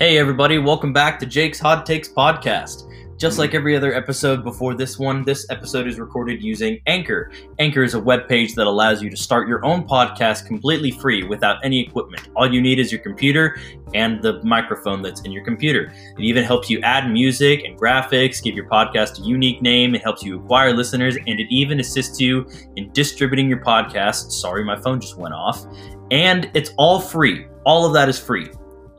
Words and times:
Hey, 0.00 0.16
everybody, 0.16 0.56
welcome 0.56 0.94
back 0.94 1.18
to 1.18 1.26
Jake's 1.26 1.60
Hot 1.60 1.84
Takes 1.84 2.08
Podcast. 2.08 2.90
Just 3.18 3.38
like 3.38 3.54
every 3.54 3.76
other 3.76 3.92
episode 3.92 4.42
before 4.42 4.72
this 4.72 4.98
one, 4.98 5.24
this 5.24 5.44
episode 5.50 5.86
is 5.86 6.00
recorded 6.00 6.42
using 6.42 6.80
Anchor. 6.86 7.30
Anchor 7.58 7.82
is 7.82 7.92
a 7.92 8.00
web 8.00 8.26
page 8.26 8.54
that 8.54 8.66
allows 8.66 9.02
you 9.02 9.10
to 9.10 9.16
start 9.18 9.46
your 9.46 9.62
own 9.62 9.86
podcast 9.86 10.46
completely 10.46 10.90
free 10.90 11.22
without 11.24 11.62
any 11.62 11.80
equipment. 11.80 12.30
All 12.34 12.50
you 12.50 12.62
need 12.62 12.78
is 12.78 12.90
your 12.90 13.02
computer 13.02 13.60
and 13.92 14.22
the 14.22 14.42
microphone 14.42 15.02
that's 15.02 15.20
in 15.20 15.32
your 15.32 15.44
computer. 15.44 15.92
It 16.16 16.22
even 16.22 16.44
helps 16.44 16.70
you 16.70 16.80
add 16.80 17.12
music 17.12 17.64
and 17.64 17.78
graphics, 17.78 18.42
give 18.42 18.54
your 18.54 18.70
podcast 18.70 19.20
a 19.20 19.22
unique 19.22 19.60
name, 19.60 19.94
it 19.94 20.02
helps 20.02 20.22
you 20.22 20.40
acquire 20.40 20.72
listeners, 20.72 21.16
and 21.16 21.38
it 21.38 21.46
even 21.50 21.78
assists 21.78 22.18
you 22.18 22.48
in 22.76 22.90
distributing 22.92 23.50
your 23.50 23.62
podcast. 23.62 24.32
Sorry, 24.32 24.64
my 24.64 24.80
phone 24.80 24.98
just 24.98 25.18
went 25.18 25.34
off. 25.34 25.66
And 26.10 26.50
it's 26.54 26.72
all 26.78 27.00
free. 27.00 27.48
All 27.66 27.84
of 27.84 27.92
that 27.92 28.08
is 28.08 28.18
free. 28.18 28.48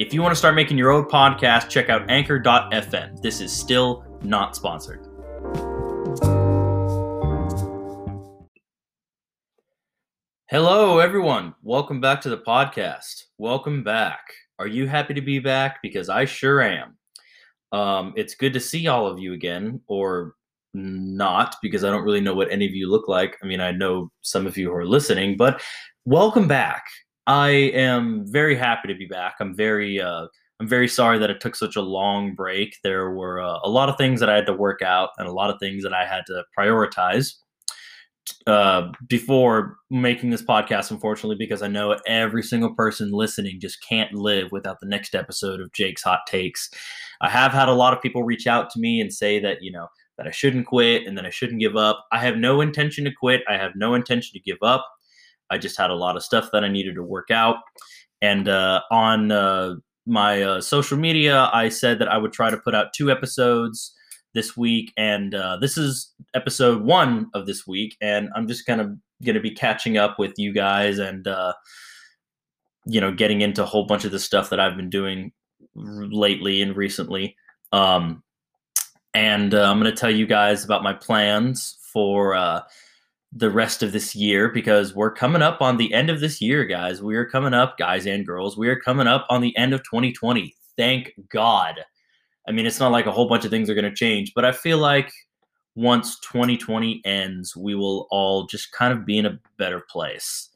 If 0.01 0.15
you 0.15 0.23
want 0.23 0.31
to 0.31 0.35
start 0.35 0.55
making 0.55 0.79
your 0.79 0.89
own 0.89 1.05
podcast, 1.05 1.69
check 1.69 1.89
out 1.89 2.09
anchor.fm. 2.09 3.21
This 3.21 3.39
is 3.39 3.53
still 3.53 4.03
not 4.23 4.55
sponsored. 4.55 5.05
Hello, 10.47 10.97
everyone. 10.97 11.53
Welcome 11.61 12.01
back 12.01 12.19
to 12.21 12.31
the 12.31 12.39
podcast. 12.39 13.25
Welcome 13.37 13.83
back. 13.83 14.21
Are 14.57 14.65
you 14.65 14.87
happy 14.87 15.13
to 15.13 15.21
be 15.21 15.37
back? 15.37 15.83
Because 15.83 16.09
I 16.09 16.25
sure 16.25 16.63
am. 16.63 16.97
Um, 17.71 18.13
it's 18.17 18.33
good 18.33 18.53
to 18.53 18.59
see 18.59 18.87
all 18.87 19.05
of 19.05 19.19
you 19.19 19.33
again, 19.33 19.81
or 19.85 20.33
not, 20.73 21.57
because 21.61 21.83
I 21.83 21.91
don't 21.91 22.03
really 22.03 22.21
know 22.21 22.33
what 22.33 22.51
any 22.51 22.65
of 22.65 22.73
you 22.73 22.89
look 22.89 23.07
like. 23.07 23.37
I 23.43 23.45
mean, 23.45 23.61
I 23.61 23.69
know 23.69 24.11
some 24.23 24.47
of 24.47 24.57
you 24.57 24.69
who 24.69 24.75
are 24.75 24.87
listening, 24.87 25.37
but 25.37 25.61
welcome 26.05 26.47
back. 26.47 26.85
I 27.27 27.49
am 27.49 28.25
very 28.25 28.55
happy 28.55 28.87
to 28.87 28.95
be 28.95 29.05
back. 29.05 29.35
I'm 29.39 29.55
very 29.55 30.01
uh, 30.01 30.27
I'm 30.59 30.67
very 30.67 30.87
sorry 30.87 31.17
that 31.17 31.29
it 31.29 31.41
took 31.41 31.55
such 31.55 31.75
a 31.75 31.81
long 31.81 32.35
break. 32.35 32.77
There 32.83 33.11
were 33.11 33.41
uh, 33.41 33.59
a 33.63 33.69
lot 33.69 33.89
of 33.89 33.97
things 33.97 34.19
that 34.19 34.29
I 34.29 34.35
had 34.35 34.45
to 34.47 34.53
work 34.53 34.81
out 34.81 35.09
and 35.17 35.27
a 35.27 35.33
lot 35.33 35.49
of 35.49 35.59
things 35.59 35.83
that 35.83 35.93
I 35.93 36.05
had 36.05 36.21
to 36.27 36.43
prioritize 36.57 37.33
uh, 38.47 38.91
before 39.07 39.77
making 39.89 40.29
this 40.29 40.43
podcast, 40.43 40.91
unfortunately, 40.91 41.35
because 41.35 41.61
I 41.61 41.67
know 41.67 41.97
every 42.05 42.43
single 42.43 42.73
person 42.75 43.11
listening 43.11 43.59
just 43.59 43.83
can't 43.87 44.13
live 44.13 44.51
without 44.51 44.79
the 44.79 44.87
next 44.87 45.15
episode 45.15 45.61
of 45.61 45.73
Jake's 45.73 46.03
Hot 46.03 46.21
Takes. 46.27 46.69
I 47.21 47.29
have 47.29 47.51
had 47.51 47.69
a 47.69 47.73
lot 47.73 47.93
of 47.93 48.01
people 48.01 48.23
reach 48.23 48.47
out 48.47 48.69
to 48.71 48.79
me 48.79 48.99
and 49.01 49.13
say 49.13 49.39
that, 49.39 49.61
you 49.61 49.71
know, 49.71 49.87
that 50.17 50.27
I 50.27 50.31
shouldn't 50.31 50.67
quit 50.67 51.07
and 51.07 51.17
that 51.17 51.25
I 51.25 51.29
shouldn't 51.29 51.59
give 51.59 51.75
up. 51.75 52.05
I 52.11 52.19
have 52.19 52.37
no 52.37 52.61
intention 52.61 53.05
to 53.05 53.11
quit. 53.11 53.41
I 53.49 53.57
have 53.57 53.71
no 53.75 53.95
intention 53.95 54.33
to 54.33 54.39
give 54.39 54.59
up. 54.61 54.87
I 55.51 55.57
just 55.57 55.77
had 55.77 55.89
a 55.89 55.95
lot 55.95 56.15
of 56.15 56.23
stuff 56.23 56.49
that 56.53 56.63
I 56.63 56.69
needed 56.69 56.95
to 56.95 57.03
work 57.03 57.29
out. 57.29 57.57
And 58.21 58.47
uh, 58.47 58.81
on 58.91 59.31
uh, 59.31 59.75
my 60.05 60.41
uh, 60.41 60.61
social 60.61 60.97
media, 60.97 61.49
I 61.53 61.69
said 61.69 61.99
that 61.99 62.07
I 62.07 62.17
would 62.17 62.33
try 62.33 62.49
to 62.49 62.57
put 62.57 62.73
out 62.73 62.93
two 62.95 63.11
episodes 63.11 63.93
this 64.33 64.55
week. 64.55 64.93
And 64.95 65.35
uh, 65.35 65.57
this 65.57 65.77
is 65.77 66.13
episode 66.33 66.83
one 66.83 67.29
of 67.33 67.45
this 67.45 67.67
week. 67.67 67.97
And 68.01 68.29
I'm 68.35 68.47
just 68.47 68.65
kind 68.65 68.79
of 68.79 68.91
going 69.23 69.35
to 69.35 69.41
be 69.41 69.51
catching 69.51 69.97
up 69.97 70.17
with 70.17 70.33
you 70.37 70.53
guys 70.53 70.97
and, 70.97 71.27
uh, 71.27 71.53
you 72.85 73.01
know, 73.01 73.11
getting 73.11 73.41
into 73.41 73.61
a 73.63 73.67
whole 73.67 73.85
bunch 73.85 74.05
of 74.05 74.11
the 74.11 74.19
stuff 74.19 74.49
that 74.49 74.59
I've 74.59 74.77
been 74.77 74.89
doing 74.89 75.31
lately 75.75 76.61
and 76.61 76.75
recently. 76.75 77.35
Um, 77.71 78.23
and 79.13 79.53
uh, 79.53 79.69
I'm 79.69 79.79
going 79.79 79.93
to 79.93 79.99
tell 79.99 80.11
you 80.11 80.25
guys 80.25 80.63
about 80.63 80.83
my 80.83 80.93
plans 80.93 81.77
for 81.91 82.33
the 83.33 83.49
rest 83.49 83.81
of 83.81 83.91
this 83.91 84.13
year 84.13 84.49
because 84.49 84.93
we're 84.93 85.13
coming 85.13 85.41
up 85.41 85.61
on 85.61 85.77
the 85.77 85.93
end 85.93 86.09
of 86.09 86.19
this 86.19 86.41
year, 86.41 86.65
guys. 86.65 87.01
We 87.01 87.15
are 87.15 87.25
coming 87.25 87.53
up, 87.53 87.77
guys 87.77 88.05
and 88.05 88.25
girls. 88.25 88.57
We 88.57 88.67
are 88.67 88.79
coming 88.79 89.07
up 89.07 89.25
on 89.29 89.41
the 89.41 89.55
end 89.57 89.73
of 89.73 89.83
2020. 89.83 90.53
Thank 90.77 91.13
God. 91.29 91.79
I 92.47 92.51
mean, 92.51 92.65
it's 92.65 92.79
not 92.79 92.91
like 92.91 93.05
a 93.05 93.11
whole 93.11 93.29
bunch 93.29 93.45
of 93.45 93.51
things 93.51 93.69
are 93.69 93.75
going 93.75 93.85
to 93.89 93.95
change, 93.95 94.33
but 94.35 94.43
I 94.43 94.51
feel 94.51 94.79
like 94.79 95.11
once 95.75 96.19
2020 96.19 97.01
ends, 97.05 97.55
we 97.55 97.75
will 97.75 98.07
all 98.11 98.45
just 98.47 98.71
kind 98.73 98.91
of 98.91 99.05
be 99.05 99.17
in 99.17 99.25
a 99.25 99.39
better 99.57 99.81
place. 99.89 100.49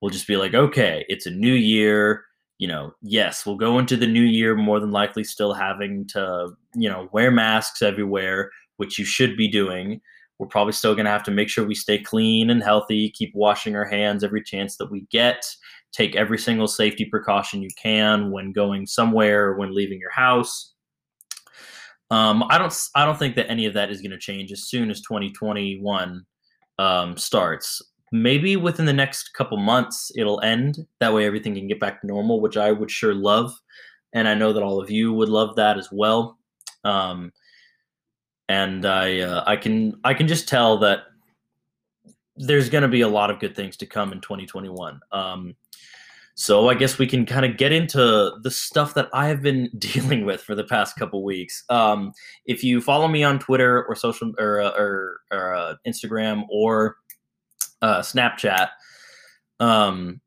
We'll 0.00 0.10
just 0.10 0.26
be 0.26 0.36
like, 0.36 0.54
okay, 0.54 1.04
it's 1.08 1.26
a 1.26 1.30
new 1.30 1.52
year. 1.52 2.24
You 2.58 2.68
know, 2.68 2.92
yes, 3.02 3.46
we'll 3.46 3.56
go 3.56 3.78
into 3.78 3.96
the 3.96 4.06
new 4.06 4.22
year 4.22 4.56
more 4.56 4.80
than 4.80 4.90
likely 4.90 5.22
still 5.22 5.52
having 5.52 6.06
to, 6.08 6.50
you 6.74 6.88
know, 6.88 7.08
wear 7.12 7.30
masks 7.30 7.82
everywhere, 7.82 8.50
which 8.78 8.98
you 8.98 9.04
should 9.04 9.36
be 9.36 9.46
doing 9.46 10.00
we're 10.38 10.46
probably 10.46 10.72
still 10.72 10.94
going 10.94 11.06
to 11.06 11.10
have 11.10 11.22
to 11.24 11.30
make 11.30 11.48
sure 11.48 11.66
we 11.66 11.74
stay 11.74 11.98
clean 11.98 12.50
and 12.50 12.62
healthy, 12.62 13.10
keep 13.10 13.32
washing 13.34 13.74
our 13.74 13.86
hands 13.86 14.22
every 14.22 14.42
chance 14.42 14.76
that 14.76 14.90
we 14.90 15.06
get, 15.10 15.44
take 15.92 16.14
every 16.14 16.38
single 16.38 16.68
safety 16.68 17.06
precaution 17.06 17.62
you 17.62 17.70
can 17.80 18.30
when 18.30 18.52
going 18.52 18.86
somewhere, 18.86 19.54
when 19.54 19.74
leaving 19.74 19.98
your 19.98 20.10
house. 20.10 20.74
Um, 22.10 22.44
I 22.50 22.58
don't, 22.58 22.74
I 22.94 23.04
don't 23.04 23.18
think 23.18 23.34
that 23.36 23.50
any 23.50 23.66
of 23.66 23.74
that 23.74 23.90
is 23.90 24.00
going 24.00 24.12
to 24.12 24.18
change 24.18 24.52
as 24.52 24.64
soon 24.64 24.90
as 24.90 25.00
2021 25.00 26.24
um, 26.78 27.16
starts. 27.16 27.82
Maybe 28.12 28.56
within 28.56 28.86
the 28.86 28.92
next 28.92 29.30
couple 29.34 29.56
months 29.56 30.12
it'll 30.16 30.40
end. 30.42 30.86
That 31.00 31.12
way 31.12 31.26
everything 31.26 31.54
can 31.54 31.66
get 31.66 31.80
back 31.80 32.00
to 32.00 32.06
normal, 32.06 32.40
which 32.40 32.56
I 32.56 32.70
would 32.70 32.90
sure 32.90 33.14
love, 33.14 33.52
and 34.12 34.28
I 34.28 34.34
know 34.34 34.52
that 34.52 34.62
all 34.62 34.80
of 34.80 34.90
you 34.90 35.12
would 35.12 35.28
love 35.28 35.56
that 35.56 35.76
as 35.78 35.88
well. 35.90 36.38
Um, 36.84 37.32
and 38.48 38.86
I 38.86 39.20
uh, 39.20 39.44
I 39.46 39.56
can 39.56 39.98
I 40.04 40.14
can 40.14 40.28
just 40.28 40.48
tell 40.48 40.78
that 40.78 41.00
there's 42.36 42.68
going 42.68 42.82
to 42.82 42.88
be 42.88 43.00
a 43.00 43.08
lot 43.08 43.30
of 43.30 43.40
good 43.40 43.56
things 43.56 43.76
to 43.78 43.86
come 43.86 44.12
in 44.12 44.20
2021. 44.20 45.00
Um, 45.10 45.56
so 46.34 46.68
I 46.68 46.74
guess 46.74 46.98
we 46.98 47.06
can 47.06 47.24
kind 47.24 47.46
of 47.46 47.56
get 47.56 47.72
into 47.72 48.32
the 48.42 48.50
stuff 48.50 48.92
that 48.94 49.08
I 49.14 49.28
have 49.28 49.40
been 49.40 49.70
dealing 49.78 50.26
with 50.26 50.42
for 50.42 50.54
the 50.54 50.64
past 50.64 50.96
couple 50.96 51.24
weeks. 51.24 51.64
Um, 51.70 52.12
if 52.44 52.62
you 52.62 52.80
follow 52.80 53.08
me 53.08 53.24
on 53.24 53.38
Twitter 53.38 53.84
or 53.84 53.94
social 53.96 54.32
or 54.38 54.60
uh, 54.60 54.72
or, 54.76 55.20
or 55.32 55.54
uh, 55.54 55.74
Instagram 55.86 56.44
or 56.50 56.96
uh, 57.80 58.00
Snapchat, 58.00 58.68
um, 59.60 60.20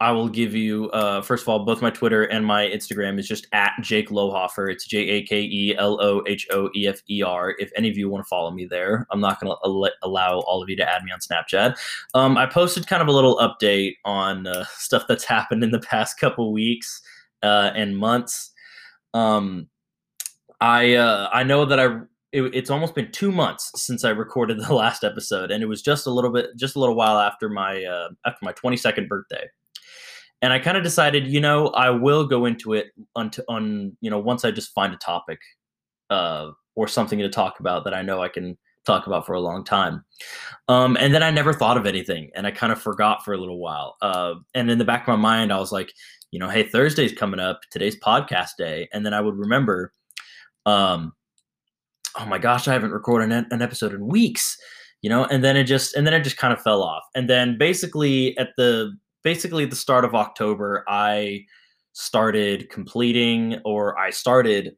I 0.00 0.12
will 0.12 0.30
give 0.30 0.54
you 0.54 0.88
uh, 0.90 1.20
first 1.20 1.42
of 1.42 1.48
all 1.48 1.64
both 1.66 1.82
my 1.82 1.90
Twitter 1.90 2.22
and 2.24 2.44
my 2.44 2.66
Instagram 2.66 3.18
is 3.18 3.28
just 3.28 3.46
at 3.52 3.74
Jake 3.82 4.10
Lohoefer. 4.10 4.70
It's 4.70 4.86
J 4.86 4.98
A 4.98 5.22
K 5.22 5.42
E 5.42 5.74
L 5.76 6.00
O 6.00 6.22
H 6.26 6.46
O 6.50 6.70
E 6.74 6.86
F 6.86 7.02
E 7.10 7.22
R. 7.22 7.54
If 7.58 7.70
any 7.76 7.90
of 7.90 7.98
you 7.98 8.08
want 8.08 8.24
to 8.24 8.28
follow 8.28 8.50
me 8.50 8.64
there, 8.64 9.06
I'm 9.10 9.20
not 9.20 9.40
going 9.40 9.54
to 9.54 9.90
allow 10.02 10.40
all 10.40 10.62
of 10.62 10.70
you 10.70 10.76
to 10.76 10.88
add 10.90 11.02
me 11.04 11.12
on 11.12 11.18
Snapchat. 11.20 11.76
Um, 12.14 12.38
I 12.38 12.46
posted 12.46 12.86
kind 12.86 13.02
of 13.02 13.08
a 13.08 13.12
little 13.12 13.36
update 13.36 13.96
on 14.06 14.46
uh, 14.46 14.64
stuff 14.76 15.04
that's 15.06 15.24
happened 15.24 15.62
in 15.62 15.70
the 15.70 15.80
past 15.80 16.18
couple 16.18 16.50
weeks 16.50 17.02
uh, 17.42 17.72
and 17.74 17.98
months. 17.98 18.52
Um, 19.12 19.68
I 20.62 20.94
uh, 20.94 21.28
I 21.30 21.42
know 21.42 21.66
that 21.66 21.78
I 21.78 21.98
it, 22.32 22.54
it's 22.54 22.70
almost 22.70 22.94
been 22.94 23.12
two 23.12 23.32
months 23.32 23.70
since 23.76 24.06
I 24.06 24.10
recorded 24.10 24.60
the 24.66 24.74
last 24.74 25.04
episode, 25.04 25.50
and 25.50 25.62
it 25.62 25.66
was 25.66 25.82
just 25.82 26.06
a 26.06 26.10
little 26.10 26.32
bit, 26.32 26.46
just 26.56 26.74
a 26.74 26.80
little 26.80 26.96
while 26.96 27.18
after 27.18 27.50
my 27.50 27.84
uh, 27.84 28.08
after 28.24 28.38
my 28.42 28.54
22nd 28.54 29.06
birthday 29.06 29.44
and 30.42 30.52
I 30.52 30.58
kind 30.58 30.76
of 30.76 30.82
decided, 30.82 31.26
you 31.26 31.40
know, 31.40 31.68
I 31.68 31.90
will 31.90 32.26
go 32.26 32.46
into 32.46 32.72
it 32.72 32.88
on, 33.14 33.30
on 33.48 33.96
you 34.00 34.10
know, 34.10 34.18
once 34.18 34.44
I 34.44 34.50
just 34.50 34.72
find 34.72 34.94
a 34.94 34.96
topic 34.96 35.38
uh, 36.08 36.50
or 36.74 36.88
something 36.88 37.18
to 37.18 37.28
talk 37.28 37.60
about 37.60 37.84
that 37.84 37.94
I 37.94 38.02
know 38.02 38.22
I 38.22 38.28
can 38.28 38.56
talk 38.86 39.06
about 39.06 39.26
for 39.26 39.34
a 39.34 39.40
long 39.40 39.64
time. 39.64 40.04
Um, 40.68 40.96
and 40.98 41.14
then 41.14 41.22
I 41.22 41.30
never 41.30 41.52
thought 41.52 41.76
of 41.76 41.86
anything, 41.86 42.30
and 42.34 42.46
I 42.46 42.50
kind 42.50 42.72
of 42.72 42.80
forgot 42.80 43.24
for 43.24 43.34
a 43.34 43.38
little 43.38 43.58
while. 43.58 43.96
Uh, 44.00 44.34
and 44.54 44.70
in 44.70 44.78
the 44.78 44.84
back 44.84 45.02
of 45.02 45.08
my 45.08 45.16
mind, 45.16 45.52
I 45.52 45.58
was 45.58 45.72
like, 45.72 45.92
you 46.30 46.38
know, 46.38 46.48
hey, 46.48 46.62
Thursday's 46.62 47.12
coming 47.12 47.40
up, 47.40 47.60
today's 47.70 47.98
podcast 48.00 48.50
day, 48.56 48.88
and 48.92 49.04
then 49.04 49.12
I 49.12 49.20
would 49.20 49.36
remember, 49.36 49.92
um, 50.64 51.12
oh 52.18 52.26
my 52.26 52.38
gosh, 52.38 52.66
I 52.66 52.72
haven't 52.72 52.92
recorded 52.92 53.30
an, 53.32 53.46
an 53.50 53.62
episode 53.62 53.92
in 53.92 54.06
weeks 54.06 54.56
you 55.02 55.08
know 55.08 55.24
and 55.24 55.42
then 55.42 55.56
it 55.56 55.64
just 55.64 55.96
and 55.96 56.06
then 56.06 56.12
it 56.12 56.22
just 56.22 56.36
kind 56.36 56.52
of 56.52 56.60
fell 56.60 56.82
off 56.82 57.02
and 57.14 57.26
then 57.26 57.56
basically 57.56 58.36
at 58.36 58.50
the 58.58 58.94
basically 59.22 59.64
the 59.64 59.76
start 59.76 60.04
of 60.04 60.14
October, 60.14 60.84
I 60.88 61.44
started 61.92 62.70
completing 62.70 63.60
or 63.64 63.98
I 63.98 64.10
started 64.10 64.76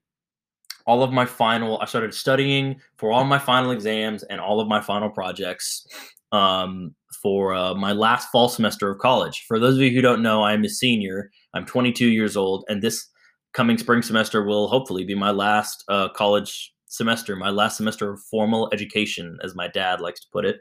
all 0.86 1.02
of 1.02 1.12
my 1.12 1.24
final 1.24 1.78
I 1.80 1.84
started 1.84 2.12
studying 2.12 2.80
for 2.96 3.12
all 3.12 3.24
my 3.24 3.38
final 3.38 3.70
exams 3.70 4.24
and 4.24 4.40
all 4.40 4.60
of 4.60 4.66
my 4.66 4.80
final 4.80 5.10
projects 5.10 5.86
um, 6.32 6.94
for 7.22 7.54
uh, 7.54 7.74
my 7.74 7.92
last 7.92 8.28
fall 8.32 8.48
semester 8.48 8.90
of 8.90 8.98
college. 8.98 9.44
For 9.46 9.58
those 9.58 9.76
of 9.76 9.82
you 9.82 9.90
who 9.90 10.00
don't 10.00 10.22
know, 10.22 10.42
I'm 10.42 10.64
a 10.64 10.68
senior. 10.68 11.30
I'm 11.54 11.66
22 11.66 12.08
years 12.08 12.36
old, 12.36 12.64
and 12.68 12.82
this 12.82 13.06
coming 13.52 13.76
spring 13.76 14.02
semester 14.02 14.42
will 14.42 14.68
hopefully 14.68 15.04
be 15.04 15.14
my 15.14 15.30
last 15.30 15.84
uh, 15.88 16.08
college 16.08 16.72
semester, 16.86 17.36
my 17.36 17.50
last 17.50 17.76
semester 17.76 18.12
of 18.14 18.20
formal 18.30 18.70
education, 18.72 19.38
as 19.44 19.54
my 19.54 19.68
dad 19.68 20.00
likes 20.00 20.20
to 20.20 20.26
put 20.32 20.46
it. 20.46 20.56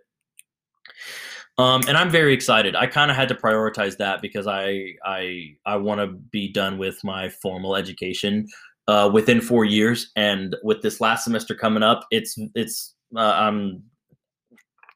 Um, 1.58 1.82
and 1.88 1.98
I'm 1.98 2.10
very 2.10 2.34
excited. 2.34 2.76
I 2.76 2.88
kind 2.88 3.12
of 3.12 3.18
had 3.18 3.28
to 3.30 3.36
prioritize 3.36 3.98
that 3.98 4.22
because 4.22 4.48
I 4.48 4.94
I 5.06 5.56
I 5.66 5.76
want 5.76 6.02
to 6.02 6.08
be 6.08 6.52
done 6.52 6.78
with 6.78 7.04
my 7.04 7.30
formal 7.30 7.76
education 7.76 8.48
uh, 8.88 9.10
within 9.14 9.42
four 9.42 9.66
years, 9.66 10.12
and 10.16 10.56
with 10.64 10.82
this 10.82 11.02
last 11.02 11.24
semester 11.24 11.54
coming 11.54 11.84
up, 11.84 12.06
it's 12.10 12.38
it's 12.56 12.96
uh, 13.16 13.20
I'm 13.20 13.84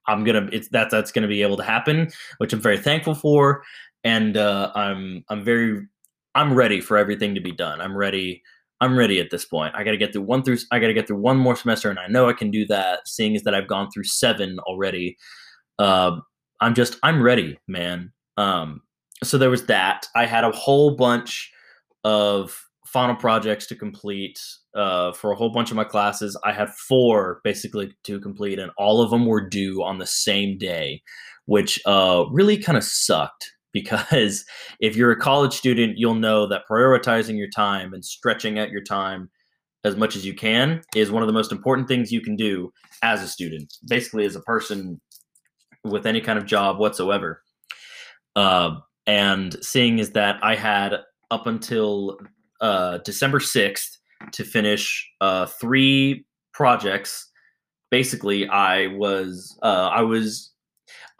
I'm 0.07 0.23
gonna 0.23 0.49
it's 0.51 0.69
that 0.69 0.89
that's 0.89 1.11
gonna 1.11 1.27
be 1.27 1.41
able 1.41 1.57
to 1.57 1.63
happen, 1.63 2.09
which 2.37 2.53
I'm 2.53 2.61
very 2.61 2.77
thankful 2.77 3.15
for, 3.15 3.63
and 4.03 4.37
uh, 4.37 4.71
I'm 4.75 5.23
I'm 5.29 5.43
very 5.43 5.85
I'm 6.35 6.53
ready 6.53 6.81
for 6.81 6.97
everything 6.97 7.33
to 7.35 7.41
be 7.41 7.51
done. 7.51 7.81
I'm 7.81 7.95
ready. 7.95 8.43
I'm 8.81 8.97
ready 8.97 9.21
at 9.21 9.31
this 9.31 9.45
point. 9.45 9.73
I 9.73 9.85
got 9.85 9.91
to 9.91 9.97
get 9.97 10.11
through 10.11 10.23
one 10.23 10.43
through. 10.43 10.57
I 10.69 10.79
got 10.79 10.87
to 10.87 10.93
get 10.93 11.07
through 11.07 11.21
one 11.21 11.37
more 11.37 11.55
semester, 11.55 11.89
and 11.89 11.97
I 11.97 12.07
know 12.07 12.27
I 12.27 12.33
can 12.33 12.51
do 12.51 12.65
that. 12.67 13.07
Seeing 13.07 13.35
as 13.35 13.43
that 13.43 13.55
I've 13.55 13.69
gone 13.69 13.89
through 13.89 14.03
seven 14.03 14.59
already, 14.59 15.17
uh, 15.79 16.17
I'm 16.61 16.73
just 16.73 16.97
I'm 17.03 17.21
ready, 17.21 17.57
man. 17.67 18.11
Um, 18.37 18.81
so 19.23 19.37
there 19.37 19.49
was 19.49 19.65
that. 19.67 20.07
I 20.15 20.25
had 20.25 20.43
a 20.43 20.51
whole 20.51 20.95
bunch 20.95 21.51
of 22.03 22.65
final 22.85 23.15
projects 23.15 23.65
to 23.67 23.75
complete 23.75 24.39
uh, 24.75 25.11
for 25.13 25.31
a 25.31 25.35
whole 25.35 25.51
bunch 25.51 25.71
of 25.71 25.75
my 25.75 25.83
classes. 25.83 26.39
I 26.43 26.53
had 26.53 26.69
four 26.69 27.41
basically 27.43 27.93
to 28.03 28.19
complete, 28.19 28.59
and 28.59 28.71
all 28.77 29.01
of 29.01 29.09
them 29.09 29.25
were 29.25 29.47
due 29.47 29.83
on 29.83 29.97
the 29.97 30.05
same 30.05 30.57
day, 30.57 31.01
which 31.45 31.79
uh, 31.85 32.25
really 32.31 32.57
kind 32.57 32.77
of 32.77 32.83
sucked 32.83 33.51
because 33.75 34.45
if 34.79 34.95
you're 34.95 35.11
a 35.11 35.19
college 35.19 35.53
student, 35.53 35.97
you'll 35.97 36.15
know 36.15 36.47
that 36.47 36.61
prioritizing 36.71 37.37
your 37.37 37.49
time 37.49 37.93
and 37.93 38.05
stretching 38.05 38.57
out 38.57 38.69
your 38.69 38.83
time 38.83 39.29
as 39.83 39.95
much 39.97 40.15
as 40.15 40.25
you 40.25 40.33
can 40.33 40.81
is 40.95 41.11
one 41.11 41.21
of 41.21 41.27
the 41.27 41.33
most 41.33 41.51
important 41.51 41.87
things 41.87 42.11
you 42.11 42.21
can 42.21 42.37
do 42.37 42.71
as 43.03 43.21
a 43.21 43.27
student, 43.27 43.73
basically, 43.87 44.25
as 44.25 44.35
a 44.35 44.41
person 44.41 44.99
with 45.85 46.05
any 46.05 46.19
kind 46.19 46.37
of 46.37 46.45
job 46.45 46.79
whatsoever. 46.79 47.41
Uh, 48.35 48.77
and 49.07 49.55
seeing 49.63 49.99
is 49.99 50.11
that 50.11 50.37
I 50.41 50.55
had 50.55 50.95
up 51.31 51.47
until 51.47 52.17
uh, 52.59 52.97
December 52.99 53.39
6th 53.39 53.97
to 54.31 54.43
finish 54.43 55.07
uh, 55.21 55.45
three 55.45 56.25
projects. 56.53 57.29
Basically, 57.91 58.47
I 58.47 58.87
was 58.87 59.57
uh, 59.61 59.89
I 59.93 60.01
was 60.01 60.51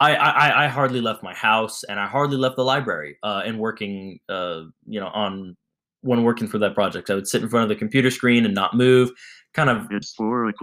I, 0.00 0.14
I 0.16 0.64
I 0.64 0.68
hardly 0.68 1.00
left 1.00 1.22
my 1.22 1.34
house 1.34 1.84
and 1.84 2.00
I 2.00 2.06
hardly 2.06 2.36
left 2.36 2.56
the 2.56 2.64
library. 2.64 3.16
Uh, 3.22 3.42
and 3.44 3.58
working, 3.58 4.18
uh, 4.28 4.62
you 4.86 5.00
know, 5.00 5.08
on 5.08 5.56
when 6.02 6.22
working 6.22 6.48
for 6.48 6.58
that 6.58 6.74
project, 6.74 7.10
I 7.10 7.14
would 7.14 7.28
sit 7.28 7.42
in 7.42 7.48
front 7.48 7.64
of 7.64 7.68
the 7.68 7.76
computer 7.76 8.10
screen 8.10 8.44
and 8.44 8.54
not 8.54 8.74
move. 8.74 9.10
Kind 9.56 9.70
of 9.70 9.88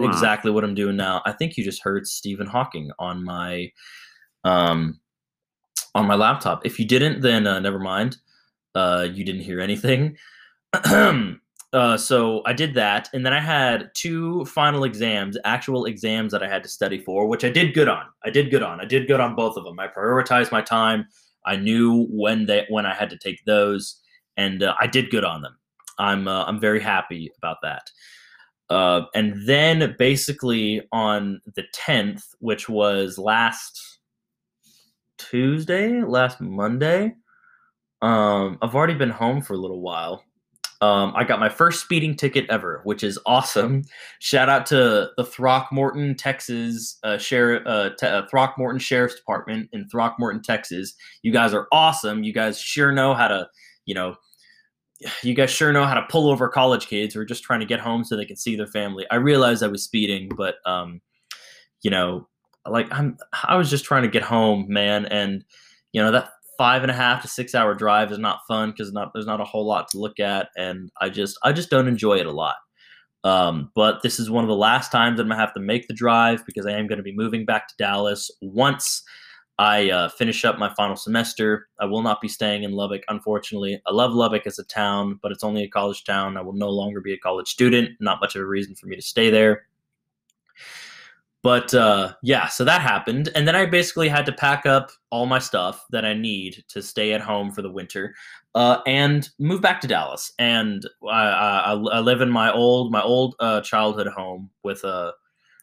exactly 0.08 0.52
what 0.52 0.62
I'm 0.62 0.76
doing 0.76 0.96
now. 0.96 1.20
I 1.26 1.32
think 1.32 1.56
you 1.56 1.64
just 1.64 1.82
heard 1.82 2.06
Stephen 2.06 2.46
Hawking 2.46 2.92
on 3.00 3.24
my 3.24 3.72
um 4.44 5.00
on 5.96 6.06
my 6.06 6.14
laptop. 6.14 6.64
If 6.64 6.78
you 6.78 6.86
didn't, 6.86 7.20
then 7.20 7.44
uh, 7.44 7.58
never 7.58 7.80
mind. 7.80 8.18
Uh, 8.72 9.08
you 9.12 9.24
didn't 9.24 9.40
hear 9.40 9.60
anything. 9.60 10.16
uh, 10.74 11.96
so 11.96 12.42
I 12.46 12.52
did 12.52 12.74
that, 12.74 13.08
and 13.12 13.26
then 13.26 13.32
I 13.32 13.40
had 13.40 13.90
two 13.94 14.44
final 14.44 14.84
exams, 14.84 15.36
actual 15.44 15.86
exams 15.86 16.30
that 16.30 16.44
I 16.44 16.48
had 16.48 16.62
to 16.62 16.68
study 16.68 16.98
for, 16.98 17.26
which 17.26 17.44
I 17.44 17.50
did 17.50 17.74
good 17.74 17.88
on. 17.88 18.06
I 18.24 18.30
did 18.30 18.48
good 18.48 18.62
on. 18.62 18.80
I 18.80 18.84
did 18.84 19.08
good 19.08 19.18
on 19.18 19.34
both 19.34 19.56
of 19.56 19.64
them. 19.64 19.80
I 19.80 19.88
prioritized 19.88 20.52
my 20.52 20.62
time. 20.62 21.06
I 21.44 21.56
knew 21.56 22.06
when 22.10 22.46
they 22.46 22.64
when 22.68 22.86
I 22.86 22.94
had 22.94 23.10
to 23.10 23.18
take 23.18 23.44
those, 23.44 24.00
and 24.36 24.62
uh, 24.62 24.76
I 24.80 24.86
did 24.86 25.10
good 25.10 25.24
on 25.24 25.42
them. 25.42 25.56
I'm 25.98 26.28
uh, 26.28 26.44
I'm 26.44 26.60
very 26.60 26.80
happy 26.80 27.32
about 27.38 27.58
that. 27.62 27.90
Uh, 28.70 29.02
and 29.14 29.46
then 29.46 29.94
basically 29.98 30.82
on 30.92 31.40
the 31.54 31.64
10th, 31.74 32.22
which 32.38 32.68
was 32.68 33.18
last 33.18 34.00
Tuesday, 35.18 36.02
last 36.02 36.40
Monday, 36.40 37.14
um, 38.02 38.58
I've 38.62 38.74
already 38.74 38.94
been 38.94 39.10
home 39.10 39.42
for 39.42 39.54
a 39.54 39.58
little 39.58 39.80
while. 39.80 40.24
Um, 40.80 41.14
I 41.16 41.24
got 41.24 41.40
my 41.40 41.48
first 41.48 41.80
speeding 41.80 42.14
ticket 42.14 42.44
ever, 42.50 42.82
which 42.84 43.02
is 43.02 43.18
awesome. 43.24 43.84
Shout 44.18 44.50
out 44.50 44.66
to 44.66 45.10
the 45.16 45.24
Throckmorton, 45.24 46.14
Texas 46.14 46.98
uh, 47.02 47.16
sheriff, 47.16 47.62
uh, 47.66 47.90
uh, 48.04 48.26
Throckmorton 48.28 48.78
Sheriff's 48.78 49.14
Department 49.14 49.70
in 49.72 49.88
Throckmorton, 49.88 50.42
Texas. 50.42 50.94
You 51.22 51.32
guys 51.32 51.54
are 51.54 51.68
awesome. 51.72 52.22
You 52.22 52.34
guys 52.34 52.60
sure 52.60 52.92
know 52.92 53.14
how 53.14 53.28
to, 53.28 53.48
you 53.86 53.94
know, 53.94 54.16
you 55.22 55.34
guys 55.34 55.50
sure 55.50 55.72
know 55.72 55.84
how 55.84 55.94
to 55.94 56.06
pull 56.08 56.30
over 56.30 56.48
college 56.48 56.86
kids 56.86 57.14
who 57.14 57.20
are 57.20 57.24
just 57.24 57.42
trying 57.42 57.60
to 57.60 57.66
get 57.66 57.80
home 57.80 58.04
so 58.04 58.16
they 58.16 58.24
can 58.24 58.36
see 58.36 58.56
their 58.56 58.66
family. 58.66 59.06
I 59.10 59.16
realized 59.16 59.62
I 59.62 59.68
was 59.68 59.82
speeding, 59.82 60.30
but 60.36 60.56
um, 60.66 61.00
you 61.82 61.90
know, 61.90 62.28
like 62.68 62.86
I'm, 62.92 63.16
I 63.44 63.56
was 63.56 63.70
just 63.70 63.84
trying 63.84 64.02
to 64.02 64.08
get 64.08 64.22
home, 64.22 64.66
man, 64.68 65.06
and 65.06 65.44
you 65.92 66.02
know 66.02 66.10
that 66.12 66.30
five 66.56 66.82
and 66.82 66.90
a 66.90 66.94
half 66.94 67.22
to 67.22 67.28
six 67.28 67.54
hour 67.54 67.74
drive 67.74 68.12
is 68.12 68.18
not 68.18 68.40
fun 68.46 68.70
because 68.70 68.92
not 68.92 69.10
there's 69.12 69.26
not 69.26 69.40
a 69.40 69.44
whole 69.44 69.66
lot 69.66 69.88
to 69.88 69.98
look 69.98 70.20
at, 70.20 70.48
and 70.56 70.90
I 71.00 71.08
just 71.10 71.38
I 71.42 71.52
just 71.52 71.70
don't 71.70 71.88
enjoy 71.88 72.18
it 72.18 72.26
a 72.26 72.32
lot. 72.32 72.56
Um, 73.24 73.70
but 73.74 74.02
this 74.02 74.20
is 74.20 74.30
one 74.30 74.44
of 74.44 74.48
the 74.48 74.56
last 74.56 74.92
times 74.92 75.18
I'm 75.18 75.28
gonna 75.28 75.40
have 75.40 75.54
to 75.54 75.60
make 75.60 75.88
the 75.88 75.94
drive 75.94 76.44
because 76.46 76.66
I 76.66 76.72
am 76.72 76.88
to 76.88 77.02
be 77.02 77.16
moving 77.16 77.44
back 77.44 77.68
to 77.68 77.74
Dallas 77.78 78.30
once 78.40 79.02
I 79.58 79.90
uh, 79.90 80.08
finish 80.08 80.44
up 80.44 80.58
my 80.58 80.72
final 80.74 80.96
semester. 80.96 81.68
I 81.78 81.84
will 81.84 82.02
not 82.02 82.20
be 82.20 82.28
staying 82.28 82.64
in 82.64 82.72
Lubbock, 82.72 83.02
unfortunately. 83.08 83.80
I 83.86 83.92
love 83.92 84.12
Lubbock 84.12 84.46
as 84.46 84.58
a 84.58 84.64
town, 84.64 85.20
but 85.22 85.30
it's 85.30 85.44
only 85.44 85.62
a 85.62 85.68
college 85.68 86.04
town. 86.04 86.36
I 86.36 86.42
will 86.42 86.54
no 86.54 86.70
longer 86.70 87.00
be 87.00 87.12
a 87.12 87.18
college 87.18 87.48
student. 87.48 87.90
Not 88.00 88.20
much 88.20 88.34
of 88.34 88.42
a 88.42 88.46
reason 88.46 88.74
for 88.74 88.86
me 88.86 88.96
to 88.96 89.02
stay 89.02 89.30
there. 89.30 89.66
But 91.44 91.74
uh, 91.74 92.14
yeah, 92.22 92.48
so 92.48 92.64
that 92.64 92.80
happened, 92.80 93.28
and 93.34 93.46
then 93.46 93.54
I 93.54 93.66
basically 93.66 94.08
had 94.08 94.24
to 94.24 94.32
pack 94.32 94.64
up 94.64 94.90
all 95.10 95.26
my 95.26 95.38
stuff 95.38 95.84
that 95.90 96.02
I 96.02 96.14
need 96.14 96.64
to 96.68 96.80
stay 96.80 97.12
at 97.12 97.20
home 97.20 97.52
for 97.52 97.60
the 97.60 97.70
winter, 97.70 98.14
uh, 98.54 98.78
and 98.86 99.28
move 99.38 99.60
back 99.60 99.82
to 99.82 99.86
Dallas. 99.86 100.32
And 100.38 100.88
I, 101.06 101.28
I, 101.28 101.72
I 101.74 101.98
live 102.00 102.22
in 102.22 102.30
my 102.30 102.50
old 102.50 102.90
my 102.90 103.02
old 103.02 103.36
uh, 103.40 103.60
childhood 103.60 104.06
home 104.06 104.48
with 104.62 104.82
uh, 104.86 105.12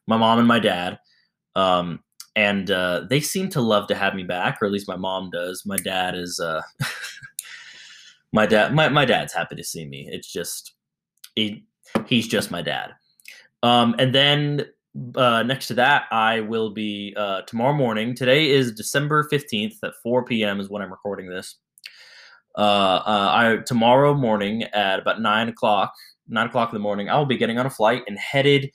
my 0.06 0.18
mom 0.18 0.38
and 0.38 0.48
my 0.48 0.60
dad, 0.60 1.00
um, 1.56 2.04
and 2.36 2.72
uh, 2.72 3.06
they 3.10 3.20
seem 3.20 3.50
to 3.50 3.62
love 3.62 3.88
to 3.88 3.96
have 3.96 4.16
me 4.16 4.24
back, 4.24 4.60
or 4.62 4.66
at 4.66 4.72
least 4.72 4.88
my 4.88 4.96
mom 4.96 5.30
does. 5.32 5.64
My 5.66 5.78
dad 5.78 6.16
is 6.16 6.40
uh, 6.40 6.62
my 8.34 8.46
dad. 8.46 8.74
My, 8.74 8.90
my 8.90 9.06
dad's 9.06 9.34
happy 9.34 9.56
to 9.56 9.64
see 9.64 9.86
me. 9.86 10.08
It's 10.12 10.32
just 10.32 10.74
he, 11.36 11.66
he's 12.06 12.28
just 12.28 12.52
my 12.52 12.62
dad. 12.62 12.92
Um, 13.64 13.96
and 14.00 14.16
then 14.16 14.66
uh, 15.16 15.44
next 15.44 15.68
to 15.68 15.74
that, 15.76 16.04
I 16.12 16.42
will 16.42 16.72
be 16.72 17.14
uh, 17.18 17.42
tomorrow 17.42 17.74
morning. 17.74 18.16
Today 18.16 18.50
is 18.50 18.74
December 18.74 19.28
15th 19.32 19.76
at 19.84 19.94
4 20.02 20.26
p.m. 20.26 20.60
is 20.60 20.70
when 20.70 20.82
I'm 20.82 20.92
recording 20.92 21.30
this. 21.30 21.58
Uh, 22.58 22.62
uh, 23.06 23.32
I 23.34 23.58
tomorrow 23.66 24.14
morning 24.14 24.64
at 24.64 25.00
about 25.00 25.22
nine 25.22 25.48
o'clock, 25.48 25.94
nine 26.28 26.48
o'clock 26.48 26.70
in 26.70 26.76
the 26.76 26.82
morning, 26.82 27.10
I 27.10 27.18
will 27.18 27.26
be 27.26 27.38
getting 27.38 27.58
on 27.58 27.66
a 27.66 27.70
flight 27.70 28.04
and 28.08 28.18
headed 28.18 28.70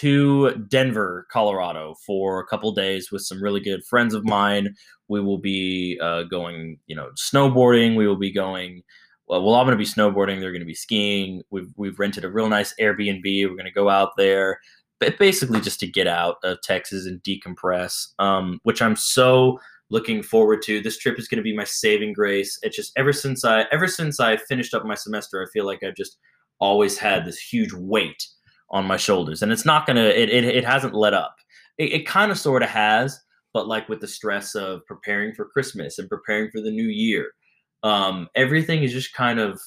to 0.00 0.54
Denver, 0.68 1.26
Colorado 1.30 1.94
for 2.06 2.40
a 2.40 2.46
couple 2.46 2.72
days 2.72 3.10
with 3.10 3.22
some 3.22 3.42
really 3.42 3.60
good 3.60 3.84
friends 3.84 4.14
of 4.14 4.24
mine. 4.24 4.74
We 5.08 5.20
will 5.20 5.38
be 5.38 5.98
uh, 6.02 6.24
going, 6.24 6.78
you 6.86 6.96
know, 6.96 7.10
snowboarding. 7.16 7.96
We 7.96 8.06
will 8.06 8.16
be 8.16 8.32
going. 8.32 8.82
Well, 9.26 9.42
we're 9.44 9.54
all 9.54 9.64
going 9.64 9.76
to 9.76 9.82
be 9.82 9.84
snowboarding. 9.84 10.40
They're 10.40 10.52
going 10.52 10.60
to 10.60 10.66
be 10.66 10.74
skiing. 10.74 11.42
We've 11.50 11.70
we've 11.76 11.98
rented 11.98 12.24
a 12.24 12.30
real 12.30 12.48
nice 12.48 12.74
Airbnb. 12.80 13.24
We're 13.24 13.56
going 13.56 13.64
to 13.64 13.70
go 13.70 13.88
out 13.88 14.16
there 14.16 14.58
but 15.02 15.18
basically 15.18 15.60
just 15.60 15.80
to 15.80 15.86
get 15.88 16.06
out 16.06 16.36
of 16.44 16.62
Texas 16.62 17.06
and 17.06 17.20
decompress, 17.24 18.06
um, 18.20 18.60
which 18.62 18.80
I'm 18.80 18.94
so 18.94 19.58
looking 19.90 20.22
forward 20.22 20.62
to. 20.62 20.80
This 20.80 20.96
trip 20.96 21.18
is 21.18 21.26
going 21.26 21.38
to 21.38 21.42
be 21.42 21.56
my 21.56 21.64
saving 21.64 22.12
grace. 22.12 22.56
It's 22.62 22.76
just 22.76 22.92
ever 22.96 23.12
since 23.12 23.44
I 23.44 23.62
ever 23.72 23.88
since 23.88 24.20
I 24.20 24.36
finished 24.36 24.74
up 24.74 24.84
my 24.84 24.94
semester, 24.94 25.42
I 25.42 25.50
feel 25.52 25.66
like 25.66 25.82
I've 25.82 25.96
just 25.96 26.18
always 26.60 26.96
had 26.96 27.24
this 27.24 27.36
huge 27.36 27.72
weight 27.72 28.28
on 28.72 28.86
my 28.86 28.96
shoulders, 28.96 29.42
and 29.42 29.52
it's 29.52 29.64
not 29.64 29.86
gonna. 29.86 30.04
It 30.04 30.30
it, 30.30 30.44
it 30.44 30.64
hasn't 30.64 30.94
let 30.94 31.14
up. 31.14 31.36
It, 31.78 31.92
it 31.92 32.06
kind 32.06 32.30
of 32.30 32.38
sort 32.38 32.62
of 32.62 32.68
has, 32.68 33.20
but 33.52 33.68
like 33.68 33.88
with 33.88 34.00
the 34.00 34.08
stress 34.08 34.54
of 34.54 34.84
preparing 34.86 35.34
for 35.34 35.46
Christmas 35.46 35.98
and 35.98 36.08
preparing 36.08 36.50
for 36.50 36.60
the 36.60 36.70
new 36.70 36.88
year, 36.88 37.32
um, 37.82 38.28
everything 38.34 38.82
is 38.82 38.92
just 38.92 39.14
kind 39.14 39.38
of 39.38 39.60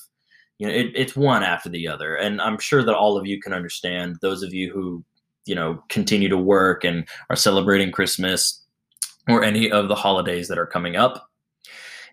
you 0.58 0.68
know 0.68 0.74
it, 0.74 0.92
it's 0.96 1.16
one 1.16 1.44
after 1.44 1.68
the 1.68 1.86
other 1.86 2.16
and 2.16 2.40
i'm 2.40 2.58
sure 2.58 2.82
that 2.82 2.96
all 2.96 3.18
of 3.18 3.26
you 3.26 3.42
can 3.42 3.52
understand 3.52 4.16
those 4.22 4.42
of 4.42 4.54
you 4.54 4.72
who 4.72 5.04
you 5.46 5.56
know 5.56 5.82
continue 5.90 6.30
to 6.30 6.38
work 6.38 6.84
and 6.84 7.08
are 7.30 7.36
celebrating 7.36 7.92
Christmas 7.92 8.62
or 9.28 9.44
any 9.44 9.72
of 9.72 9.88
the 9.88 9.96
holidays 9.96 10.48
that 10.48 10.58
are 10.58 10.66
coming 10.66 10.96
up. 10.96 11.30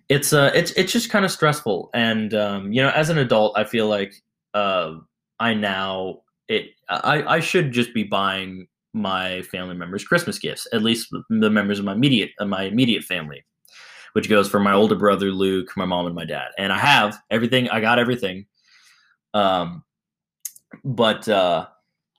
It's 0.08 0.32
uh 0.32 0.50
it's 0.54 0.72
it's 0.72 0.92
just 0.92 1.10
kind 1.10 1.24
of 1.24 1.30
stressful, 1.30 1.90
and 1.94 2.34
um, 2.34 2.72
you 2.72 2.82
know, 2.82 2.90
as 2.90 3.08
an 3.08 3.18
adult, 3.18 3.56
I 3.56 3.64
feel 3.64 3.88
like 3.88 4.14
uh, 4.54 4.94
I 5.40 5.54
now 5.54 6.20
it 6.48 6.70
I 6.88 7.22
I 7.36 7.40
should 7.40 7.72
just 7.72 7.94
be 7.94 8.04
buying 8.04 8.66
my 8.94 9.42
family 9.42 9.74
members 9.74 10.04
Christmas 10.04 10.38
gifts, 10.38 10.66
at 10.72 10.82
least 10.82 11.08
the 11.30 11.50
members 11.50 11.78
of 11.78 11.84
my 11.84 11.92
immediate 11.92 12.30
of 12.38 12.48
my 12.48 12.64
immediate 12.64 13.04
family, 13.04 13.44
which 14.12 14.28
goes 14.28 14.48
for 14.48 14.60
my 14.60 14.72
older 14.72 14.96
brother 14.96 15.30
Luke, 15.30 15.70
my 15.76 15.84
mom, 15.84 16.06
and 16.06 16.14
my 16.14 16.24
dad. 16.24 16.50
And 16.58 16.72
I 16.72 16.78
have 16.78 17.18
everything. 17.30 17.68
I 17.70 17.80
got 17.80 17.98
everything. 17.98 18.46
Um, 19.34 19.82
but 20.84 21.28
uh, 21.28 21.66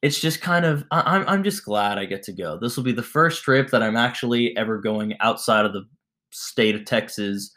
it's 0.01 0.19
just 0.19 0.41
kind 0.41 0.65
of 0.65 0.83
I, 0.91 1.15
am 1.15 1.25
I'm 1.27 1.43
just 1.43 1.63
glad 1.63 1.97
I 1.97 2.05
get 2.05 2.23
to 2.23 2.33
go. 2.33 2.57
This 2.57 2.75
will 2.75 2.83
be 2.83 2.91
the 2.91 3.03
first 3.03 3.43
trip 3.43 3.69
that 3.69 3.83
I'm 3.83 3.97
actually 3.97 4.55
ever 4.57 4.79
going 4.79 5.15
outside 5.19 5.65
of 5.65 5.73
the 5.73 5.85
state 6.31 6.75
of 6.75 6.85
Texas 6.85 7.51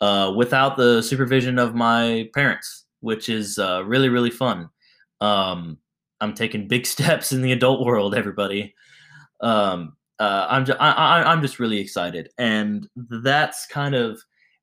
uh, 0.00 0.32
without 0.36 0.76
the 0.76 1.02
supervision 1.02 1.58
of 1.58 1.74
my 1.74 2.28
parents, 2.34 2.86
which 3.00 3.28
is 3.28 3.58
uh, 3.58 3.84
really 3.84 4.08
really 4.08 4.30
fun. 4.30 4.68
Um, 5.20 5.78
I'm 6.24 6.34
taking 6.34 6.66
big 6.66 6.86
steps 6.94 7.32
in 7.32 7.42
the 7.42 7.52
adult 7.52 7.84
world, 7.84 8.14
everybody. 8.14 8.74
Um, 9.40 9.96
uh, 10.18 10.46
I'm 10.48 10.64
just, 10.64 10.80
I, 10.80 11.22
I'm 11.24 11.42
just 11.42 11.58
really 11.58 11.78
excited, 11.78 12.30
and 12.38 12.88
that's 12.96 13.66
kind 13.66 13.94
of 13.94 14.20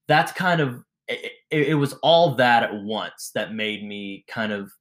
that's 0.07 0.31
kind 0.31 0.61
of 0.61 0.83
it, 1.07 1.33
it 1.51 1.75
was 1.75 1.93
all 2.01 2.35
that 2.35 2.63
at 2.63 2.83
once 2.83 3.31
that 3.35 3.53
made 3.53 3.83
me 3.83 4.23
kind 4.27 4.51
of 4.51 4.71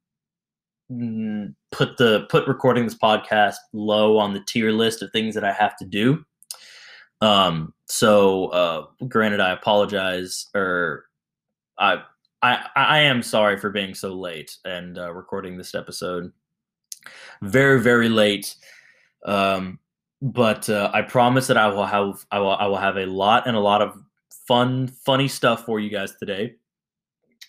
mm, 0.91 1.55
put 1.73 1.97
the 1.97 2.27
put 2.31 2.47
recording 2.47 2.85
this 2.85 2.95
podcast 2.95 3.57
low 3.73 4.17
on 4.17 4.33
the 4.33 4.45
tier 4.47 4.71
list 4.71 5.03
of 5.03 5.11
things 5.11 5.35
that 5.35 5.45
I 5.45 5.53
have 5.53 5.77
to 5.79 5.85
do. 5.85 6.25
Um, 7.21 7.75
so 7.87 8.47
uh, 8.47 8.87
granted, 9.09 9.41
I 9.41 9.51
apologize, 9.51 10.47
or 10.55 11.07
I 11.79 12.03
I 12.43 12.67
I 12.77 12.99
am 13.01 13.23
sorry 13.23 13.59
for 13.59 13.71
being 13.71 13.95
so 13.95 14.15
late 14.15 14.57
and 14.65 14.99
uh, 14.99 15.13
recording 15.13 15.57
this 15.57 15.75
episode. 15.75 16.33
Very 17.43 17.81
very 17.81 18.09
late. 18.09 18.55
Um, 19.25 19.79
but 20.23 20.69
uh, 20.69 20.91
I 20.93 21.03
promise 21.03 21.47
that 21.47 21.57
I 21.57 21.69
will 21.69 21.87
have 21.87 22.27
I 22.31 22.39
will 22.41 22.51
I 22.51 22.67
will 22.67 22.77
have 22.77 22.97
a 22.97 23.07
lot 23.07 23.47
and 23.47 23.57
a 23.57 23.61
lot 23.61 23.83
of 23.83 23.99
fun 24.47 24.89
funny 24.89 25.29
stuff 25.29 25.65
for 25.65 25.81
you 25.81 25.91
guys 25.91 26.15
today. 26.19 26.55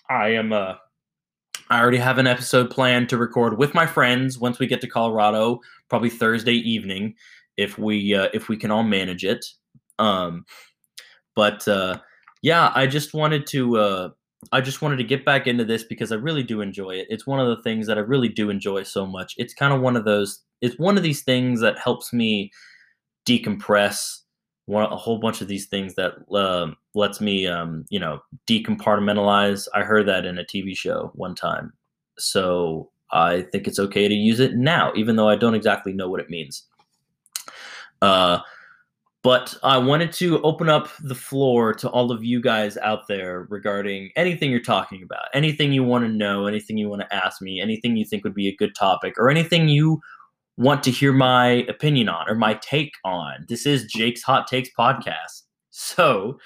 I 0.09 0.29
am 0.29 0.53
uh 0.53 0.75
I 1.69 1.79
already 1.79 1.97
have 1.97 2.17
an 2.17 2.27
episode 2.27 2.69
planned 2.69 3.07
to 3.09 3.17
record 3.17 3.57
with 3.57 3.73
my 3.73 3.85
friends 3.85 4.37
once 4.37 4.59
we 4.59 4.67
get 4.67 4.81
to 4.81 4.87
Colorado, 4.87 5.61
probably 5.89 6.09
Thursday 6.09 6.55
evening, 6.55 7.15
if 7.55 7.77
we 7.77 8.13
uh, 8.13 8.27
if 8.33 8.49
we 8.49 8.57
can 8.57 8.71
all 8.71 8.83
manage 8.83 9.23
it. 9.23 9.45
Um, 9.97 10.45
but 11.33 11.65
uh, 11.69 11.99
yeah, 12.41 12.73
I 12.75 12.87
just 12.87 13.13
wanted 13.13 13.47
to 13.47 13.77
uh, 13.77 14.09
I 14.51 14.61
just 14.61 14.81
wanted 14.81 14.97
to 14.97 15.03
get 15.03 15.23
back 15.23 15.47
into 15.47 15.63
this 15.63 15.83
because 15.83 16.11
I 16.11 16.15
really 16.15 16.43
do 16.43 16.61
enjoy 16.61 16.91
it. 16.91 17.07
It's 17.09 17.27
one 17.27 17.39
of 17.39 17.47
the 17.47 17.61
things 17.61 17.87
that 17.87 17.97
I 17.97 18.01
really 18.01 18.29
do 18.29 18.49
enjoy 18.49 18.83
so 18.83 19.05
much. 19.05 19.35
It's 19.37 19.53
kind 19.53 19.73
of 19.73 19.81
one 19.81 19.95
of 19.95 20.05
those. 20.05 20.41
It's 20.61 20.79
one 20.79 20.97
of 20.97 21.03
these 21.03 21.21
things 21.21 21.61
that 21.61 21.77
helps 21.77 22.11
me 22.11 22.51
decompress. 23.27 24.19
One 24.65 24.91
a 24.91 24.95
whole 24.95 25.19
bunch 25.19 25.41
of 25.41 25.47
these 25.47 25.67
things 25.67 25.95
that 25.95 26.13
uh, 26.33 26.71
lets 26.95 27.19
me, 27.21 27.47
um, 27.47 27.85
you 27.89 27.99
know, 27.99 28.19
decompartmentalize. 28.47 29.67
I 29.73 29.81
heard 29.81 30.07
that 30.07 30.25
in 30.25 30.37
a 30.37 30.43
TV 30.43 30.75
show 30.75 31.11
one 31.15 31.35
time, 31.35 31.73
so 32.17 32.91
I 33.11 33.41
think 33.51 33.67
it's 33.67 33.79
okay 33.79 34.07
to 34.07 34.13
use 34.13 34.39
it 34.39 34.55
now, 34.55 34.93
even 34.95 35.15
though 35.15 35.27
I 35.27 35.35
don't 35.35 35.55
exactly 35.55 35.93
know 35.93 36.09
what 36.09 36.21
it 36.21 36.29
means. 36.29 36.63
Uh, 38.01 38.39
but 39.23 39.55
I 39.61 39.77
wanted 39.77 40.11
to 40.13 40.41
open 40.41 40.67
up 40.67 40.89
the 41.03 41.15
floor 41.15 41.73
to 41.75 41.89
all 41.89 42.11
of 42.11 42.23
you 42.23 42.41
guys 42.41 42.75
out 42.77 43.07
there 43.07 43.45
regarding 43.49 44.09
anything 44.15 44.49
you're 44.49 44.59
talking 44.59 45.03
about, 45.03 45.25
anything 45.33 45.71
you 45.71 45.83
want 45.83 46.05
to 46.05 46.11
know, 46.11 46.47
anything 46.47 46.77
you 46.77 46.89
want 46.89 47.01
to 47.01 47.15
ask 47.15 47.41
me, 47.41 47.61
anything 47.61 47.95
you 47.95 48.05
think 48.05 48.23
would 48.23 48.33
be 48.33 48.47
a 48.47 48.55
good 48.55 48.73
topic, 48.73 49.13
or 49.17 49.29
anything 49.29 49.67
you 49.67 50.01
want 50.57 50.83
to 50.83 50.91
hear 50.91 51.13
my 51.13 51.65
opinion 51.69 52.09
on 52.09 52.27
or 52.29 52.35
my 52.35 52.55
take 52.55 52.93
on. 53.05 53.45
This 53.47 53.65
is 53.65 53.85
Jake's 53.85 54.23
Hot 54.23 54.47
Takes 54.47 54.69
podcast. 54.77 55.43
So 55.69 56.37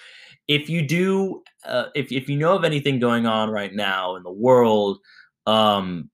if 0.48 0.70
you 0.70 0.86
do, 0.86 1.42
uh, 1.66 1.86
if, 1.96 2.12
if 2.12 2.30
you 2.30 2.38
know 2.38 2.56
of 2.56 2.64
anything 2.64 3.00
going 3.00 3.26
on 3.26 3.50
right 3.50 3.74
now 3.74 4.16
in 4.16 4.24
the 4.24 4.32
world 4.32 5.00
um, 5.48 6.10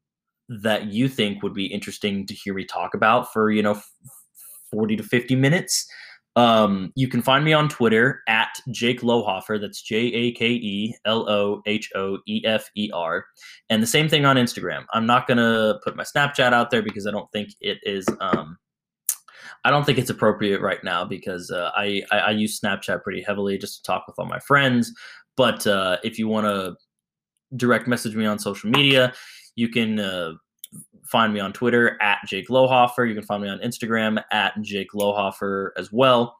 that 0.47 0.87
you 0.87 1.09
think 1.09 1.43
would 1.43 1.53
be 1.53 1.65
interesting 1.65 2.25
to 2.27 2.33
hear 2.33 2.53
me 2.53 2.65
talk 2.65 2.93
about 2.93 3.33
for, 3.33 3.51
you 3.51 3.61
know, 3.61 3.81
40 4.71 4.95
to 4.95 5.03
50 5.03 5.35
minutes, 5.35 5.85
um, 6.35 6.93
you 6.95 7.07
can 7.07 7.21
find 7.21 7.43
me 7.43 7.51
on 7.53 7.67
Twitter 7.67 8.21
at 8.27 8.49
Jake 8.71 9.03
Lohoefer. 9.03 9.59
That's 9.59 9.81
J 9.81 9.97
A 9.97 10.31
K 10.31 10.47
E 10.47 10.95
L 11.05 11.29
O 11.29 11.61
H 11.65 11.89
O 11.95 12.19
E 12.27 12.41
F 12.45 12.69
E 12.75 12.89
R. 12.93 13.25
And 13.69 13.83
the 13.83 13.87
same 13.87 14.07
thing 14.07 14.25
on 14.25 14.37
Instagram. 14.37 14.85
I'm 14.93 15.05
not 15.05 15.27
gonna 15.27 15.79
put 15.83 15.95
my 15.95 16.03
Snapchat 16.03 16.53
out 16.53 16.71
there 16.71 16.81
because 16.81 17.05
I 17.05 17.11
don't 17.11 17.29
think 17.31 17.49
it 17.59 17.79
is. 17.83 18.07
Um, 18.21 18.57
I 19.63 19.69
don't 19.69 19.85
think 19.85 19.97
it's 19.97 20.09
appropriate 20.09 20.61
right 20.61 20.83
now 20.83 21.05
because 21.05 21.51
uh, 21.51 21.69
I, 21.75 22.01
I, 22.11 22.17
I 22.17 22.31
use 22.31 22.59
Snapchat 22.59 23.03
pretty 23.03 23.21
heavily 23.21 23.57
just 23.57 23.77
to 23.77 23.83
talk 23.83 24.07
with 24.07 24.15
all 24.17 24.25
my 24.25 24.39
friends. 24.39 24.91
But 25.37 25.67
uh, 25.67 25.97
if 26.03 26.17
you 26.17 26.27
want 26.27 26.47
to 26.47 26.75
direct 27.57 27.87
message 27.87 28.15
me 28.15 28.25
on 28.25 28.39
social 28.39 28.69
media, 28.69 29.13
you 29.55 29.69
can 29.69 29.99
uh, 29.99 30.31
find 31.11 31.33
me 31.33 31.39
on 31.39 31.51
Twitter 31.51 32.01
at 32.01 32.19
Jake 32.25 32.49
Lohoefer. 32.49 33.05
You 33.07 33.13
can 33.13 33.23
find 33.23 33.43
me 33.43 33.49
on 33.49 33.59
Instagram 33.59 34.23
at 34.31 34.59
Jake 34.61 34.93
Lohoefer 34.93 35.71
as 35.77 35.91
well. 35.91 36.37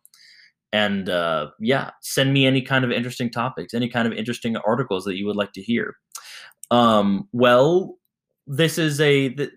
And 0.73 1.09
uh, 1.09 1.51
yeah, 1.59 1.91
send 2.01 2.33
me 2.33 2.45
any 2.45 2.61
kind 2.61 2.85
of 2.85 2.91
interesting 2.91 3.29
topics, 3.29 3.73
any 3.73 3.89
kind 3.89 4.07
of 4.07 4.13
interesting 4.13 4.55
articles 4.57 5.03
that 5.03 5.17
you 5.17 5.25
would 5.25 5.35
like 5.35 5.51
to 5.53 5.61
hear. 5.61 5.97
Um, 6.71 7.27
well, 7.33 7.97
this 8.47 8.77
is 8.77 9.01
a. 9.01 9.29
The, 9.29 9.51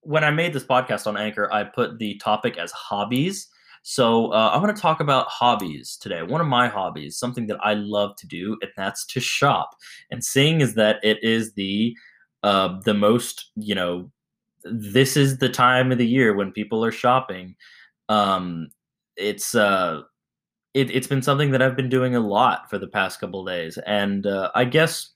when 0.00 0.24
I 0.24 0.30
made 0.30 0.52
this 0.52 0.64
podcast 0.64 1.06
on 1.06 1.16
Anchor, 1.16 1.52
I 1.52 1.64
put 1.64 1.98
the 1.98 2.16
topic 2.16 2.56
as 2.56 2.72
hobbies. 2.72 3.46
So 3.82 4.32
uh, 4.32 4.50
I'm 4.52 4.62
going 4.62 4.74
to 4.74 4.80
talk 4.80 5.00
about 5.00 5.28
hobbies 5.28 5.98
today. 6.00 6.22
One 6.22 6.40
of 6.40 6.46
my 6.46 6.68
hobbies, 6.68 7.18
something 7.18 7.46
that 7.48 7.58
I 7.62 7.74
love 7.74 8.16
to 8.16 8.26
do, 8.26 8.56
and 8.62 8.70
that's 8.76 9.04
to 9.06 9.20
shop. 9.20 9.70
And 10.10 10.24
seeing 10.24 10.60
is 10.60 10.74
that 10.74 10.96
it 11.02 11.22
is 11.22 11.52
the 11.54 11.94
uh, 12.42 12.80
the 12.84 12.94
most 12.94 13.50
you 13.56 13.74
know 13.74 14.10
this 14.64 15.16
is 15.16 15.38
the 15.38 15.48
time 15.48 15.92
of 15.92 15.98
the 15.98 16.06
year 16.06 16.34
when 16.34 16.52
people 16.52 16.84
are 16.84 16.92
shopping. 16.92 17.56
Um, 18.08 18.68
it's 19.16 19.54
uh, 19.54 20.02
it, 20.74 20.90
has 20.90 21.06
been 21.06 21.22
something 21.22 21.50
that 21.50 21.62
I've 21.62 21.76
been 21.76 21.88
doing 21.88 22.14
a 22.14 22.20
lot 22.20 22.70
for 22.70 22.78
the 22.78 22.88
past 22.88 23.20
couple 23.20 23.44
days, 23.44 23.78
and 23.78 24.26
uh, 24.26 24.50
I 24.54 24.64
guess 24.64 25.10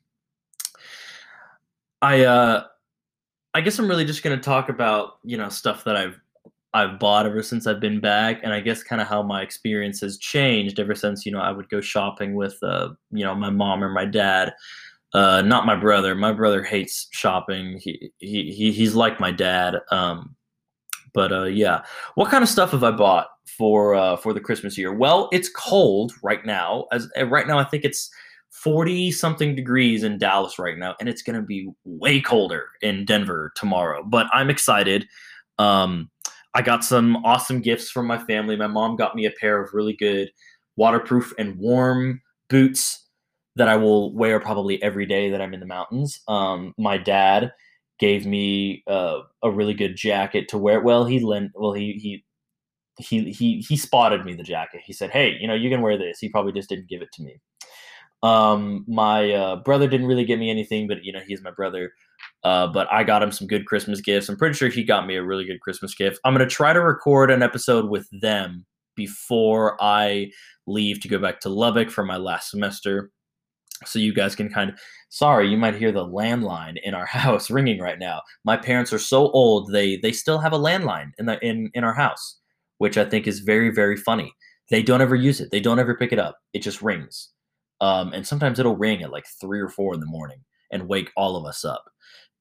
I 2.03 2.25
uh, 2.25 2.65
I 3.55 3.61
guess 3.61 3.79
I'm 3.79 3.89
really 3.89 4.05
just 4.05 4.23
going 4.23 4.37
to 4.37 4.43
talk 4.43 4.69
about 4.69 5.19
you 5.25 5.37
know 5.37 5.49
stuff 5.49 5.85
that 5.85 5.97
I've 5.97 6.21
I've 6.75 6.99
bought 6.99 7.25
ever 7.25 7.43
since 7.43 7.67
I've 7.67 7.81
been 7.81 8.01
back, 8.01 8.41
and 8.43 8.53
I 8.53 8.61
guess 8.61 8.83
kind 8.83 9.01
of 9.01 9.09
how 9.09 9.23
my 9.23 9.43
experience 9.43 10.01
has 10.01 10.19
changed 10.19 10.79
ever 10.79 10.95
since 10.95 11.25
you 11.25 11.33
know 11.33 11.41
I 11.41 11.51
would 11.51 11.69
go 11.71 11.81
shopping 11.81 12.35
with 12.35 12.59
uh, 12.63 12.91
you 13.11 13.25
know 13.25 13.35
my 13.35 13.51
mom 13.51 13.83
or 13.83 13.89
my 13.89 14.05
dad. 14.05 14.53
Uh, 15.17 15.41
not 15.41 15.65
my 15.65 15.75
brother. 15.75 16.15
My 16.15 16.31
brother 16.31 16.63
hates 16.63 17.09
shopping. 17.11 17.81
He, 17.83 18.13
he, 18.19 18.53
he 18.53 18.71
he's 18.71 18.95
like 18.95 19.19
my 19.19 19.31
dad. 19.31 19.77
Um, 19.91 20.37
but 21.15 21.33
uh, 21.33 21.45
yeah, 21.45 21.85
what 22.17 22.31
kind 22.31 22.43
of 22.43 22.51
stuff 22.51 22.73
have 22.73 22.85
I 22.85 22.91
bought 22.91 23.29
for 23.47 23.95
uh, 23.95 24.19
for 24.19 24.35
the 24.35 24.41
Christmas 24.41 24.77
year? 24.77 24.93
Well, 24.93 25.31
it's 25.33 25.49
cold 25.49 26.13
right 26.23 26.45
now. 26.45 26.85
As 26.93 27.09
right 27.29 27.47
now, 27.47 27.59
I 27.59 27.65
think 27.65 27.83
it's 27.83 28.11
forty 28.51 29.11
something 29.11 29.57
degrees 29.57 30.05
in 30.05 30.19
Dallas 30.19 30.59
right 30.59 30.77
now, 30.77 30.95
and 31.01 31.09
it's 31.09 31.23
gonna 31.23 31.41
be 31.41 31.71
way 31.87 32.21
colder 32.21 32.67
in 32.83 33.07
Denver 33.07 33.55
tomorrow. 33.57 34.05
But 34.05 34.27
I'm 34.35 34.51
excited. 34.51 35.09
Um, 35.59 36.11
I 36.53 36.61
got 36.61 36.85
some 36.85 37.17
awesome 37.25 37.63
gifts 37.63 37.91
from 37.91 38.07
my 38.07 38.19
family. 38.19 38.55
My 38.55 38.67
mom 38.67 38.97
got 38.97 39.17
me 39.17 39.25
a 39.25 39.31
pair 39.41 39.63
of 39.63 39.73
really 39.73 39.95
good 39.95 40.31
waterproof 40.77 41.33
and 41.39 41.57
warm 41.57 42.21
boots 42.51 43.06
that 43.57 43.69
I 43.69 43.77
will 43.77 44.15
wear 44.15 44.39
probably 44.39 44.83
every 44.83 45.07
day 45.07 45.31
that 45.31 45.41
I'm 45.41 45.55
in 45.55 45.61
the 45.61 45.67
mountains. 45.67 46.21
Um, 46.29 46.75
my 46.79 46.99
dad 46.99 47.53
gave 47.99 48.27
me 48.27 48.85
uh, 48.87 49.21
a 49.43 49.51
really 49.51 49.75
good 49.75 49.97
jacket 49.97 50.49
to 50.49 50.59
wear. 50.59 50.81
Well, 50.81 51.05
he 51.07 51.21
lent. 51.21 51.53
Well, 51.55 51.73
he 51.73 51.93
he 51.93 52.25
he 52.99 53.33
he 53.33 53.61
he 53.61 53.77
spotted 53.77 54.25
me 54.25 54.35
the 54.35 54.43
jacket. 54.43 54.83
He 54.85 54.93
said, 54.93 55.11
"Hey, 55.11 55.37
you 55.41 55.49
know, 55.49 55.55
you 55.55 55.71
can 55.71 55.81
wear 55.81 55.99
this." 55.99 56.19
He 56.19 56.29
probably 56.29 56.53
just 56.53 56.69
didn't 56.69 56.89
give 56.89 57.03
it 57.03 57.13
to 57.15 57.23
me. 57.23 57.41
Um, 58.23 58.85
my 58.89 59.33
uh, 59.33 59.57
brother 59.57 59.89
didn't 59.89 60.07
really 60.07 60.25
get 60.25 60.39
me 60.39 60.51
anything, 60.51 60.87
but 60.87 61.05
you 61.05 61.13
know, 61.13 61.21
he's 61.27 61.43
my 61.43 61.51
brother. 61.51 61.93
Uh, 62.45 62.67
but 62.67 62.91
I 62.93 63.05
got 63.05 63.23
him 63.23 63.33
some 63.33 63.47
good 63.47 63.67
Christmas 63.67 64.01
gifts. 64.01 64.29
I'm 64.29 64.37
pretty 64.37 64.55
sure 64.55 64.69
he 64.69 64.85
got 64.85 65.07
me 65.07 65.17
a 65.17 65.23
really 65.23 65.45
good 65.45 65.61
Christmas 65.61 65.95
gift. 65.95 66.21
I'm 66.25 66.35
gonna 66.35 66.47
try 66.47 66.73
to 66.73 66.81
record 66.81 67.31
an 67.31 67.43
episode 67.43 67.89
with 67.89 68.09
them 68.21 68.67
before 68.97 69.77
I 69.83 70.31
leave 70.67 71.01
to 71.01 71.09
go 71.09 71.19
back 71.19 71.41
to 71.41 71.49
Lubbock 71.49 71.91
for 71.91 72.05
my 72.05 72.17
last 72.17 72.51
semester 72.51 73.11
so 73.85 73.99
you 73.99 74.15
guys 74.15 74.35
can 74.35 74.49
kind 74.49 74.71
of 74.71 74.79
sorry 75.09 75.49
you 75.49 75.57
might 75.57 75.75
hear 75.75 75.93
the 75.93 76.07
landline 76.07 76.77
in 76.83 76.95
our 76.95 77.07
house 77.19 77.51
ringing 77.51 77.81
right 77.81 77.99
now. 77.99 78.23
My 78.45 78.57
parents 78.57 78.93
are 78.93 78.99
so 78.99 79.31
old 79.31 79.73
they 79.73 79.97
they 79.99 80.13
still 80.13 80.39
have 80.39 80.53
a 80.53 80.59
landline 80.59 81.11
in 81.19 81.27
the 81.27 81.39
in 81.45 81.71
in 81.75 81.85
our 81.85 81.95
house 81.95 82.39
which 82.79 82.99
i 82.99 83.05
think 83.05 83.27
is 83.27 83.41
very 83.41 83.71
very 83.71 83.97
funny. 83.97 84.33
They 84.71 84.83
don't 84.83 85.01
ever 85.01 85.15
use 85.15 85.41
it. 85.41 85.51
They 85.51 85.61
don't 85.61 85.79
ever 85.79 85.95
pick 85.95 86.13
it 86.13 86.19
up. 86.19 86.39
It 86.53 86.59
just 86.61 86.83
rings. 86.83 87.31
Um, 87.81 88.13
and 88.13 88.27
sometimes 88.27 88.59
it'll 88.59 88.77
ring 88.77 89.03
at 89.03 89.13
like 89.13 89.27
three 89.41 89.61
or 89.61 89.69
four 89.69 89.95
in 89.95 90.01
the 90.01 90.07
morning 90.07 90.41
and 90.73 90.89
wake 90.89 91.13
all 91.17 91.37
of 91.37 91.45
us 91.45 91.65
up. 91.65 91.85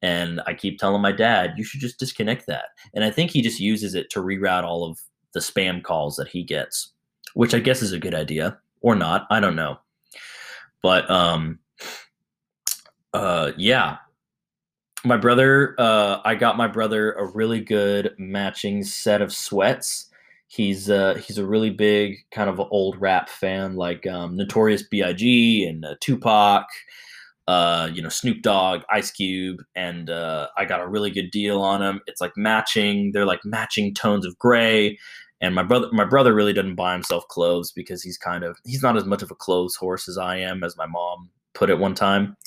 And 0.02 0.42
i 0.46 0.54
keep 0.54 0.80
telling 0.80 1.02
my 1.02 1.12
dad 1.12 1.54
you 1.58 1.64
should 1.64 1.82
just 1.82 2.00
disconnect 2.00 2.46
that. 2.48 2.66
And 2.94 3.04
i 3.04 3.12
think 3.12 3.32
he 3.32 3.42
just 3.42 3.60
uses 3.60 3.96
it 3.96 4.10
to 4.12 4.22
reroute 4.22 4.64
all 4.64 4.90
of 4.90 5.00
the 5.34 5.40
spam 5.42 5.84
calls 5.84 6.16
that 6.16 6.30
he 6.30 6.44
gets 6.44 6.94
which 7.34 7.54
i 7.54 7.60
guess 7.60 7.82
is 7.82 7.92
a 7.92 8.00
good 8.00 8.16
idea 8.16 8.58
or 8.82 8.96
not. 8.96 9.28
I 9.30 9.40
don't 9.42 9.56
know 9.56 9.80
but 10.86 11.10
um, 11.10 11.58
uh, 13.12 13.54
yeah, 13.58 13.98
my 15.04 15.18
brother, 15.18 15.74
uh, 15.80 16.20
I 16.24 16.36
got 16.36 16.58
my 16.58 16.68
brother 16.68 17.14
a 17.14 17.26
really 17.26 17.60
good 17.60 18.14
matching 18.20 18.84
set 18.84 19.20
of 19.20 19.34
sweats. 19.34 20.12
He's 20.46 20.88
uh, 20.88 21.16
he's 21.16 21.40
a 21.40 21.46
really 21.46 21.72
big 21.72 22.18
kind 22.30 22.52
of 22.52 22.60
old 22.60 23.02
rap 23.02 23.30
fan, 23.30 23.76
like 23.76 24.06
um, 24.06 24.38
Notorious 24.38 24.84
B.I.G. 24.84 25.66
and 25.66 25.84
uh, 25.84 25.96
Tupac, 26.02 26.68
uh, 27.48 27.90
you 27.92 28.04
know 28.04 28.10
Snoop 28.10 28.44
Dogg, 28.44 28.84
Ice 28.92 29.10
Cube, 29.10 29.64
and 29.76 30.12
uh, 30.12 30.50
I 30.56 30.66
got 30.66 30.82
a 30.82 30.88
really 30.88 31.10
good 31.10 31.32
deal 31.32 31.64
on 31.64 31.80
them. 31.80 32.02
It's 32.06 32.22
like 32.22 32.34
matching; 32.38 33.12
they're 33.12 33.26
like 33.26 33.44
matching 33.44 33.96
tones 33.96 34.24
of 34.24 34.38
gray, 34.38 35.00
and 35.42 35.54
my 35.54 35.64
brother, 35.64 35.90
my 35.92 36.06
brother 36.06 36.34
really 36.34 36.54
doesn't 36.54 36.76
buy 36.76 36.94
himself 36.94 37.28
clothes 37.28 37.72
because 37.72 38.02
he's 38.02 38.18
kind 38.18 38.44
of 38.44 38.58
he's 38.66 38.82
not 38.82 38.98
as 38.98 39.06
much 39.06 39.22
of 39.22 39.32
a 39.32 39.36
clothes 39.36 39.76
horse 39.76 40.08
as 40.08 40.18
I 40.18 40.38
am 40.38 40.64
as 40.64 40.78
my 40.78 40.86
mom. 40.86 41.30
put 41.56 41.70
it 41.70 41.80
one 41.80 41.96
time. 41.96 42.38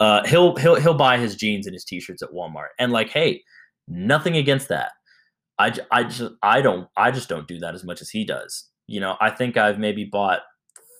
Uh, 0.00 0.26
he'll 0.26 0.56
he'll 0.56 0.76
he'll 0.76 0.94
buy 0.94 1.18
his 1.18 1.36
jeans 1.36 1.66
and 1.66 1.74
his 1.74 1.84
t-shirts 1.84 2.22
at 2.22 2.32
Walmart, 2.32 2.68
and 2.78 2.92
like, 2.92 3.10
hey, 3.10 3.42
nothing 3.86 4.36
against 4.36 4.68
that. 4.68 4.92
I, 5.58 5.72
I 5.90 6.04
just 6.04 6.32
I 6.42 6.62
don't 6.62 6.88
I 6.96 7.10
just 7.10 7.28
don't 7.28 7.46
do 7.46 7.58
that 7.60 7.74
as 7.74 7.84
much 7.84 8.00
as 8.00 8.10
he 8.10 8.24
does. 8.24 8.68
You 8.86 9.00
know, 9.00 9.16
I 9.20 9.30
think 9.30 9.56
I've 9.56 9.78
maybe 9.78 10.04
bought 10.04 10.40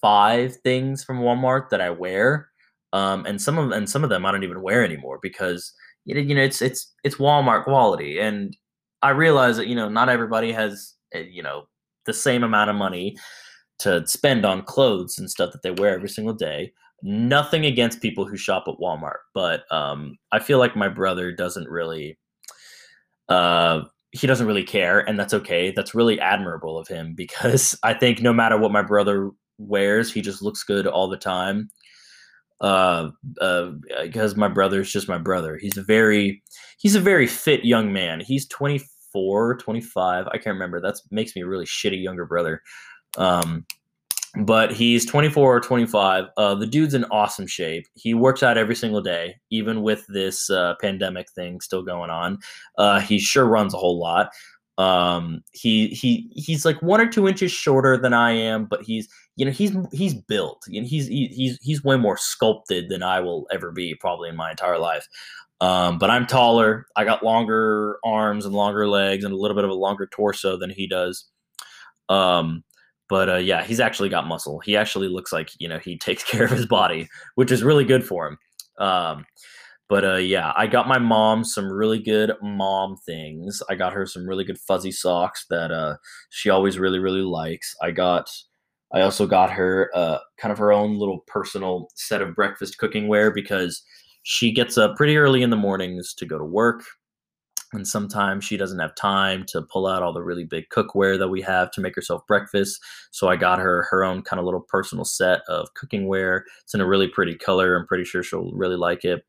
five 0.01 0.57
things 0.57 1.03
from 1.03 1.21
Walmart 1.21 1.71
that 1.71 1.81
I 1.81 1.91
wear, 1.91 2.49
um, 2.93 3.25
and 3.27 3.41
some 3.41 3.59
of 3.59 3.71
and 3.73 3.89
some 3.89 4.05
of 4.05 4.11
them 4.11 4.27
I 4.27 4.33
don't 4.33 4.45
even 4.45 4.63
wear 4.63 4.85
anymore 4.85 5.19
because 5.23 5.73
you 6.05 6.15
know, 6.15 6.21
you 6.21 6.35
know 6.35 6.43
it's 6.43 6.63
it's 6.63 6.93
it's 7.03 7.17
Walmart 7.17 7.65
quality, 7.65 8.19
and 8.19 8.57
I 9.03 9.11
realize 9.11 9.57
that 9.57 9.67
you 9.67 9.75
know 9.75 9.89
not 9.89 10.09
everybody 10.09 10.53
has 10.53 10.95
you 11.14 11.42
know 11.42 11.66
the 12.07 12.12
same 12.12 12.42
amount 12.42 12.71
of 12.71 12.76
money 12.76 13.16
to 13.78 14.07
spend 14.07 14.45
on 14.45 14.62
clothes 14.62 15.19
and 15.19 15.31
stuff 15.31 15.52
that 15.52 15.62
they 15.62 15.71
wear 15.71 15.95
every 15.95 16.09
single 16.09 16.35
day. 16.35 16.73
Nothing 17.02 17.66
against 17.66 18.00
people 18.00 18.26
who 18.26 18.37
shop 18.37 18.64
at 18.69 18.76
Walmart, 18.81 19.23
but 19.35 19.64
um, 19.73 20.16
I 20.31 20.38
feel 20.38 20.59
like 20.59 20.76
my 20.76 20.88
brother 20.88 21.33
doesn't 21.33 21.69
really 21.69 22.16
uh, 23.28 23.83
he 24.12 24.26
doesn't 24.26 24.47
really 24.47 24.62
care, 24.62 25.00
and 25.00 25.19
that's 25.19 25.35
okay. 25.35 25.73
That's 25.75 25.95
really 25.95 26.21
admirable 26.21 26.78
of 26.78 26.87
him 26.88 27.14
because 27.16 27.78
I 27.83 27.95
think 27.95 28.21
no 28.21 28.33
matter 28.33 28.59
what 28.59 28.73
my 28.73 28.83
brother 28.83 29.31
wears, 29.59 30.12
he 30.12 30.21
just 30.21 30.42
looks 30.42 30.62
good 30.62 30.87
all 30.87 31.09
the 31.09 31.16
time. 31.16 31.71
Uh, 32.61 33.11
uh, 33.40 33.73
because 34.02 34.37
my 34.37 34.47
brother's 34.47 34.92
just 34.92 35.09
my 35.09 35.19
brother. 35.19 35.59
He's 35.61 35.76
a 35.76 35.83
very, 35.83 36.40
he's 36.78 36.95
a 36.95 37.00
very 37.00 37.26
fit 37.26 37.64
young 37.64 37.92
man. 37.92 38.21
He's 38.21 38.47
24, 39.12 39.57
25. 39.59 40.26
I 40.26 40.33
can't 40.33 40.54
remember. 40.54 40.81
That 40.81 40.97
makes 41.11 41.37
me 41.37 41.42
a 41.42 41.47
really 41.47 41.66
shitty 41.66 42.02
younger 42.02 42.25
brother. 42.25 42.62
Um, 43.16 43.66
but 44.37 44.73
he's 44.73 45.04
24 45.04 45.57
or 45.57 45.61
25. 45.61 46.25
Uh, 46.37 46.54
the 46.54 46.66
dude's 46.66 46.95
in 46.95 47.04
awesome 47.07 47.47
shape. 47.47 47.87
He 47.95 48.14
works 48.14 48.42
out 48.42 48.57
every 48.57 48.75
single 48.75 49.02
day, 49.02 49.37
even 49.50 49.83
with 49.83 50.07
this 50.09 50.49
uh, 50.49 50.75
pandemic 50.81 51.31
thing 51.33 51.61
still 51.61 51.83
going 51.83 52.11
on. 52.11 52.38
Uh, 52.78 53.00
he 53.00 53.19
sure 53.19 53.47
runs 53.47 53.75
a 53.75 53.78
whole 53.78 53.99
lot. 53.99 54.31
Um, 54.78 55.45
he 55.52 55.88
he 55.88 56.31
he's 56.35 56.64
like 56.64 56.81
one 56.81 57.00
or 57.00 57.07
two 57.07 57.28
inches 57.28 57.52
shorter 57.52 57.99
than 57.99 58.14
I 58.14 58.33
am, 58.33 58.64
but 58.64 58.83
he's 58.83 59.07
you 59.37 59.45
know 59.45 59.52
he's 59.52 59.76
he's 59.92 60.14
built. 60.14 60.64
Know, 60.66 60.83
he's 60.83 61.09
he's 61.09 61.59
he's 61.61 61.85
way 61.85 61.97
more 61.99 62.16
sculpted 62.16 62.88
than 62.88 63.02
I 63.02 63.21
will 63.21 63.47
ever 63.52 63.71
be 63.71 63.95
probably 63.95 64.31
in 64.31 64.37
my 64.37 64.50
entire 64.50 64.78
life. 64.78 65.07
Um, 65.62 65.99
but 65.99 66.11
I'm 66.11 66.26
taller. 66.26 66.87
I 66.97 67.04
got 67.04 67.23
longer 67.23 67.99
arms 68.04 68.45
and 68.45 68.52
longer 68.52 68.88
legs 68.88 69.23
and 69.25 69.33
a 69.33 69.37
little 69.37 69.54
bit 69.54 69.62
of 69.62 69.71
a 69.71 69.75
longer 69.75 70.09
torso 70.11 70.59
than 70.59 70.71
he 70.71 70.88
does. 70.88 71.31
Um, 72.09 72.64
but 73.09 73.28
uh, 73.28 73.37
yeah, 73.37 73.62
he's 73.62 73.78
actually 73.78 74.09
got 74.09 74.26
muscle. 74.26 74.59
He 74.59 74.76
actually 74.76 75.07
looks 75.07 75.33
like 75.33 75.50
you 75.61 75.69
know 75.69 75.78
he 75.78 75.97
takes 75.99 76.25
care 76.25 76.45
of 76.45 76.50
his 76.50 76.66
body, 76.66 77.09
which 77.37 77.52
is 77.52 77.62
really 77.62 77.85
good 77.85 78.04
for 78.04 78.26
him. 78.26 78.38
Um, 78.85 79.25
but 79.88 80.04
uh, 80.04 80.16
yeah, 80.16 80.52
I 80.57 80.66
got 80.66 80.88
my 80.88 80.99
mom 80.99 81.45
some 81.45 81.71
really 81.71 82.00
good 82.00 82.33
mom 82.42 82.97
things. 83.07 83.62
I 83.71 83.76
got 83.76 83.92
her 83.92 84.04
some 84.04 84.28
really 84.28 84.42
good 84.45 84.59
fuzzy 84.59 84.90
socks 84.90 85.47
that 85.49 85.71
uh, 85.71 85.97
she 86.31 86.50
always 86.50 86.76
really 86.76 86.99
really 86.99 87.23
likes. 87.23 87.76
I 87.81 87.92
got. 87.92 88.31
I 88.95 89.00
also 89.00 89.26
got 89.26 89.50
her 89.52 89.90
uh, 89.95 90.19
kind 90.37 90.52
of 90.52 90.59
her 90.59 90.71
own 90.71 90.99
little 90.99 91.21
personal 91.26 91.88
set 91.95 92.21
of 92.21 92.35
breakfast 92.35 92.76
cooking 92.76 93.09
wear 93.09 93.31
because 93.31 93.83
she 94.23 94.52
gets 94.52 94.79
up 94.79 94.97
pretty 94.97 95.17
early 95.17 95.43
in 95.43 95.50
the 95.50 95.57
mornings 95.57 96.14
to 96.14 96.26
go 96.26 96.38
to 96.38 96.45
work 96.45 96.85
and 97.73 97.87
sometimes 97.87 98.45
she 98.45 98.57
doesn't 98.57 98.79
have 98.79 98.95
time 98.95 99.45
to 99.49 99.62
pull 99.62 99.87
out 99.87 100.02
all 100.02 100.12
the 100.12 100.23
really 100.23 100.45
big 100.45 100.69
cookware 100.69 101.19
that 101.19 101.29
we 101.29 101.41
have 101.41 101.71
to 101.73 101.81
make 101.81 101.95
herself 101.95 102.26
breakfast. 102.26 102.81
So 103.11 103.29
i 103.29 103.37
got 103.37 103.59
her 103.59 103.87
her 103.91 104.05
own 104.05 104.23
kind 104.23 104.38
of 104.38 104.45
little 104.45 104.61
personal 104.61 105.05
set 105.05 105.41
of 105.49 105.73
cooking 105.75 106.07
wear 106.07 106.45
it's 106.62 106.75
in 106.75 106.81
a 106.81 106.87
really 106.87 107.09
pretty 107.09 107.35
color. 107.35 107.76
I'm 107.76 107.87
pretty 107.87 108.05
sure 108.05 108.23
she'll 108.23 108.53
really 108.53 108.77
like 108.77 109.05
it. 109.05 109.25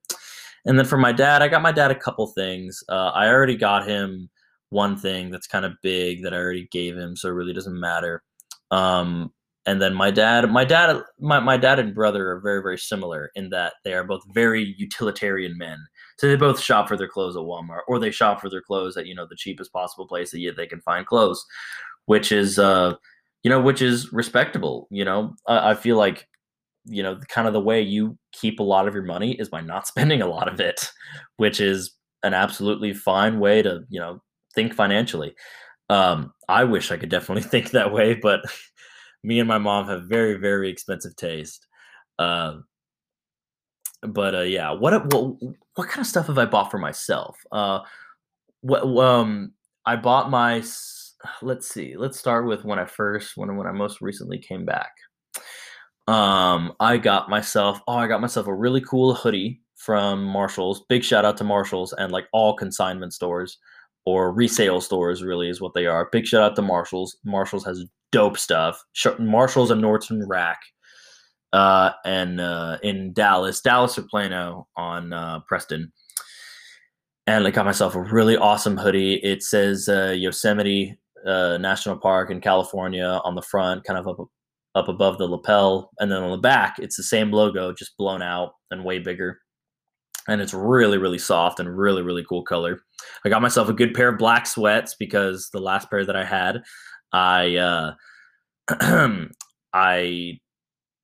And 0.65 0.77
then 0.77 0.85
for 0.85 0.97
my 0.97 1.11
dad 1.11 1.41
i 1.41 1.47
got 1.47 1.61
my 1.61 1.71
dad 1.71 1.91
a 1.91 1.95
couple 1.95 2.27
things. 2.27 2.83
Uh, 2.89 3.11
i 3.13 3.27
already 3.27 3.57
got 3.57 3.87
him 3.87 4.29
one 4.69 4.97
thing 4.97 5.29
that's 5.29 5.47
kind 5.47 5.65
of 5.65 5.73
big 5.83 6.23
that 6.23 6.33
i 6.33 6.37
already 6.37 6.67
gave 6.71 6.97
him 6.97 7.15
so 7.15 7.29
it 7.29 7.33
really 7.33 7.53
doesn't 7.53 7.79
matter. 7.79 8.23
Um, 8.71 9.31
and 9.65 9.81
then 9.81 9.93
my 9.93 10.11
dad 10.11 10.49
my 10.51 10.65
dad 10.65 11.01
my, 11.19 11.39
my 11.39 11.57
dad 11.57 11.79
and 11.79 11.95
brother 11.95 12.31
are 12.31 12.41
very 12.41 12.61
very 12.61 12.77
similar 12.77 13.31
in 13.35 13.49
that 13.49 13.73
they 13.83 13.93
are 13.93 14.03
both 14.03 14.21
very 14.33 14.75
utilitarian 14.77 15.57
men 15.57 15.77
so 16.17 16.27
they 16.27 16.35
both 16.35 16.59
shop 16.59 16.87
for 16.87 16.97
their 16.97 17.07
clothes 17.07 17.35
at 17.35 17.41
Walmart, 17.41 17.81
or 17.87 17.99
they 17.99 18.11
shop 18.11 18.41
for 18.41 18.49
their 18.49 18.61
clothes 18.61 18.97
at 18.97 19.07
you 19.07 19.15
know 19.15 19.25
the 19.27 19.35
cheapest 19.35 19.73
possible 19.73 20.07
place 20.07 20.31
that 20.31 20.53
they 20.55 20.67
can 20.67 20.81
find 20.81 21.05
clothes, 21.05 21.43
which 22.05 22.31
is 22.31 22.59
uh, 22.59 22.93
you 23.43 23.49
know 23.49 23.59
which 23.59 23.81
is 23.81 24.11
respectable. 24.13 24.87
You 24.91 25.05
know, 25.05 25.35
I, 25.47 25.71
I 25.71 25.75
feel 25.75 25.97
like 25.97 26.27
you 26.85 27.03
know 27.03 27.19
kind 27.29 27.47
of 27.47 27.53
the 27.53 27.61
way 27.61 27.81
you 27.81 28.17
keep 28.31 28.59
a 28.59 28.63
lot 28.63 28.87
of 28.87 28.93
your 28.93 29.03
money 29.03 29.33
is 29.33 29.49
by 29.49 29.61
not 29.61 29.87
spending 29.87 30.21
a 30.21 30.27
lot 30.27 30.51
of 30.51 30.59
it, 30.59 30.91
which 31.37 31.59
is 31.59 31.93
an 32.23 32.33
absolutely 32.33 32.93
fine 32.93 33.39
way 33.39 33.61
to 33.61 33.81
you 33.89 33.99
know 33.99 34.21
think 34.55 34.73
financially. 34.73 35.33
Um, 35.89 36.33
I 36.47 36.63
wish 36.63 36.91
I 36.91 36.97
could 36.97 37.09
definitely 37.09 37.43
think 37.49 37.71
that 37.71 37.91
way, 37.91 38.13
but 38.13 38.41
me 39.23 39.39
and 39.39 39.47
my 39.47 39.57
mom 39.57 39.87
have 39.87 40.03
very 40.03 40.35
very 40.35 40.69
expensive 40.69 41.15
taste. 41.15 41.67
Uh, 42.19 42.57
but 44.01 44.35
uh, 44.35 44.41
yeah, 44.41 44.71
what 44.71 45.13
what 45.13 45.35
what 45.75 45.87
kind 45.87 46.01
of 46.01 46.07
stuff 46.07 46.27
have 46.27 46.37
I 46.37 46.45
bought 46.45 46.71
for 46.71 46.77
myself? 46.77 47.37
Uh, 47.51 47.79
what 48.61 48.83
um, 48.83 49.53
I 49.85 49.95
bought 49.95 50.29
my. 50.29 50.63
Let's 51.41 51.69
see. 51.69 51.95
Let's 51.95 52.19
start 52.19 52.45
with 52.45 52.65
when 52.65 52.79
I 52.79 52.85
first 52.85 53.37
when 53.37 53.55
when 53.55 53.67
I 53.67 53.71
most 53.71 54.01
recently 54.01 54.39
came 54.39 54.65
back. 54.65 54.91
Um, 56.07 56.73
I 56.81 56.97
got 56.97 57.29
myself. 57.29 57.79
Oh, 57.87 57.95
I 57.95 58.07
got 58.07 58.19
myself 58.21 58.47
a 58.47 58.53
really 58.53 58.81
cool 58.81 59.13
hoodie 59.13 59.61
from 59.75 60.23
Marshalls. 60.23 60.83
Big 60.89 61.03
shout 61.03 61.23
out 61.23 61.37
to 61.37 61.45
Marshalls 61.45 61.93
and 61.93 62.11
like 62.11 62.27
all 62.33 62.55
consignment 62.55 63.13
stores 63.13 63.57
or 64.05 64.33
resale 64.33 64.81
stores. 64.81 65.23
Really 65.23 65.49
is 65.49 65.61
what 65.61 65.73
they 65.73 65.85
are. 65.85 66.09
Big 66.11 66.25
shout 66.25 66.43
out 66.43 66.55
to 66.55 66.61
Marshalls. 66.61 67.17
Marshalls 67.23 67.65
has 67.65 67.85
dope 68.11 68.37
stuff. 68.37 68.83
Marshalls 69.19 69.71
and 69.71 69.83
Nordstrom 69.83 70.21
Rack 70.27 70.59
uh, 71.53 71.91
and 72.03 72.41
uh, 72.41 72.77
in 72.83 73.13
Dallas, 73.13 73.61
Dallas 73.61 73.97
or 73.97 74.03
Plano 74.03 74.67
on 74.75 75.13
uh, 75.13 75.39
Preston. 75.47 75.91
And 77.25 77.47
I 77.47 77.51
got 77.51 77.65
myself 77.65 77.95
a 77.95 78.01
really 78.01 78.35
awesome 78.35 78.75
hoodie. 78.75 79.15
It 79.23 79.43
says 79.43 79.87
uh, 79.87 80.13
Yosemite 80.17 80.97
uh, 81.25 81.57
National 81.57 81.97
Park 81.97 82.31
in 82.31 82.41
California 82.41 83.21
on 83.23 83.35
the 83.35 83.41
front, 83.41 83.85
kind 83.85 83.97
of 83.97 84.07
up 84.07 84.27
up 84.75 84.87
above 84.87 85.19
the 85.19 85.27
lapel, 85.27 85.91
and 85.99 86.11
then 86.11 86.23
on 86.23 86.31
the 86.31 86.37
back, 86.37 86.77
it's 86.79 86.97
the 86.97 87.03
same 87.03 87.31
logo, 87.31 87.71
just 87.71 87.95
blown 87.95 88.23
out 88.23 88.53
and 88.71 88.83
way 88.83 88.97
bigger. 88.97 89.39
And 90.27 90.41
it's 90.41 90.53
really, 90.53 90.97
really 90.97 91.17
soft 91.17 91.59
and 91.59 91.77
really, 91.77 92.01
really 92.01 92.23
cool 92.27 92.43
color. 92.43 92.79
I 93.25 93.29
got 93.29 93.41
myself 93.41 93.67
a 93.69 93.73
good 93.73 93.93
pair 93.93 94.09
of 94.09 94.17
black 94.17 94.47
sweats 94.47 94.95
because 94.95 95.49
the 95.51 95.59
last 95.59 95.89
pair 95.89 96.05
that 96.05 96.15
I 96.15 96.23
had, 96.23 96.63
I 97.11 97.55
uh, 97.57 97.93
I 99.73 100.39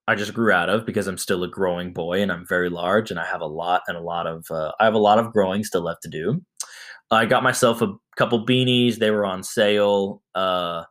I 0.08 0.16
just 0.16 0.34
grew 0.34 0.52
out 0.52 0.70
of 0.70 0.86
because 0.86 1.08
I'm 1.08 1.18
still 1.18 1.44
a 1.44 1.48
growing 1.48 1.94
boy 1.94 2.22
and 2.22 2.32
I'm 2.32 2.46
very 2.48 2.70
large 2.70 3.12
and 3.12 3.20
I 3.20 3.26
have 3.26 3.42
a 3.42 3.46
lot 3.46 3.84
and 3.88 3.98
a 3.98 4.02
lot 4.02 4.26
of 4.26 4.46
uh, 4.50 4.72
I 4.80 4.86
have 4.86 4.96
a 4.96 5.00
lot 5.00 5.20
of 5.20 5.32
growing 5.34 5.64
still 5.64 5.84
left 5.84 6.04
to 6.04 6.10
do. 6.10 6.42
I 7.12 7.26
got 7.26 7.44
myself 7.44 7.82
a 7.82 7.94
couple 8.16 8.46
beanies. 8.46 8.98
They 8.98 9.12
were 9.12 9.26
on 9.26 9.44
sale. 9.44 10.22
Uh, 10.36 10.84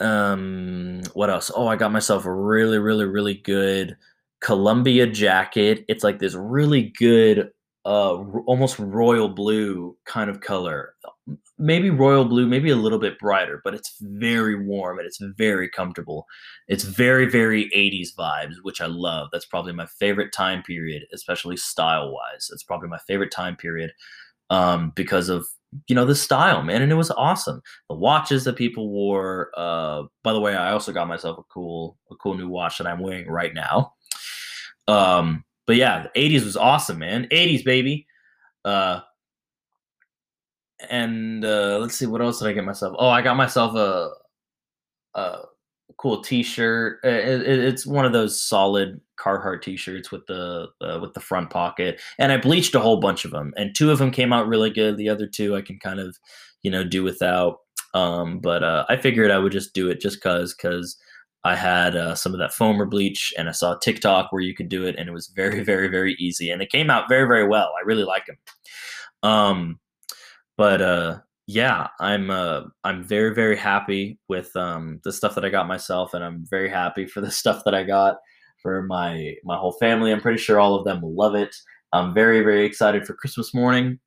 um, 0.00 1.02
what 1.14 1.30
else? 1.30 1.50
Oh, 1.54 1.66
I 1.68 1.76
got 1.76 1.92
myself 1.92 2.24
a 2.26 2.32
really, 2.32 2.78
really, 2.78 3.04
really 3.04 3.34
good 3.34 3.96
Columbia 4.42 5.06
jacket. 5.06 5.84
It's 5.88 6.04
like 6.04 6.18
this 6.18 6.34
really 6.34 6.92
good, 6.98 7.50
uh, 7.84 8.14
almost 8.46 8.78
royal 8.78 9.28
blue 9.28 9.96
kind 10.06 10.30
of 10.30 10.40
color 10.40 10.94
maybe 11.62 11.90
royal 11.90 12.24
blue, 12.24 12.46
maybe 12.46 12.70
a 12.70 12.76
little 12.76 12.98
bit 12.98 13.18
brighter, 13.18 13.60
but 13.64 13.74
it's 13.74 13.94
very 14.00 14.66
warm 14.66 14.98
and 14.98 15.06
it's 15.06 15.20
very 15.38 15.68
comfortable. 15.68 16.26
It's 16.68 16.82
very, 16.82 17.26
very 17.26 17.70
80s 17.74 18.14
vibes, 18.18 18.56
which 18.62 18.80
I 18.80 18.86
love. 18.86 19.28
That's 19.32 19.46
probably 19.46 19.72
my 19.72 19.86
favorite 19.86 20.32
time 20.32 20.62
period, 20.62 21.04
especially 21.14 21.56
style 21.56 22.12
wise. 22.12 22.50
It's 22.52 22.64
probably 22.64 22.88
my 22.88 22.98
favorite 23.06 23.30
time 23.30 23.56
period 23.56 23.92
um, 24.50 24.92
because 24.96 25.28
of 25.28 25.46
you 25.86 25.94
know 25.94 26.04
the 26.04 26.14
style, 26.14 26.62
man, 26.62 26.82
and 26.82 26.92
it 26.92 26.96
was 26.96 27.10
awesome. 27.12 27.62
The 27.88 27.96
watches 27.96 28.44
that 28.44 28.56
people 28.56 28.90
wore. 28.90 29.50
Uh, 29.56 30.02
by 30.22 30.34
the 30.34 30.40
way, 30.40 30.54
I 30.54 30.72
also 30.72 30.92
got 30.92 31.08
myself 31.08 31.38
a 31.38 31.42
cool, 31.44 31.96
a 32.10 32.16
cool 32.16 32.34
new 32.34 32.48
watch 32.48 32.76
that 32.76 32.86
I'm 32.86 33.00
wearing 33.00 33.26
right 33.26 33.54
now. 33.54 33.94
Um, 34.88 35.44
but 35.66 35.76
yeah, 35.76 36.06
the 36.14 36.20
80s 36.20 36.44
was 36.44 36.56
awesome, 36.56 36.98
man. 36.98 37.28
80s, 37.30 37.64
baby. 37.64 38.06
Uh, 38.64 39.00
and 40.90 41.44
uh, 41.44 41.78
let's 41.78 41.94
see 41.94 42.06
what 42.06 42.20
else 42.20 42.38
did 42.38 42.48
I 42.48 42.52
get 42.52 42.64
myself. 42.64 42.96
Oh, 42.98 43.08
I 43.08 43.22
got 43.22 43.36
myself 43.36 43.74
a 43.76 44.10
a 45.14 45.38
cool 45.98 46.22
T-shirt. 46.22 47.00
It, 47.04 47.42
it, 47.42 47.58
it's 47.60 47.86
one 47.86 48.04
of 48.04 48.12
those 48.12 48.40
solid 48.40 49.00
Carhartt 49.18 49.62
T-shirts 49.62 50.10
with 50.10 50.26
the 50.26 50.68
uh, 50.80 50.98
with 51.00 51.14
the 51.14 51.20
front 51.20 51.50
pocket, 51.50 52.00
and 52.18 52.32
I 52.32 52.38
bleached 52.38 52.74
a 52.74 52.80
whole 52.80 52.98
bunch 52.98 53.24
of 53.24 53.30
them, 53.30 53.52
and 53.56 53.74
two 53.74 53.90
of 53.90 53.98
them 53.98 54.10
came 54.10 54.32
out 54.32 54.48
really 54.48 54.70
good. 54.70 54.96
The 54.96 55.08
other 55.08 55.26
two 55.26 55.56
I 55.56 55.62
can 55.62 55.78
kind 55.78 56.00
of 56.00 56.18
you 56.62 56.70
know 56.70 56.84
do 56.84 57.02
without. 57.02 57.58
Um, 57.94 58.38
but 58.38 58.64
uh, 58.64 58.86
I 58.88 58.96
figured 58.96 59.30
I 59.30 59.38
would 59.38 59.52
just 59.52 59.74
do 59.74 59.90
it 59.90 60.00
just 60.00 60.22
cause 60.22 60.54
cause 60.54 60.96
I 61.44 61.56
had 61.56 61.96
uh, 61.96 62.14
some 62.14 62.32
of 62.32 62.38
that 62.38 62.52
foamer 62.52 62.88
bleach, 62.88 63.32
and 63.36 63.48
I 63.48 63.52
saw 63.52 63.76
TikTok 63.76 64.30
where 64.30 64.42
you 64.42 64.54
could 64.54 64.68
do 64.68 64.86
it, 64.86 64.94
and 64.96 65.08
it 65.08 65.12
was 65.12 65.28
very, 65.28 65.62
very, 65.64 65.88
very 65.88 66.14
easy, 66.18 66.50
and 66.50 66.62
it 66.62 66.70
came 66.70 66.90
out 66.90 67.08
very, 67.08 67.26
very 67.26 67.46
well. 67.46 67.72
I 67.78 67.84
really 67.84 68.04
like 68.04 68.26
them. 68.26 68.38
Um, 69.22 69.80
but 70.56 70.80
uh, 70.80 71.18
yeah, 71.46 71.88
I'm 72.00 72.30
uh, 72.30 72.62
I'm 72.84 73.02
very, 73.02 73.34
very 73.34 73.56
happy 73.56 74.18
with 74.28 74.54
um, 74.56 75.00
the 75.04 75.12
stuff 75.12 75.34
that 75.34 75.44
I 75.44 75.50
got 75.50 75.66
myself, 75.66 76.14
and 76.14 76.22
I'm 76.22 76.46
very 76.48 76.68
happy 76.68 77.06
for 77.06 77.20
the 77.20 77.30
stuff 77.40 77.64
that 77.64 77.74
I 77.74 77.82
got 77.82 78.16
for 78.62 78.82
my 78.82 79.34
my 79.44 79.56
whole 79.56 79.72
family. 79.72 80.12
I'm 80.12 80.20
pretty 80.20 80.38
sure 80.38 80.60
all 80.60 80.76
of 80.76 80.84
them 80.84 81.02
will 81.02 81.14
love 81.14 81.34
it. 81.34 81.54
I'm 81.92 82.14
very, 82.14 82.40
very 82.40 82.64
excited 82.64 83.06
for 83.06 83.14
Christmas 83.14 83.52
morning. 83.52 83.98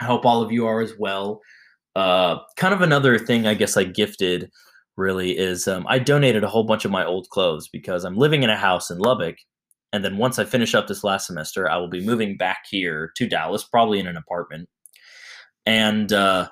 I 0.00 0.04
hope 0.04 0.26
all 0.26 0.42
of 0.42 0.50
you 0.50 0.66
are 0.66 0.80
as 0.80 0.94
well. 0.98 1.40
Uh, 1.94 2.38
kind 2.56 2.72
of 2.74 2.80
another 2.80 3.18
thing 3.18 3.46
I 3.46 3.54
guess 3.54 3.76
I 3.76 3.84
gifted 3.84 4.50
really 4.96 5.36
is 5.38 5.66
um, 5.68 5.86
I 5.88 5.98
donated 5.98 6.44
a 6.44 6.48
whole 6.48 6.64
bunch 6.64 6.84
of 6.84 6.90
my 6.90 7.04
old 7.04 7.28
clothes 7.30 7.68
because 7.68 8.04
I'm 8.04 8.16
living 8.16 8.42
in 8.42 8.50
a 8.50 8.56
house 8.56 8.90
in 8.90 8.98
Lubbock. 8.98 9.36
And 9.92 10.04
then 10.04 10.16
once 10.16 10.38
I 10.38 10.44
finish 10.44 10.74
up 10.74 10.86
this 10.86 11.04
last 11.04 11.26
semester, 11.26 11.70
I 11.70 11.76
will 11.76 11.88
be 11.88 12.04
moving 12.04 12.36
back 12.36 12.64
here 12.70 13.12
to 13.16 13.28
Dallas, 13.28 13.64
probably 13.64 13.98
in 13.98 14.06
an 14.06 14.16
apartment. 14.16 14.68
And 15.66 16.12
uh, 16.12 16.48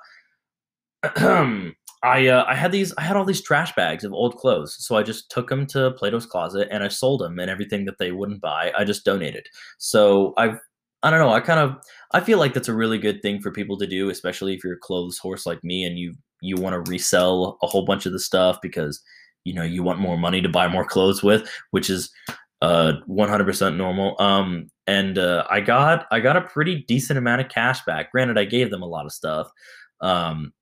I 2.02 2.28
uh, 2.28 2.44
I 2.46 2.54
had 2.54 2.72
these 2.72 2.94
I 2.96 3.02
had 3.02 3.16
all 3.16 3.24
these 3.24 3.42
trash 3.42 3.74
bags 3.74 4.04
of 4.04 4.12
old 4.12 4.36
clothes, 4.36 4.76
so 4.78 4.96
I 4.96 5.02
just 5.02 5.30
took 5.30 5.48
them 5.48 5.66
to 5.68 5.90
Plato's 5.92 6.26
Closet 6.26 6.68
and 6.70 6.82
I 6.82 6.88
sold 6.88 7.20
them 7.20 7.38
and 7.38 7.50
everything 7.50 7.84
that 7.86 7.98
they 7.98 8.12
wouldn't 8.12 8.40
buy, 8.40 8.72
I 8.76 8.84
just 8.84 9.04
donated. 9.04 9.46
So 9.78 10.32
I've 10.36 10.58
I 11.02 11.10
don't 11.10 11.20
know, 11.20 11.32
I 11.32 11.40
kind 11.40 11.60
of 11.60 11.76
I 12.12 12.20
feel 12.20 12.38
like 12.38 12.54
that's 12.54 12.68
a 12.68 12.74
really 12.74 12.98
good 12.98 13.22
thing 13.22 13.40
for 13.40 13.50
people 13.50 13.78
to 13.78 13.86
do, 13.86 14.10
especially 14.10 14.54
if 14.54 14.64
you're 14.64 14.74
a 14.74 14.78
clothes 14.78 15.18
horse 15.18 15.46
like 15.46 15.62
me 15.64 15.84
and 15.84 15.98
you 15.98 16.14
you 16.40 16.56
want 16.56 16.72
to 16.74 16.90
resell 16.90 17.58
a 17.62 17.66
whole 17.66 17.84
bunch 17.84 18.06
of 18.06 18.12
the 18.12 18.18
stuff 18.18 18.58
because 18.60 19.00
you 19.44 19.54
know 19.54 19.62
you 19.62 19.82
want 19.82 19.98
more 19.98 20.18
money 20.18 20.40
to 20.40 20.48
buy 20.48 20.68
more 20.68 20.84
clothes 20.84 21.22
with, 21.22 21.48
which 21.70 21.90
is 21.90 22.10
uh 22.62 22.92
100% 23.08 23.76
normal. 23.76 24.20
Um 24.20 24.70
and 24.86 25.18
uh, 25.18 25.46
I 25.48 25.60
got 25.60 26.06
I 26.10 26.20
got 26.20 26.36
a 26.36 26.42
pretty 26.42 26.84
decent 26.88 27.18
amount 27.18 27.40
of 27.40 27.48
cash 27.48 27.84
back. 27.84 28.12
Granted, 28.12 28.38
I 28.38 28.44
gave 28.44 28.70
them 28.70 28.82
a 28.82 28.86
lot 28.86 29.06
of 29.06 29.12
stuff. 29.12 29.50
Um 30.00 30.52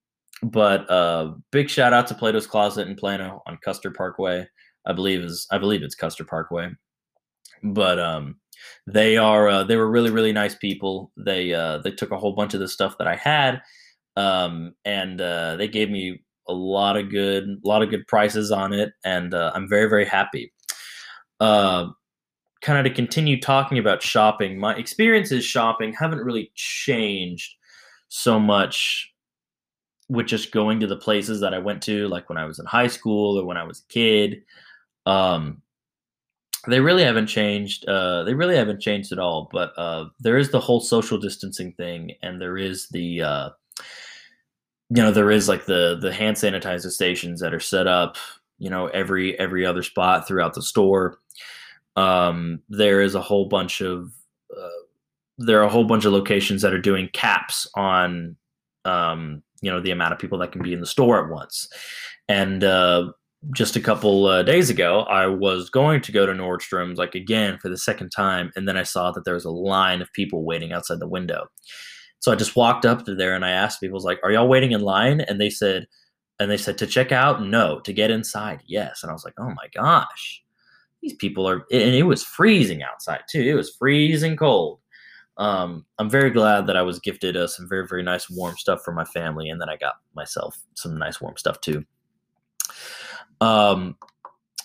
but 0.43 0.89
uh, 0.91 1.33
big 1.51 1.69
shout 1.69 1.93
out 1.93 2.07
to 2.09 2.15
Plato's 2.15 2.47
Closet 2.47 2.87
in 2.87 2.95
Plano 2.95 3.43
on 3.47 3.59
Custer 3.65 3.91
Parkway. 3.91 4.47
I 4.87 4.93
believe 4.93 5.21
is 5.21 5.47
I 5.51 5.59
believe 5.59 5.83
it's 5.83 5.95
Custer 5.95 6.25
Parkway. 6.25 6.71
But 7.63 7.99
um, 7.99 8.37
they 8.87 9.17
are 9.17 9.49
uh, 9.49 9.65
they 9.65 9.77
were 9.77 9.91
really 9.91 10.11
really 10.11 10.33
nice 10.33 10.55
people. 10.55 11.11
They 11.17 11.53
uh, 11.53 11.79
they 11.79 11.91
took 11.91 12.13
a 12.13 12.19
whole 12.19 12.35
bunch 12.35 12.55
of 12.55 12.61
the 12.61 12.69
stuff 12.69 12.97
that 12.99 13.09
I 13.09 13.17
had, 13.17 13.61
um, 14.19 14.75
and 14.85 15.21
uh, 15.21 15.57
they 15.57 15.69
gave 15.69 15.91
me 15.91 16.23
a 16.49 16.53
lot 16.53 16.97
of 16.97 17.11
good 17.11 17.45
a 17.45 17.69
lot 17.69 17.83
of 17.83 17.91
good 17.91 18.07
prices 18.07 18.51
on 18.51 18.73
it, 18.73 18.93
and 19.05 19.33
uh, 19.33 19.53
I'm 19.55 19.69
very 19.69 19.89
very 19.89 20.05
happy. 20.05 20.53
Uh, 21.41 21.89
kind 22.61 22.79
of 22.79 22.91
to 22.91 22.97
continue 22.97 23.41
talking 23.41 23.79
about 23.79 24.03
shopping, 24.03 24.59
my 24.59 24.75
experiences 24.75 25.45
shopping 25.45 25.93
haven't 25.93 26.19
really 26.19 26.51
changed 26.55 27.55
so 28.09 28.41
much 28.41 29.13
with 30.09 30.27
just 30.27 30.51
going 30.51 30.81
to 30.81 30.87
the 30.87 30.97
places 30.97 31.41
that 31.41 31.55
I 31.55 31.59
went 31.59 31.83
to, 31.85 32.09
like 32.09 32.29
when 32.29 32.39
I 32.39 32.47
was 32.47 32.59
in 32.59 32.67
high 32.67 32.87
school 32.89 33.39
or 33.39 33.45
when 33.45 33.59
I 33.59 33.63
was 33.63 33.81
a 33.81 33.93
kid, 33.93 34.43
um, 35.07 35.63
they 36.67 36.81
really 36.81 37.05
haven't 37.05 37.27
changed. 37.27 37.87
Uh, 37.87 38.25
they 38.25 38.35
really 38.35 38.57
haven't 38.57 38.81
changed 38.81 39.13
at 39.13 39.19
all. 39.19 39.49
But 39.53 39.73
uh, 39.79 40.07
there 40.19 40.39
is 40.39 40.51
the 40.51 40.61
whole 40.61 40.81
social 40.81 41.19
distancing 41.19 41.73
thing, 41.73 42.13
and 42.23 42.41
there 42.41 42.57
is 42.57 42.89
the, 42.89 43.23
uh, 43.23 43.51
you 44.91 45.03
know, 45.03 45.11
there 45.11 45.31
is 45.31 45.49
like 45.49 45.67
the 45.67 45.99
the 46.01 46.13
hand 46.13 46.37
sanitizer 46.37 46.91
stations 46.91 47.41
that 47.41 47.55
are 47.55 47.61
set 47.61 47.87
up, 47.87 48.17
you 48.59 48.71
know, 48.71 48.87
every 48.89 49.39
every 49.39 49.65
other 49.65 49.83
spot 49.83 50.27
throughout 50.27 50.55
the 50.55 50.63
store. 50.63 51.19
Um, 51.97 52.61
there 52.69 53.01
is 53.03 53.15
a 53.15 53.21
whole 53.21 53.47
bunch 53.47 53.81
of 53.81 54.13
uh, 54.57 54.69
there 55.39 55.61
are 55.61 55.65
a 55.65 55.71
whole 55.71 55.85
bunch 55.85 56.05
of 56.05 56.13
locations 56.13 56.63
that 56.63 56.73
are 56.73 56.81
doing 56.81 57.09
caps 57.13 57.67
on 57.75 58.37
um, 58.85 59.43
you 59.63 59.71
know 59.71 59.81
the 59.81 59.91
amount 59.91 60.13
of 60.13 60.19
people 60.19 60.39
that 60.39 60.53
can 60.53 60.63
be 60.63 60.73
in 60.73 60.81
the 60.81 60.87
store 60.87 61.25
at 61.25 61.31
once 61.31 61.69
and 62.29 62.65
uh, 62.65 63.11
just 63.55 63.77
a 63.77 63.81
couple 63.81 64.27
uh, 64.27 64.43
days 64.43 64.71
ago 64.71 65.01
i 65.03 65.27
was 65.27 65.71
going 65.71 66.01
to 66.01 66.13
go 66.13 66.27
to 66.27 66.33
nordstrom's 66.33 66.99
like 66.99 67.15
again 67.15 67.59
for 67.59 67.69
the 67.69 67.79
second 67.79 68.11
time 68.11 68.51
and 68.57 68.67
then 68.69 68.77
i 68.77 68.83
saw 68.83 69.11
that 69.11 69.25
there 69.25 69.35
was 69.35 69.45
a 69.45 69.51
line 69.51 70.03
of 70.03 70.13
people 70.13 70.45
waiting 70.45 70.73
outside 70.73 70.99
the 70.99 71.09
window 71.09 71.47
so 72.21 72.33
i 72.33 72.35
just 72.35 72.57
walked 72.57 72.85
up 72.85 73.05
to 73.05 73.15
there 73.15 73.35
and 73.35 73.45
i 73.45 73.51
asked 73.51 73.81
people 73.81 73.97
I 73.97 73.99
was 73.99 74.05
like 74.05 74.21
are 74.23 74.33
y'all 74.33 74.49
waiting 74.49 74.73
in 74.73 74.81
line? 74.81 75.21
And 75.23 75.41
they 75.41 75.51
said 75.51 75.87
and 76.41 76.51
they 76.51 76.57
said 76.57 76.79
to 76.79 76.87
check 76.87 77.11
out? 77.11 77.43
No 77.43 77.81
to 77.81 77.93
get 77.93 78.11
inside 78.11 78.63
yes. 78.67 79.03
And 79.03 79.11
i 79.11 79.13
was 79.13 79.25
like 79.25 79.35
oh 79.39 79.51
my 79.51 79.69
gosh. 79.75 80.43
These 81.03 81.15
people 81.15 81.49
are 81.49 81.65
and 81.71 81.95
it 81.95 82.05
was 82.05 82.25
freezing 82.25 82.83
outside 82.83 83.21
too. 83.31 83.43
It 83.43 83.55
was 83.55 83.77
freezing 83.77 84.37
cold. 84.37 84.81
Um, 85.39 85.87
I'm 85.99 86.11
very 86.11 86.31
glad 86.31 86.67
that 86.67 86.77
I 86.77 86.83
was 86.83 86.99
gifted 86.99 87.37
uh, 87.37 87.47
some 87.47 87.69
very, 87.69 87.87
very 87.87 88.03
nice 88.03 88.29
warm 88.29 88.57
stuff 88.57 88.83
for 88.85 88.93
my 88.93 89.05
family, 89.05 89.49
and 89.49 89.61
then 89.61 89.69
I 89.69 89.77
got 89.77 89.95
myself 90.15 90.59
some 90.75 90.99
nice 90.99 91.21
warm 91.21 91.37
stuff 91.37 91.61
too. 91.61 91.85
Um, 93.41 93.97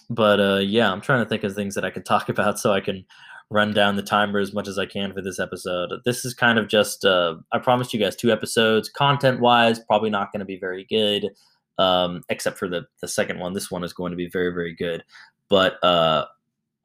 but 0.10 0.40
uh, 0.40 0.58
yeah, 0.58 0.92
I'm 0.92 1.02
trying 1.02 1.24
to 1.24 1.30
think 1.30 1.44
of 1.44 1.54
things 1.54 1.76
that 1.76 1.86
I 1.86 1.92
could 1.92 2.06
talk 2.06 2.28
about 2.30 2.60
so 2.60 2.74
I 2.74 2.82
can 2.82 3.06
run 3.50 3.74
down 3.74 3.96
the 3.96 4.04
timer 4.04 4.40
as 4.40 4.54
much 4.54 4.68
as 4.68 4.78
I 4.78 4.86
can 4.86 5.14
for 5.14 5.22
this 5.22 5.40
episode. 5.40 5.92
This 6.06 6.26
is 6.26 6.34
kind 6.34 6.58
of 6.58 6.68
just, 6.68 7.06
uh, 7.06 7.36
I 7.52 7.60
promised 7.60 7.94
you 7.94 8.00
guys 8.00 8.16
two 8.16 8.32
episodes. 8.32 8.90
Content 8.90 9.40
wise, 9.40 9.80
probably 9.80 10.10
not 10.10 10.32
going 10.32 10.40
to 10.40 10.46
be 10.46 10.58
very 10.58 10.86
good, 10.90 11.30
um, 11.78 12.24
except 12.30 12.58
for 12.58 12.68
the, 12.68 12.86
the 13.02 13.08
second 13.08 13.40
one. 13.40 13.54
This 13.54 13.70
one 13.70 13.84
is 13.84 13.94
going 13.94 14.12
to 14.12 14.18
be 14.18 14.30
very, 14.30 14.54
very 14.54 14.76
good. 14.76 15.04
But 15.50 15.84
uh, 15.84 16.26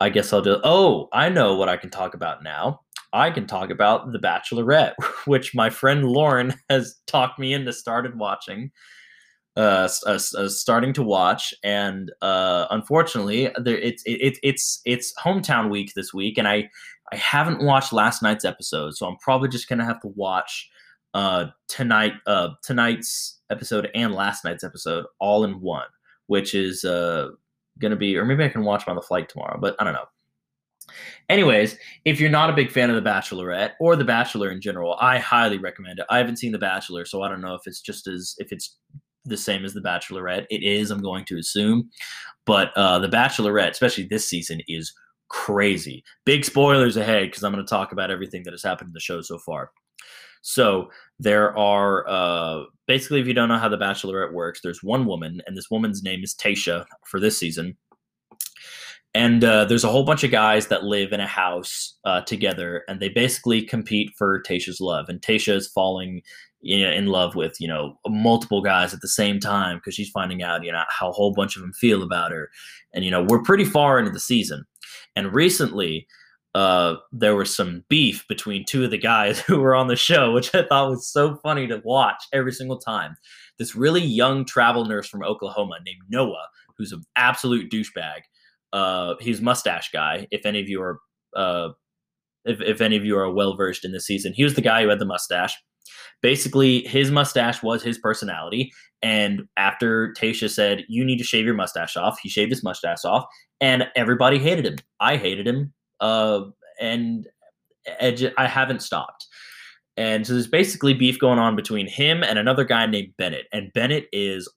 I 0.01 0.11
guess 0.11 0.33
I'll 0.33 0.43
do, 0.43 0.61
oh, 0.63 1.09
I 1.13 1.29
know 1.29 1.57
what 1.57 1.69
I 1.69 1.77
can 1.77 1.91
talk 1.91 2.15
about 2.15 2.43
now. 2.43 2.81
I 3.13 3.31
can 3.31 3.47
talk 3.47 3.71
about 3.71 4.13
The 4.13 4.19
Bachelorette, 4.19 4.95
which 5.27 5.55
my 5.55 5.71
friend 5.71 6.05
Lauren 6.05 6.55
has 6.71 7.01
talked 7.07 7.39
me 7.39 7.53
into 7.53 7.73
started 7.73 8.19
watching, 8.19 8.71
uh, 9.59 9.89
uh, 10.07 10.13
uh 10.13 10.49
starting 10.49 10.93
to 10.93 11.03
watch, 11.03 11.53
and 11.65 12.13
uh, 12.23 12.67
unfortunately, 12.71 13.51
there 13.57 13.77
it's 13.77 14.03
it, 14.05 14.39
it's 14.43 14.81
it's 14.85 15.13
hometown 15.21 15.69
week 15.69 15.93
this 15.95 16.15
week, 16.15 16.39
and 16.39 16.47
I 16.47 16.71
I 17.13 17.17
haven't 17.17 17.63
watched 17.63 17.93
last 17.93 18.23
night's 18.23 18.45
episode, 18.45 18.97
so 18.97 19.07
I'm 19.07 19.17
probably 19.17 19.49
just 19.49 19.69
gonna 19.69 19.85
have 19.85 20.01
to 20.03 20.09
watch 20.09 20.71
uh 21.15 21.47
tonight 21.67 22.13
uh 22.27 22.51
tonight's 22.63 23.41
episode 23.51 23.91
and 23.95 24.15
last 24.15 24.45
night's 24.45 24.63
episode 24.63 25.07
all 25.19 25.43
in 25.43 25.61
one, 25.61 25.89
which 26.29 26.55
is 26.55 26.83
gonna 26.83 27.97
be, 27.97 28.17
or 28.17 28.25
maybe 28.25 28.45
I 28.45 28.49
can 28.49 28.63
watch 28.63 28.85
them 28.85 28.93
on 28.93 28.97
the 28.97 29.03
flight 29.03 29.29
tomorrow, 29.29 29.59
but 29.61 29.75
I 29.81 29.85
don't 29.85 29.95
know. 29.95 30.07
Anyways, 31.29 31.77
if 32.05 32.21
you're 32.21 32.31
not 32.31 32.49
a 32.49 32.55
big 32.55 32.71
fan 32.71 32.91
of 32.91 32.97
The 32.97 33.11
Bachelorette 33.11 33.73
or 33.81 33.97
The 33.97 34.05
Bachelor 34.05 34.51
in 34.51 34.61
general, 34.61 34.97
I 35.01 35.19
highly 35.19 35.59
recommend 35.59 35.99
it. 35.99 36.07
I 36.09 36.19
haven't 36.19 36.37
seen 36.37 36.53
The 36.53 36.59
Bachelor, 36.59 37.05
so 37.05 37.23
I 37.23 37.29
don't 37.29 37.43
know 37.43 37.55
if 37.55 37.63
it's 37.67 37.81
just 37.81 38.07
as 38.07 38.35
if 38.39 38.53
it's 38.53 38.77
the 39.29 39.37
same 39.37 39.65
as 39.65 39.75
The 39.75 39.81
Bachelorette. 39.81 40.47
It 40.51 40.63
is, 40.63 40.91
I'm 40.91 41.03
going 41.03 41.25
to 41.27 41.39
assume. 41.39 41.91
But 42.47 42.73
uh, 42.77 42.99
The 42.99 43.09
Bachelorette, 43.09 43.71
especially 43.71 44.07
this 44.07 44.29
season, 44.29 44.61
is 44.69 44.93
crazy. 45.29 46.03
Big 46.25 46.45
spoilers 46.45 46.97
ahead 46.97 47.25
because 47.25 47.45
I'm 47.45 47.53
going 47.53 47.65
to 47.65 47.69
talk 47.69 47.93
about 47.93 48.11
everything 48.11 48.43
that 48.45 48.53
has 48.53 48.63
happened 48.63 48.89
in 48.89 48.95
the 48.95 49.01
show 49.01 49.21
so 49.21 49.39
far. 49.39 49.71
So 50.43 50.91
there 51.19 51.57
are 51.59 52.09
uh, 52.09 52.65
basically, 52.87 53.21
if 53.21 53.27
you 53.27 53.35
don't 53.35 53.49
know 53.49 53.59
how 53.59 53.69
The 53.69 53.77
Bachelorette 53.77 54.33
works, 54.33 54.61
there's 54.63 54.83
one 54.83 55.05
woman, 55.05 55.43
and 55.47 55.57
this 55.57 55.71
woman's 55.71 56.03
name 56.03 56.23
is 56.23 56.35
Tayshia 56.35 56.87
for 57.07 57.21
this 57.21 57.37
season 57.39 57.77
and 59.19 59.43
uh, 59.43 59.65
there's 59.65 59.83
a 59.83 59.89
whole 59.89 60.05
bunch 60.05 60.23
of 60.23 60.31
guys 60.31 60.69
that 60.69 60.85
live 60.85 61.13
in 61.13 61.19
a 61.19 61.27
house 61.27 61.99
uh, 62.05 62.21
together, 62.21 62.85
and 62.87 63.01
they 63.01 63.09
basically 63.09 63.63
compete 63.63 64.13
for 64.17 64.41
Tayshia's 64.45 64.81
love. 64.81 65.09
And 65.09 65.21
Tayshia 65.21 65.57
is 65.57 65.67
falling 65.67 66.23
you 66.61 66.85
know, 66.85 66.93
in 66.93 67.07
love 67.07 67.35
with 67.35 67.57
you 67.61 67.67
know 67.67 67.99
multiple 68.07 68.63
guys 68.63 68.95
at 68.95 69.01
the 69.01 69.09
same 69.09 69.41
time 69.41 69.79
because 69.79 69.97
she's 69.97 70.11
finding 70.11 70.45
out 70.45 70.65
you 70.65 70.71
know 70.71 70.85
how 70.89 71.11
a 71.11 71.13
whole 71.13 71.33
bunch 71.33 71.57
of 71.57 71.63
them 71.63 71.73
feel 71.73 72.05
about 72.05 72.31
her. 72.31 72.49
And 72.95 73.05
you 73.05 73.11
know 73.11 73.27
we're 73.29 73.43
pretty 73.43 73.65
far 73.65 73.99
into 73.99 74.13
the 74.13 74.21
season, 74.21 74.65
and 75.17 75.35
recently 75.35 76.07
uh, 76.55 76.95
there 77.11 77.35
was 77.35 77.55
some 77.55 77.85
beef 77.89 78.25
between 78.29 78.65
two 78.65 78.85
of 78.85 78.93
the 78.93 78.99
guys 78.99 79.41
who 79.49 79.59
were 79.59 79.75
on 79.75 79.89
the 79.89 79.97
show, 79.97 80.33
which 80.33 80.55
I 80.55 80.63
thought 80.63 80.91
was 80.91 81.13
so 81.13 81.35
funny 81.43 81.67
to 81.67 81.83
watch 81.85 82.23
every 82.33 82.53
single 82.53 82.79
time. 82.79 83.17
This 83.59 83.75
really 83.75 84.03
young 84.03 84.45
travel 84.45 84.85
nurse 84.85 85.09
from 85.09 85.25
Oklahoma 85.25 85.79
named 85.85 86.03
Noah, 86.09 86.47
who's 86.77 86.93
an 86.93 87.03
absolute 87.17 87.73
douchebag 87.73 88.21
uh, 88.73 89.15
he's 89.21 89.41
mustache 89.41 89.91
guy. 89.93 90.27
If 90.31 90.47
any 90.47 90.61
of 90.61 90.69
you 90.69 90.83
are, 90.83 90.99
uh, 91.37 91.71
if 92.45 92.61
if 92.61 92.81
any 92.81 92.97
of 92.97 93.05
you 93.05 93.17
are 93.19 93.31
well 93.31 93.57
versed 93.57 93.85
in 93.85 93.93
this 93.93 94.07
season, 94.07 94.33
he 94.35 94.45
was 94.45 94.55
the 94.55 94.61
guy 94.61 94.83
who 94.83 94.89
had 94.89 94.99
the 94.99 95.05
mustache. 95.05 95.57
Basically, 96.21 96.83
his 96.83 97.11
mustache 97.11 97.63
was 97.63 97.83
his 97.83 97.99
personality. 97.99 98.73
And 99.03 99.43
after 99.57 100.13
Tayshia 100.19 100.51
said, 100.51 100.85
"You 100.89 101.05
need 101.05 101.19
to 101.19 101.25
shave 101.25 101.45
your 101.45 101.55
mustache 101.55 101.97
off," 101.97 102.19
he 102.23 102.29
shaved 102.29 102.51
his 102.51 102.65
mustache 102.65 103.05
off, 103.05 103.25
and 103.61 103.89
everybody 103.97 104.39
hated 104.39 104.67
him. 104.67 104.77
I 105.01 105.17
hated 105.17 105.47
him, 105.47 105.73
uh, 106.01 106.43
and 106.81 107.27
I 108.37 108.47
haven't 108.47 108.83
stopped. 108.83 109.27
And 109.97 110.27
so 110.27 110.33
there's 110.33 110.47
basically 110.47 110.95
beef 110.95 111.19
going 111.19 111.41
on 111.41 111.57
between 111.57 111.89
him 111.89 112.23
and 112.23 112.39
another 112.39 112.65
guy 112.65 112.87
named 112.87 113.15
Bennett. 113.19 113.47
And 113.53 113.73
Bennett 113.73 114.07
is 114.13 114.49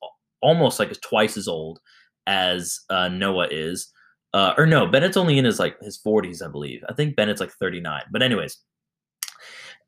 almost 0.41 0.77
like 0.79 0.93
twice 1.01 1.35
as 1.35 1.47
old 1.47 1.79
as 2.27 2.79
uh, 2.91 3.07
Noah 3.07 3.47
is. 3.49 3.91
Uh, 4.33 4.53
or 4.57 4.65
no, 4.65 4.87
Bennett's 4.87 5.17
only 5.17 5.37
in 5.37 5.45
his 5.45 5.59
like 5.59 5.79
his 5.81 5.99
40s, 5.99 6.41
I 6.41 6.47
believe. 6.47 6.83
I 6.87 6.93
think 6.93 7.15
Bennett's 7.15 7.41
like 7.41 7.51
39. 7.51 8.03
But 8.11 8.23
anyways, 8.23 8.57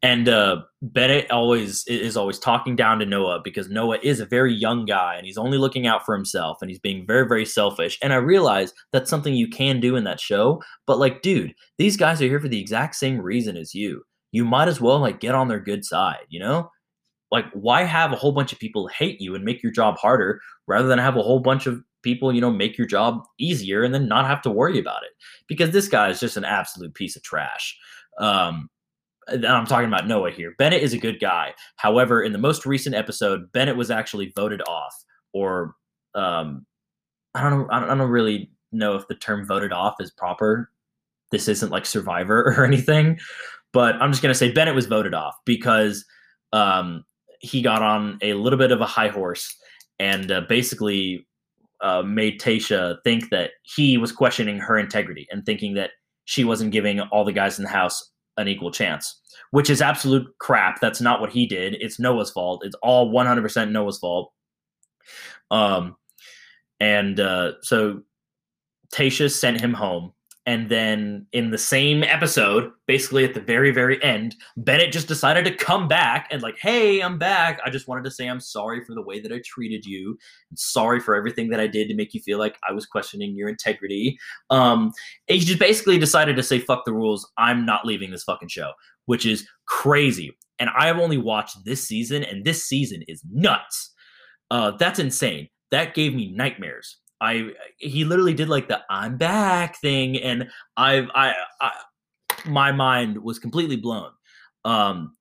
and 0.03 0.27
uh, 0.27 0.63
Bennett 0.82 1.32
always 1.32 1.88
is 1.88 2.17
always 2.17 2.38
talking 2.38 2.75
down 2.75 2.99
to 2.99 3.06
Noah 3.06 3.39
because 3.41 3.69
Noah 3.69 3.99
is 4.03 4.19
a 4.19 4.25
very 4.25 4.53
young 4.53 4.86
guy 4.86 5.15
and 5.15 5.25
he's 5.25 5.38
only 5.38 5.58
looking 5.58 5.88
out 5.88 6.06
for 6.06 6.13
himself 6.13 6.58
and 6.62 6.69
he's 6.69 6.79
being 6.79 7.08
very 7.08 7.25
very 7.25 7.45
selfish. 7.45 7.97
And 8.01 8.12
I 8.12 8.17
realize 8.17 8.73
that's 8.91 9.10
something 9.10 9.34
you 9.34 9.47
can 9.47 9.79
do 9.79 9.95
in 9.95 10.03
that 10.03 10.19
show, 10.19 10.62
but 10.86 10.99
like, 10.99 11.21
dude, 11.21 11.53
these 11.77 11.95
guys 11.95 12.21
are 12.21 12.27
here 12.27 12.41
for 12.41 12.49
the 12.49 12.60
exact 12.60 12.95
same 12.95 13.19
reason 13.21 13.56
as 13.56 13.73
you. 13.73 14.03
You 14.34 14.43
might 14.43 14.67
as 14.67 14.82
well 14.82 14.99
like 14.99 15.21
get 15.21 15.36
on 15.36 15.47
their 15.47 15.62
good 15.62 15.86
side, 15.86 16.25
you 16.27 16.39
know? 16.39 16.69
Like, 17.32 17.45
why 17.53 17.84
have 17.84 18.12
a 18.12 18.15
whole 18.15 18.32
bunch 18.32 18.51
of 18.51 18.60
people 18.60 18.88
hate 18.88 19.19
you 19.19 19.34
and 19.34 19.43
make 19.43 19.63
your 19.63 19.71
job 19.71 19.97
harder 19.97 20.39
rather 20.67 20.88
than 20.88 20.99
have 20.99 21.15
a 21.15 21.23
whole 21.23 21.39
bunch 21.39 21.65
of 21.65 21.82
people, 22.04 22.34
you 22.34 22.42
know, 22.42 22.52
make 22.52 22.78
your 22.78 22.88
job 22.88 23.24
easier 23.39 23.84
and 23.84 23.94
then 23.94 24.08
not 24.08 24.28
have 24.28 24.42
to 24.44 24.52
worry 24.52 24.78
about 24.80 25.04
it? 25.04 25.12
Because 25.48 25.72
this 25.72 25.88
guy 25.88 26.10
is 26.10 26.20
just 26.20 26.38
an 26.38 26.46
absolute 26.46 26.94
piece 26.94 27.16
of 27.16 27.24
trash. 27.24 27.78
Um, 28.20 28.70
and 29.28 29.46
I'm 29.46 29.66
talking 29.66 29.88
about 29.88 30.08
Noah 30.08 30.32
here. 30.32 30.54
Bennett 30.58 30.84
is 30.84 30.94
a 30.94 30.98
good 30.98 31.20
guy. 31.20 31.54
However, 31.78 32.22
in 32.22 32.34
the 32.34 32.38
most 32.38 32.66
recent 32.66 32.96
episode, 32.96 33.52
Bennett 33.52 33.78
was 33.78 33.89
actually 33.89 34.34
voted 34.36 34.62
off, 34.68 34.94
or 35.32 35.76
um, 36.13 36.66
I 37.34 37.42
don't 37.42 37.60
know. 37.60 37.68
I 37.72 37.80
don't, 37.80 37.89
I 37.89 37.96
don't 37.96 38.10
really 38.10 38.52
know 38.72 38.96
if 38.96 39.08
the 39.08 39.16
term 39.16 39.46
"voted 39.46 39.72
off" 39.72 39.96
is 40.00 40.12
proper. 40.12 40.70
This 41.32 41.48
isn't 41.48 41.72
like 41.72 41.86
Survivor 41.86 42.44
or 42.58 42.66
anything, 42.66 43.20
but 43.72 43.96
I'm 43.96 44.12
just 44.12 44.22
gonna 44.22 44.36
say 44.36 44.52
Bennett 44.52 44.76
was 44.76 44.88
voted 44.88 45.13
off 45.13 45.36
because 45.46 46.06
um, 46.52 47.06
he 47.39 47.62
got 47.62 47.82
on 47.82 48.20
a 48.22 48.34
little 48.34 48.60
bit 48.60 48.72
of 48.72 48.82
a 48.82 48.86
high 48.86 49.10
horse 49.10 49.56
and 50.00 50.32
uh, 50.32 50.42
basically 50.42 51.26
uh, 51.84 52.02
made 52.02 52.39
Tayshia 52.39 52.98
think 53.04 53.30
that 53.30 53.52
he 53.63 53.98
was 53.98 54.12
questioning 54.12 54.58
her 54.58 54.78
integrity 54.78 55.28
and 55.30 55.46
thinking 55.46 55.76
that 55.76 55.91
she 56.26 56.43
wasn't 56.43 56.72
giving 56.72 57.02
all 57.02 57.26
the 57.26 57.34
guys 57.34 57.60
in 57.60 57.63
the 57.63 57.69
house 57.69 58.12
an 58.38 58.48
equal 58.48 58.72
chance, 58.72 59.19
which 59.52 59.69
is 59.69 59.82
absolute 59.82 60.26
crap. 60.39 60.80
That's 60.80 61.02
not 61.02 61.22
what 61.22 61.32
he 61.32 61.46
did. 61.46 61.76
It's 61.80 62.00
Noah's 62.00 62.32
fault. 62.32 62.63
It's 62.65 62.76
all 62.82 63.12
100% 63.12 63.72
Noah's 63.72 64.00
fault. 64.00 64.32
Um, 65.52 65.96
and 66.80 67.19
uh, 67.19 67.54
so 67.62 68.02
Tayshia 68.93 69.32
sent 69.32 69.62
him 69.62 69.74
home 69.74 70.13
and 70.45 70.69
then 70.69 71.25
in 71.32 71.51
the 71.51 71.58
same 71.58 72.03
episode, 72.03 72.71
basically 72.86 73.23
at 73.23 73.34
the 73.34 73.39
very, 73.39 73.71
very 73.71 74.03
end, 74.03 74.36
Bennett 74.58 74.91
just 74.91 75.08
decided 75.08 75.45
to 75.45 75.56
come 75.56 75.88
back 75.88 76.27
and, 76.32 76.41
like, 76.41 76.58
hey, 76.60 77.01
I'm 77.01 77.17
back. 77.17 77.62
I 77.65 77.69
just 77.69 77.88
wanted 77.88 78.03
to 78.03 78.12
say 78.12 78.27
I'm 78.27 78.41
sorry 78.41 78.84
for 78.84 78.93
the 78.93 79.01
way 79.01 79.21
that 79.21 79.32
I 79.32 79.41
treated 79.45 79.86
you. 79.86 80.17
I'm 80.51 80.58
sorry 80.58 80.99
for 80.99 81.15
everything 81.15 81.49
that 81.49 81.62
I 81.62 81.67
did 81.67 81.88
to 81.88 81.95
make 81.95 82.13
you 82.13 82.21
feel 82.21 82.39
like 82.39 82.58
I 82.67 82.73
was 82.73 82.86
questioning 82.86 83.36
your 83.36 83.47
integrity. 83.47 84.17
Um, 84.49 84.91
he 85.27 85.39
just 85.39 85.60
basically 85.60 85.97
decided 85.97 86.36
to 86.36 86.43
say, 86.43 86.60
fuck 86.60 86.84
the 86.84 86.93
rules. 86.93 87.32
I'm 87.38 87.65
not 87.65 87.86
leaving 87.86 88.12
this 88.12 88.23
fucking 88.23 88.49
show, 88.49 88.71
which 89.06 89.25
is 89.25 89.47
crazy. 89.65 90.38
And 90.60 90.69
I 90.77 90.88
have 90.88 90.99
only 90.99 91.17
watched 91.17 91.63
this 91.63 91.88
season, 91.88 92.23
and 92.23 92.43
this 92.43 92.65
season 92.65 93.03
is 93.08 93.23
nuts. 93.32 93.91
Uh, 94.51 94.71
that's 94.71 94.99
insane. 94.99 95.47
That 95.71 95.95
gave 95.95 96.13
me 96.13 96.32
nightmares 96.32 96.97
I 97.24 97.52
he 97.78 98.04
literally 98.04 98.34
did 98.34 98.50
like 98.50 98.68
the 98.68 98.82
I'm 98.90 99.18
back 99.18 99.80
thing, 99.80 100.18
and 100.18 100.50
I 100.76 101.08
I, 101.16 101.34
I 101.62 101.72
my 102.46 102.72
mind 102.72 103.24
was 103.24 103.40
completely 103.40 103.78
blown. 103.78 104.12
Um, 104.66 105.16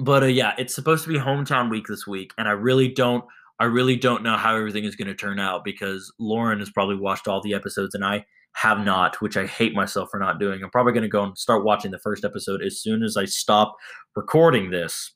but 0.00 0.24
uh, 0.24 0.26
yeah, 0.26 0.54
it's 0.58 0.74
supposed 0.74 1.04
to 1.04 1.10
be 1.10 1.18
hometown 1.18 1.70
week 1.70 1.86
this 1.86 2.06
week, 2.06 2.32
and 2.36 2.48
I 2.48 2.52
really 2.52 2.88
don't 2.88 3.24
I 3.60 3.64
really 3.64 3.96
don't 3.96 4.22
know 4.22 4.36
how 4.36 4.56
everything 4.56 4.84
is 4.84 4.96
going 4.96 5.08
to 5.08 5.14
turn 5.14 5.40
out 5.40 5.64
because 5.64 6.12
Lauren 6.18 6.60
has 6.60 6.70
probably 6.70 6.96
watched 6.96 7.26
all 7.26 7.40
the 7.42 7.54
episodes 7.54 7.94
and 7.94 8.04
I 8.04 8.24
have 8.54 8.84
not, 8.84 9.20
which 9.20 9.36
I 9.36 9.46
hate 9.46 9.74
myself 9.74 10.08
for 10.10 10.18
not 10.18 10.38
doing. 10.38 10.62
I'm 10.62 10.70
probably 10.70 10.92
going 10.92 11.02
to 11.02 11.08
go 11.08 11.24
and 11.24 11.36
start 11.36 11.64
watching 11.64 11.90
the 11.90 11.98
first 11.98 12.24
episode 12.24 12.62
as 12.62 12.80
soon 12.80 13.02
as 13.02 13.16
I 13.16 13.24
stop 13.24 13.76
recording 14.14 14.70
this. 14.70 15.12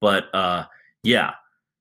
But 0.00 0.24
uh, 0.34 0.66
yeah, 1.02 1.32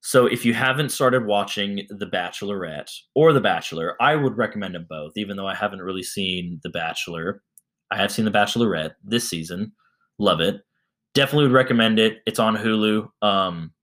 so 0.05 0.27
if 0.27 0.45
you 0.45 0.53
haven't 0.53 0.89
started 0.89 1.25
watching 1.25 1.87
The 1.89 2.05
Bachelorette 2.05 2.91
or 3.15 3.33
The 3.33 3.41
Bachelor, 3.41 3.99
I 3.99 4.15
would 4.15 4.37
recommend 4.37 4.75
them 4.75 4.85
both, 4.87 5.13
even 5.15 5.35
though 5.35 5.47
I 5.47 5.55
haven't 5.55 5.81
really 5.81 6.03
seen 6.03 6.59
The 6.61 6.69
Bachelor. 6.69 7.41
I 7.89 7.97
have 7.97 8.11
seen 8.11 8.23
The 8.23 8.29
Bachelorette 8.29 8.91
this 9.03 9.27
season. 9.27 9.71
Love 10.19 10.41
it. 10.41 10.61
Definitely 11.15 11.45
would 11.45 11.55
recommend 11.55 11.97
it. 11.97 12.19
It's 12.27 12.37
on 12.37 12.55
Hulu. 12.55 13.09
Um, 13.23 13.73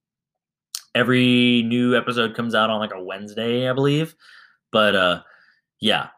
every 0.95 1.65
new 1.65 1.97
episode 1.97 2.37
comes 2.37 2.55
out 2.55 2.71
on 2.71 2.79
like 2.79 2.95
a 2.95 3.03
Wednesday, 3.03 3.69
I 3.69 3.73
believe. 3.73 4.15
But 4.71 4.95
uh, 4.95 5.23
yeah, 5.81 6.11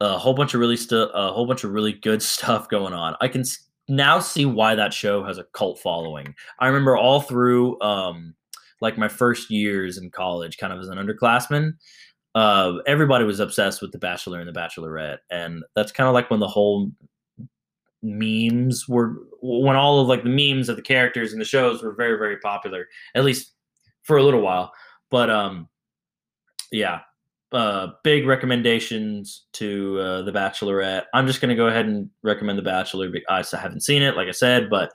a 0.00 0.16
whole 0.16 0.32
bunch 0.32 0.54
of 0.54 0.60
really 0.60 0.78
stu- 0.78 1.10
a 1.12 1.32
whole 1.34 1.46
bunch 1.46 1.64
of 1.64 1.72
really 1.72 1.92
good 1.92 2.22
stuff 2.22 2.70
going 2.70 2.94
on. 2.94 3.14
I 3.20 3.28
can 3.28 3.44
now 3.88 4.20
see 4.20 4.46
why 4.46 4.74
that 4.74 4.94
show 4.94 5.22
has 5.22 5.36
a 5.36 5.44
cult 5.52 5.80
following. 5.80 6.34
I 6.60 6.68
remember 6.68 6.96
all 6.96 7.20
through 7.20 7.78
um, 7.82 8.34
like 8.80 8.98
my 8.98 9.08
first 9.08 9.50
years 9.50 9.98
in 9.98 10.10
college, 10.10 10.58
kind 10.58 10.72
of 10.72 10.80
as 10.80 10.88
an 10.88 10.98
underclassman, 10.98 11.72
uh, 12.34 12.74
everybody 12.86 13.24
was 13.24 13.40
obsessed 13.40 13.82
with 13.82 13.92
The 13.92 13.98
Bachelor 13.98 14.40
and 14.40 14.48
The 14.48 14.58
Bachelorette, 14.58 15.18
and 15.30 15.62
that's 15.74 15.92
kind 15.92 16.08
of 16.08 16.14
like 16.14 16.30
when 16.30 16.40
the 16.40 16.48
whole 16.48 16.90
memes 18.02 18.88
were 18.88 19.16
when 19.42 19.76
all 19.76 20.00
of 20.00 20.08
like 20.08 20.22
the 20.22 20.30
memes 20.30 20.68
of 20.68 20.76
the 20.76 20.82
characters 20.82 21.32
in 21.32 21.38
the 21.38 21.44
shows 21.44 21.82
were 21.82 21.94
very 21.94 22.18
very 22.18 22.38
popular 22.38 22.86
at 23.14 23.24
least 23.24 23.52
for 24.02 24.16
a 24.16 24.22
little 24.22 24.40
while. 24.40 24.72
But 25.10 25.28
um 25.28 25.68
yeah 26.72 27.00
uh 27.52 27.88
big 28.04 28.26
recommendations 28.26 29.46
to 29.54 29.98
uh, 30.00 30.22
the 30.22 30.32
bachelorette. 30.32 31.04
I'm 31.12 31.26
just 31.26 31.40
going 31.40 31.50
to 31.50 31.56
go 31.56 31.66
ahead 31.66 31.86
and 31.86 32.08
recommend 32.22 32.58
the 32.58 32.62
bachelor 32.62 33.10
because 33.10 33.52
i 33.52 33.58
haven't 33.58 33.82
seen 33.82 34.02
it 34.02 34.16
like 34.16 34.28
i 34.28 34.32
said 34.32 34.70
but 34.70 34.92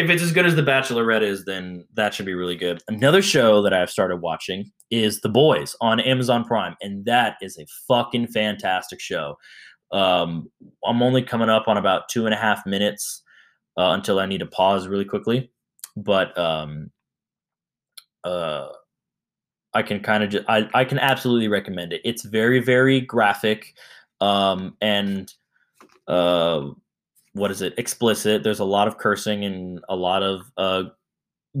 if 0.00 0.08
it's 0.08 0.22
as 0.22 0.32
good 0.32 0.46
as 0.46 0.56
The 0.56 0.62
Bachelorette 0.62 1.22
is, 1.22 1.44
then 1.44 1.84
that 1.92 2.14
should 2.14 2.24
be 2.24 2.32
really 2.32 2.56
good. 2.56 2.82
Another 2.88 3.20
show 3.20 3.60
that 3.60 3.74
I've 3.74 3.90
started 3.90 4.16
watching 4.16 4.72
is 4.90 5.20
The 5.20 5.28
Boys 5.28 5.76
on 5.82 6.00
Amazon 6.00 6.44
Prime, 6.44 6.74
and 6.80 7.04
that 7.04 7.36
is 7.42 7.58
a 7.58 7.66
fucking 7.86 8.28
fantastic 8.28 8.98
show. 8.98 9.36
Um, 9.92 10.50
I'm 10.86 11.02
only 11.02 11.22
coming 11.22 11.50
up 11.50 11.68
on 11.68 11.76
about 11.76 12.08
two 12.08 12.24
and 12.24 12.34
a 12.34 12.38
half 12.38 12.64
minutes 12.64 13.22
uh, 13.76 13.90
until 13.90 14.18
I 14.18 14.26
need 14.26 14.38
to 14.38 14.46
pause 14.46 14.88
really 14.88 15.04
quickly, 15.04 15.52
but 15.96 16.36
um, 16.38 16.90
uh, 18.24 18.68
I 19.74 19.82
can 19.82 20.00
kind 20.00 20.24
of 20.24 20.30
just 20.30 20.44
I, 20.48 20.66
I 20.72 20.84
can 20.84 20.98
absolutely 20.98 21.48
recommend 21.48 21.92
it. 21.92 22.00
It's 22.04 22.24
very 22.24 22.60
very 22.60 23.02
graphic, 23.02 23.74
um, 24.22 24.76
and 24.80 25.32
uh, 26.08 26.70
what 27.32 27.50
is 27.50 27.62
it 27.62 27.74
explicit 27.78 28.42
there's 28.42 28.60
a 28.60 28.64
lot 28.64 28.88
of 28.88 28.98
cursing 28.98 29.44
and 29.44 29.80
a 29.88 29.96
lot 29.96 30.22
of 30.22 30.40
uh, 30.56 30.84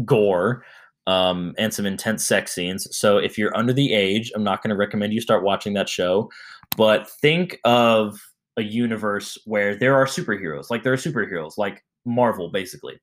gore 0.04 0.64
um, 1.06 1.54
and 1.58 1.72
some 1.72 1.86
intense 1.86 2.26
sex 2.26 2.52
scenes 2.52 2.86
so 2.96 3.18
if 3.18 3.38
you're 3.38 3.56
under 3.56 3.72
the 3.72 3.92
age 3.92 4.32
i'm 4.34 4.44
not 4.44 4.62
going 4.62 4.70
to 4.70 4.76
recommend 4.76 5.12
you 5.12 5.20
start 5.20 5.42
watching 5.42 5.74
that 5.74 5.88
show 5.88 6.30
but 6.76 7.08
think 7.08 7.58
of 7.64 8.20
a 8.56 8.62
universe 8.62 9.38
where 9.44 9.76
there 9.76 9.94
are 9.94 10.06
superheroes 10.06 10.70
like 10.70 10.82
there 10.82 10.92
are 10.92 10.96
superheroes 10.96 11.56
like 11.56 11.84
marvel 12.04 12.50
basically 12.50 12.98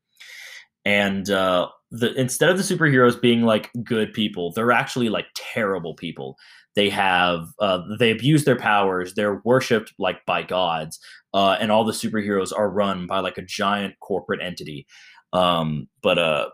and 0.85 1.29
uh, 1.29 1.67
the 1.91 2.13
instead 2.13 2.49
of 2.49 2.57
the 2.57 2.63
superheroes 2.63 3.19
being 3.19 3.41
like 3.41 3.69
good 3.83 4.13
people 4.13 4.51
they're 4.53 4.71
actually 4.71 5.09
like 5.09 5.25
terrible 5.35 5.93
people 5.95 6.37
they 6.77 6.89
have 6.91 7.47
uh, 7.59 7.81
they 7.99 8.11
abuse 8.11 8.45
their 8.45 8.55
powers 8.55 9.15
they're 9.15 9.41
worshipped 9.43 9.93
like 9.97 10.23
by 10.25 10.43
gods 10.43 10.99
uh, 11.33 11.57
and 11.59 11.71
all 11.71 11.83
the 11.83 11.91
superheroes 11.91 12.53
are 12.55 12.69
run 12.69 13.07
by 13.07 13.19
like 13.19 13.37
a 13.37 13.41
giant 13.41 13.95
corporate 13.99 14.41
entity 14.41 14.85
um, 15.33 15.87
but 16.03 16.19
uh, 16.19 16.47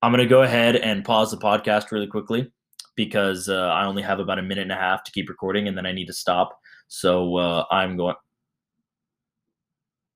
i'm 0.00 0.12
going 0.12 0.22
to 0.22 0.30
go 0.30 0.42
ahead 0.42 0.76
and 0.76 1.04
pause 1.04 1.30
the 1.32 1.36
podcast 1.36 1.90
really 1.90 2.06
quickly 2.06 2.50
because 2.94 3.48
uh, 3.48 3.68
i 3.74 3.84
only 3.84 4.02
have 4.02 4.20
about 4.20 4.38
a 4.38 4.42
minute 4.42 4.62
and 4.62 4.72
a 4.72 4.76
half 4.76 5.02
to 5.02 5.10
keep 5.10 5.28
recording 5.28 5.66
and 5.66 5.76
then 5.76 5.84
i 5.84 5.92
need 5.92 6.06
to 6.06 6.14
stop 6.14 6.56
so 6.86 7.36
uh, 7.36 7.64
i'm 7.70 7.96
going 7.96 8.14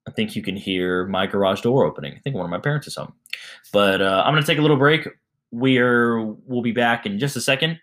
I 0.04 0.10
think 0.10 0.34
you 0.34 0.42
can 0.42 0.56
hear 0.56 1.06
my 1.06 1.28
garage 1.28 1.60
door 1.60 1.84
opening. 1.86 2.12
I 2.14 2.18
think 2.18 2.34
one 2.34 2.44
of 2.44 2.50
my 2.50 2.58
parents 2.58 2.88
is 2.88 2.96
home. 2.96 3.12
But 3.72 4.02
uh, 4.02 4.24
I'm 4.26 4.32
going 4.32 4.42
to 4.42 4.46
take 4.46 4.58
a 4.58 4.60
little 4.60 4.76
break. 4.76 5.06
We're 5.52 6.20
we'll 6.20 6.60
be 6.60 6.72
back 6.72 7.06
in 7.06 7.20
just 7.20 7.36
a 7.36 7.40
second. 7.40 7.78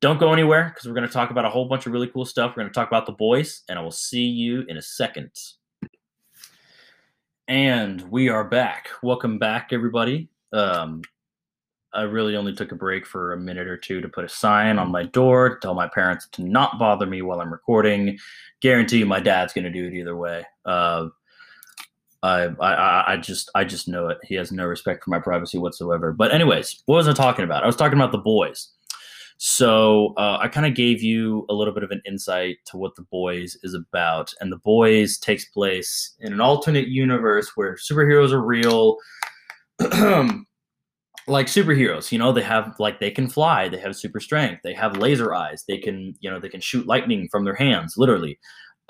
Don't 0.00 0.18
go 0.18 0.32
anywhere 0.32 0.70
because 0.72 0.88
we're 0.88 0.94
going 0.94 1.06
to 1.06 1.12
talk 1.12 1.30
about 1.30 1.44
a 1.44 1.50
whole 1.50 1.66
bunch 1.66 1.84
of 1.84 1.92
really 1.92 2.06
cool 2.06 2.24
stuff. 2.24 2.52
We're 2.52 2.62
going 2.62 2.72
to 2.72 2.74
talk 2.74 2.88
about 2.88 3.04
the 3.04 3.12
boys, 3.12 3.64
and 3.68 3.78
I 3.78 3.82
will 3.82 3.90
see 3.90 4.24
you 4.24 4.64
in 4.66 4.78
a 4.78 4.82
second. 4.82 5.30
And 7.48 8.00
we 8.10 8.30
are 8.30 8.44
back. 8.44 8.88
Welcome 9.02 9.38
back, 9.38 9.70
everybody. 9.72 10.30
Um, 10.54 11.02
I 11.92 12.02
really 12.02 12.34
only 12.34 12.54
took 12.54 12.72
a 12.72 12.76
break 12.76 13.04
for 13.04 13.34
a 13.34 13.36
minute 13.36 13.66
or 13.66 13.76
two 13.76 14.00
to 14.00 14.08
put 14.08 14.24
a 14.24 14.28
sign 14.28 14.78
on 14.78 14.90
my 14.90 15.02
door 15.02 15.50
to 15.50 15.60
tell 15.60 15.74
my 15.74 15.88
parents 15.88 16.28
to 16.32 16.44
not 16.44 16.78
bother 16.78 17.04
me 17.04 17.20
while 17.20 17.42
I'm 17.42 17.52
recording. 17.52 18.18
Guarantee 18.62 19.00
you, 19.00 19.06
my 19.06 19.20
dad's 19.20 19.52
going 19.52 19.64
to 19.64 19.70
do 19.70 19.86
it 19.86 19.92
either 19.92 20.16
way. 20.16 20.46
Uh, 20.64 21.08
I, 22.22 22.44
I 22.60 23.12
I 23.12 23.16
just 23.18 23.50
I 23.54 23.64
just 23.64 23.86
know 23.88 24.08
it. 24.08 24.18
He 24.22 24.34
has 24.36 24.50
no 24.50 24.64
respect 24.64 25.04
for 25.04 25.10
my 25.10 25.18
privacy 25.18 25.58
whatsoever. 25.58 26.12
But 26.12 26.32
anyways, 26.32 26.82
what 26.86 26.96
was 26.96 27.08
I 27.08 27.12
talking 27.12 27.44
about? 27.44 27.64
I 27.64 27.66
was 27.66 27.76
talking 27.76 27.98
about 27.98 28.12
the 28.12 28.18
boys. 28.18 28.68
So 29.42 30.12
uh, 30.18 30.36
I 30.38 30.48
kind 30.48 30.66
of 30.66 30.74
gave 30.74 31.02
you 31.02 31.46
a 31.48 31.54
little 31.54 31.72
bit 31.72 31.82
of 31.82 31.90
an 31.90 32.02
insight 32.06 32.58
to 32.66 32.76
what 32.76 32.94
The 32.94 33.06
Boys 33.10 33.56
is 33.62 33.72
about, 33.72 34.34
and 34.38 34.52
The 34.52 34.58
Boys 34.58 35.16
takes 35.16 35.46
place 35.46 36.14
in 36.20 36.34
an 36.34 36.42
alternate 36.42 36.88
universe 36.88 37.52
where 37.54 37.76
superheroes 37.76 38.32
are 38.32 38.44
real. 38.44 38.98
like 41.26 41.46
superheroes 41.46 42.12
you 42.12 42.18
know 42.18 42.32
they 42.32 42.42
have 42.42 42.74
like 42.78 43.00
they 43.00 43.10
can 43.10 43.28
fly 43.28 43.68
they 43.68 43.78
have 43.78 43.94
super 43.96 44.20
strength 44.20 44.60
they 44.64 44.74
have 44.74 44.96
laser 44.96 45.32
eyes 45.34 45.64
they 45.68 45.78
can 45.78 46.14
you 46.20 46.30
know 46.30 46.40
they 46.40 46.48
can 46.48 46.60
shoot 46.60 46.86
lightning 46.86 47.28
from 47.30 47.44
their 47.44 47.54
hands 47.54 47.94
literally. 47.96 48.38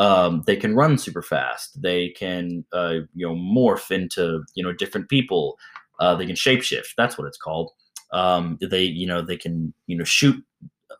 Um, 0.00 0.42
they 0.46 0.56
can 0.56 0.74
run 0.74 0.98
super 0.98 1.22
fast 1.22 1.80
they 1.80 2.08
can 2.08 2.64
uh, 2.72 3.00
you 3.14 3.28
know 3.28 3.34
morph 3.36 3.92
into 3.92 4.42
you 4.56 4.64
know 4.64 4.72
different 4.72 5.08
people. 5.08 5.58
Uh, 6.00 6.16
they 6.16 6.26
can 6.26 6.34
shapeshift 6.34 6.94
that's 6.96 7.16
what 7.16 7.28
it's 7.28 7.38
called 7.38 7.70
um, 8.12 8.58
they 8.60 8.82
you 8.82 9.06
know 9.06 9.22
they 9.22 9.36
can 9.36 9.72
you 9.86 9.96
know 9.96 10.04
shoot 10.04 10.36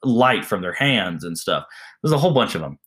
light 0.03 0.44
from 0.44 0.62
their 0.62 0.73
hands 0.73 1.25
and 1.25 1.37
stuff 1.37 1.64
there's 2.03 2.12
a 2.12 2.18
whole 2.18 2.33
bunch 2.33 2.55
of 2.55 2.61
them 2.61 2.79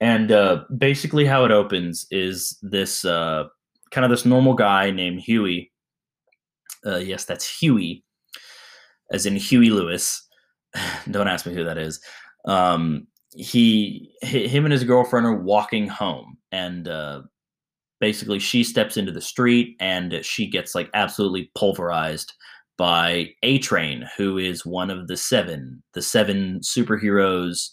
and 0.00 0.30
uh, 0.30 0.62
basically 0.78 1.24
how 1.24 1.44
it 1.44 1.50
opens 1.50 2.06
is 2.10 2.58
this 2.62 3.04
uh, 3.04 3.44
kind 3.90 4.04
of 4.04 4.10
this 4.10 4.24
normal 4.24 4.54
guy 4.54 4.90
named 4.90 5.20
huey 5.20 5.72
uh, 6.86 6.96
yes, 6.96 7.24
that's 7.24 7.48
Huey, 7.60 8.04
as 9.10 9.26
in 9.26 9.36
Huey 9.36 9.70
Lewis. 9.70 10.26
Don't 11.10 11.28
ask 11.28 11.46
me 11.46 11.54
who 11.54 11.64
that 11.64 11.78
is. 11.78 12.00
Um, 12.46 13.06
he, 13.34 14.12
him 14.20 14.64
and 14.64 14.72
his 14.72 14.84
girlfriend 14.84 15.26
are 15.26 15.40
walking 15.40 15.88
home, 15.88 16.36
and 16.50 16.88
uh, 16.88 17.22
basically 18.00 18.38
she 18.38 18.64
steps 18.64 18.96
into 18.96 19.12
the 19.12 19.20
street, 19.20 19.76
and 19.80 20.24
she 20.24 20.48
gets 20.48 20.74
like 20.74 20.90
absolutely 20.94 21.50
pulverized 21.54 22.32
by 22.78 23.30
A 23.42 23.58
Train, 23.58 24.08
who 24.16 24.38
is 24.38 24.66
one 24.66 24.90
of 24.90 25.08
the 25.08 25.16
seven, 25.16 25.82
the 25.94 26.02
seven 26.02 26.60
superheroes 26.60 27.70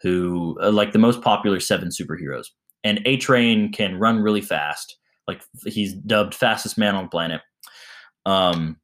who, 0.00 0.58
uh, 0.62 0.70
like 0.70 0.92
the 0.92 0.98
most 0.98 1.22
popular 1.22 1.60
seven 1.60 1.88
superheroes. 1.88 2.46
And 2.84 3.00
A 3.06 3.16
Train 3.16 3.72
can 3.72 3.98
run 3.98 4.20
really 4.20 4.40
fast. 4.40 4.96
Like 5.28 5.42
he's 5.64 5.94
dubbed 5.94 6.34
fastest 6.34 6.76
man 6.76 6.96
on 6.96 7.04
the 7.04 7.10
planet 7.10 7.40
um, 8.26 8.76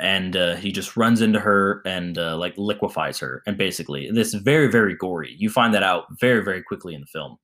and 0.00 0.36
uh, 0.36 0.56
he 0.56 0.72
just 0.72 0.96
runs 0.96 1.20
into 1.20 1.38
her 1.38 1.82
and 1.86 2.18
uh, 2.18 2.36
like 2.36 2.54
liquefies 2.56 3.18
her. 3.18 3.42
And 3.46 3.56
basically, 3.56 4.10
this 4.10 4.34
is 4.34 4.42
very, 4.42 4.70
very 4.70 4.96
gory. 4.96 5.34
You 5.38 5.50
find 5.50 5.72
that 5.74 5.82
out 5.82 6.04
very, 6.20 6.44
very 6.44 6.62
quickly 6.62 6.94
in 6.94 7.02
the 7.02 7.06
film. 7.06 7.38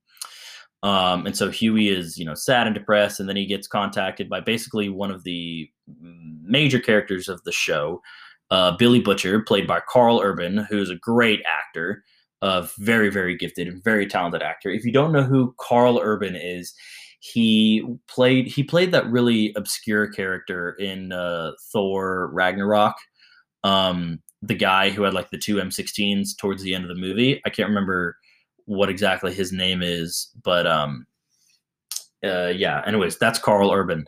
Um, 0.81 1.25
and 1.25 1.35
so 1.35 1.49
Huey 1.49 1.89
is, 1.89 2.17
you 2.17 2.25
know, 2.25 2.35
sad 2.35 2.65
and 2.67 2.73
depressed, 2.73 3.19
and 3.19 3.27
then 3.27 3.35
he 3.35 3.45
gets 3.45 3.67
contacted 3.67 4.29
by 4.29 4.39
basically 4.39 4.87
one 4.87 5.11
of 5.11 5.23
the 5.23 5.69
major 5.99 6.79
characters 6.79 7.27
of 7.27 7.43
the 7.43 7.51
show, 7.51 8.01
uh, 8.51 8.75
Billy 8.77 8.99
Butcher, 8.99 9.41
played 9.41 9.67
by 9.67 9.81
Karl 9.87 10.21
Urban, 10.21 10.57
who's 10.69 10.89
a 10.89 10.95
great 10.95 11.41
actor, 11.45 12.03
a 12.41 12.67
very, 12.77 13.09
very 13.09 13.35
gifted 13.35 13.67
and 13.67 13.83
very 13.83 14.07
talented 14.07 14.41
actor. 14.41 14.69
If 14.69 14.85
you 14.85 14.91
don't 14.91 15.11
know 15.11 15.23
who 15.23 15.53
Karl 15.59 15.99
Urban 16.01 16.35
is, 16.35 16.73
he 17.19 17.85
played 18.07 18.47
he 18.47 18.63
played 18.63 18.91
that 18.91 19.05
really 19.07 19.53
obscure 19.57 20.07
character 20.07 20.71
in 20.79 21.11
uh, 21.11 21.51
Thor 21.71 22.29
Ragnarok. 22.31 22.95
Um, 23.63 24.21
the 24.41 24.55
guy 24.55 24.89
who 24.89 25.03
had 25.03 25.13
like 25.13 25.29
the 25.29 25.37
two 25.37 25.57
M16s 25.57 26.37
towards 26.37 26.63
the 26.63 26.73
end 26.73 26.85
of 26.85 26.89
the 26.89 26.95
movie. 26.95 27.41
I 27.45 27.49
can't 27.49 27.67
remember 27.67 28.17
what 28.65 28.89
exactly 28.89 29.33
his 29.33 29.51
name 29.51 29.81
is, 29.81 30.31
but 30.43 30.65
um, 30.65 31.05
uh, 32.23 32.53
yeah. 32.55 32.81
Anyways, 32.85 33.17
that's 33.17 33.39
Karl 33.39 33.71
Urban. 33.71 34.05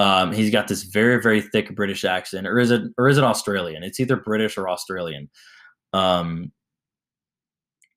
Um, 0.00 0.32
he's 0.32 0.50
got 0.50 0.68
this 0.68 0.84
very 0.84 1.20
very 1.20 1.42
thick 1.42 1.74
British 1.74 2.04
accent, 2.04 2.46
or 2.46 2.58
is 2.58 2.70
it 2.70 2.82
or 2.98 3.08
is 3.08 3.18
it 3.18 3.24
Australian? 3.24 3.82
It's 3.82 4.00
either 4.00 4.16
British 4.16 4.56
or 4.56 4.68
Australian. 4.68 5.28
Um, 5.92 6.52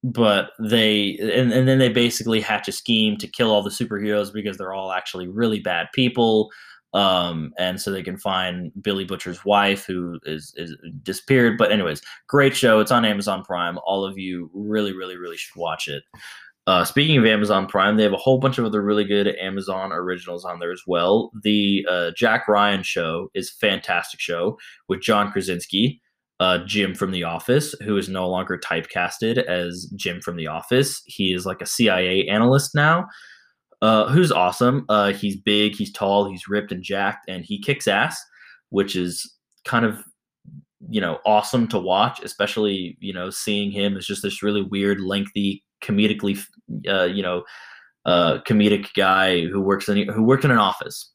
but 0.04 0.52
they 0.60 1.18
and, 1.20 1.54
and 1.54 1.68
then 1.68 1.80
they 1.80 1.90
basically 1.90 2.42
hatch 2.42 2.68
a 2.68 2.72
scheme 2.72 3.18
to 3.18 3.28
kill 3.28 3.52
all 3.52 3.64
the 3.64 3.70
superheroes 3.70 4.34
because 4.34 4.58
they're 4.58 4.74
all 4.74 4.92
actually 4.92 5.28
really 5.28 5.60
bad 5.60 5.88
people 5.94 6.52
um, 6.94 7.54
and 7.58 7.82
so 7.82 7.92
they 7.92 8.04
can 8.04 8.18
find 8.18 8.72
Billy 8.82 9.04
Butcher's 9.04 9.44
wife 9.44 9.86
who 9.86 10.20
is 10.26 10.54
is 10.56 10.76
disappeared. 11.02 11.58
But 11.58 11.72
anyways, 11.72 12.02
great 12.28 12.56
show. 12.56 12.80
It's 12.80 12.92
on 12.92 13.06
Amazon 13.06 13.44
Prime. 13.44 13.80
All 13.86 14.06
of 14.06 14.18
you 14.18 14.50
really, 14.54 14.94
really, 14.94 15.18
really 15.18 15.38
should 15.38 15.56
watch 15.56 15.88
it. 15.88 16.04
Uh, 16.66 16.86
speaking 16.86 17.18
of 17.18 17.26
Amazon 17.26 17.68
Prime, 17.68 17.98
they 17.98 18.04
have 18.04 18.14
a 18.14 18.18
whole 18.18 18.40
bunch 18.40 18.58
of 18.58 18.66
other 18.66 18.82
really 18.82 19.04
good 19.04 19.28
Amazon 19.36 19.92
originals 19.92 20.46
on 20.46 20.60
there 20.60 20.72
as 20.72 20.84
well. 20.88 21.32
The 21.44 21.86
uh, 21.90 22.12
Jack 22.16 22.48
Ryan 22.48 22.84
show 22.84 23.30
is 23.34 23.52
fantastic 23.52 24.20
show 24.20 24.58
with 24.88 25.02
John 25.02 25.32
Krasinski 25.32 26.02
uh, 26.40 26.60
Jim 26.66 26.94
from 26.94 27.12
The 27.12 27.24
Office, 27.24 27.74
who 27.84 27.96
is 27.98 28.10
no 28.10 28.28
longer 28.28 28.58
typecasted 28.58 29.38
as 29.44 29.86
Jim 29.96 30.20
from 30.20 30.36
The 30.36 30.48
Office. 30.48 31.02
He 31.06 31.34
is 31.34 31.46
like 31.46 31.62
a 31.62 31.66
CIA 31.66 32.28
analyst 32.28 32.76
now, 32.76 33.08
uh, 33.82 34.10
who's 34.10 34.32
awesome. 34.32 34.86
Uh, 34.90 35.14
he's 35.14 35.38
big, 35.38 35.76
he's 35.76 35.92
tall, 35.92 36.30
he's 36.30 36.50
ripped 36.50 36.72
and 36.72 36.84
jacked, 36.84 37.30
and 37.30 37.46
he 37.46 37.62
kicks 37.62 37.88
ass, 37.88 38.22
which 38.70 38.96
is 38.96 39.32
kind 39.64 39.86
of 39.86 40.04
you 40.90 41.00
know 41.00 41.20
awesome 41.26 41.66
to 41.70 41.80
watch, 41.80 42.22
especially 42.24 42.98
you 43.00 43.14
know 43.14 43.30
seeing 43.30 43.72
him 43.72 43.96
as 43.96 44.06
just 44.06 44.22
this 44.22 44.44
really 44.44 44.64
weird, 44.64 45.00
lengthy, 45.00 45.64
comedically 45.84 46.40
uh, 46.88 47.04
you 47.04 47.22
know 47.22 47.44
uh, 48.06 48.40
comedic 48.48 48.88
guy 48.96 49.46
who 49.46 49.62
works 49.62 49.90
in 49.90 50.08
who 50.10 50.24
worked 50.24 50.46
in 50.46 50.52
an 50.52 50.58
office. 50.58 51.12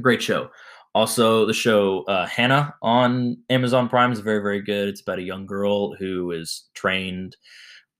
Great 0.00 0.22
show. 0.22 0.50
Also, 0.94 1.44
the 1.44 1.54
show 1.54 2.02
uh, 2.04 2.26
Hanna 2.26 2.74
on 2.82 3.36
Amazon 3.50 3.88
Prime 3.88 4.10
is 4.10 4.20
very, 4.20 4.40
very 4.40 4.62
good. 4.62 4.88
It's 4.88 5.00
about 5.00 5.18
a 5.18 5.22
young 5.22 5.46
girl 5.46 5.94
who 5.94 6.32
is 6.32 6.68
trained 6.74 7.36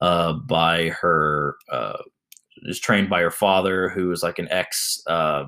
uh, 0.01 0.33
by 0.33 0.89
her 0.89 1.57
uh, 1.71 1.99
is 2.63 2.81
trained 2.81 3.09
by 3.11 3.21
her 3.21 3.31
father, 3.31 3.89
who 3.89 4.11
is 4.11 4.23
like 4.23 4.39
an 4.39 4.49
ex 4.51 5.01
uh, 5.07 5.45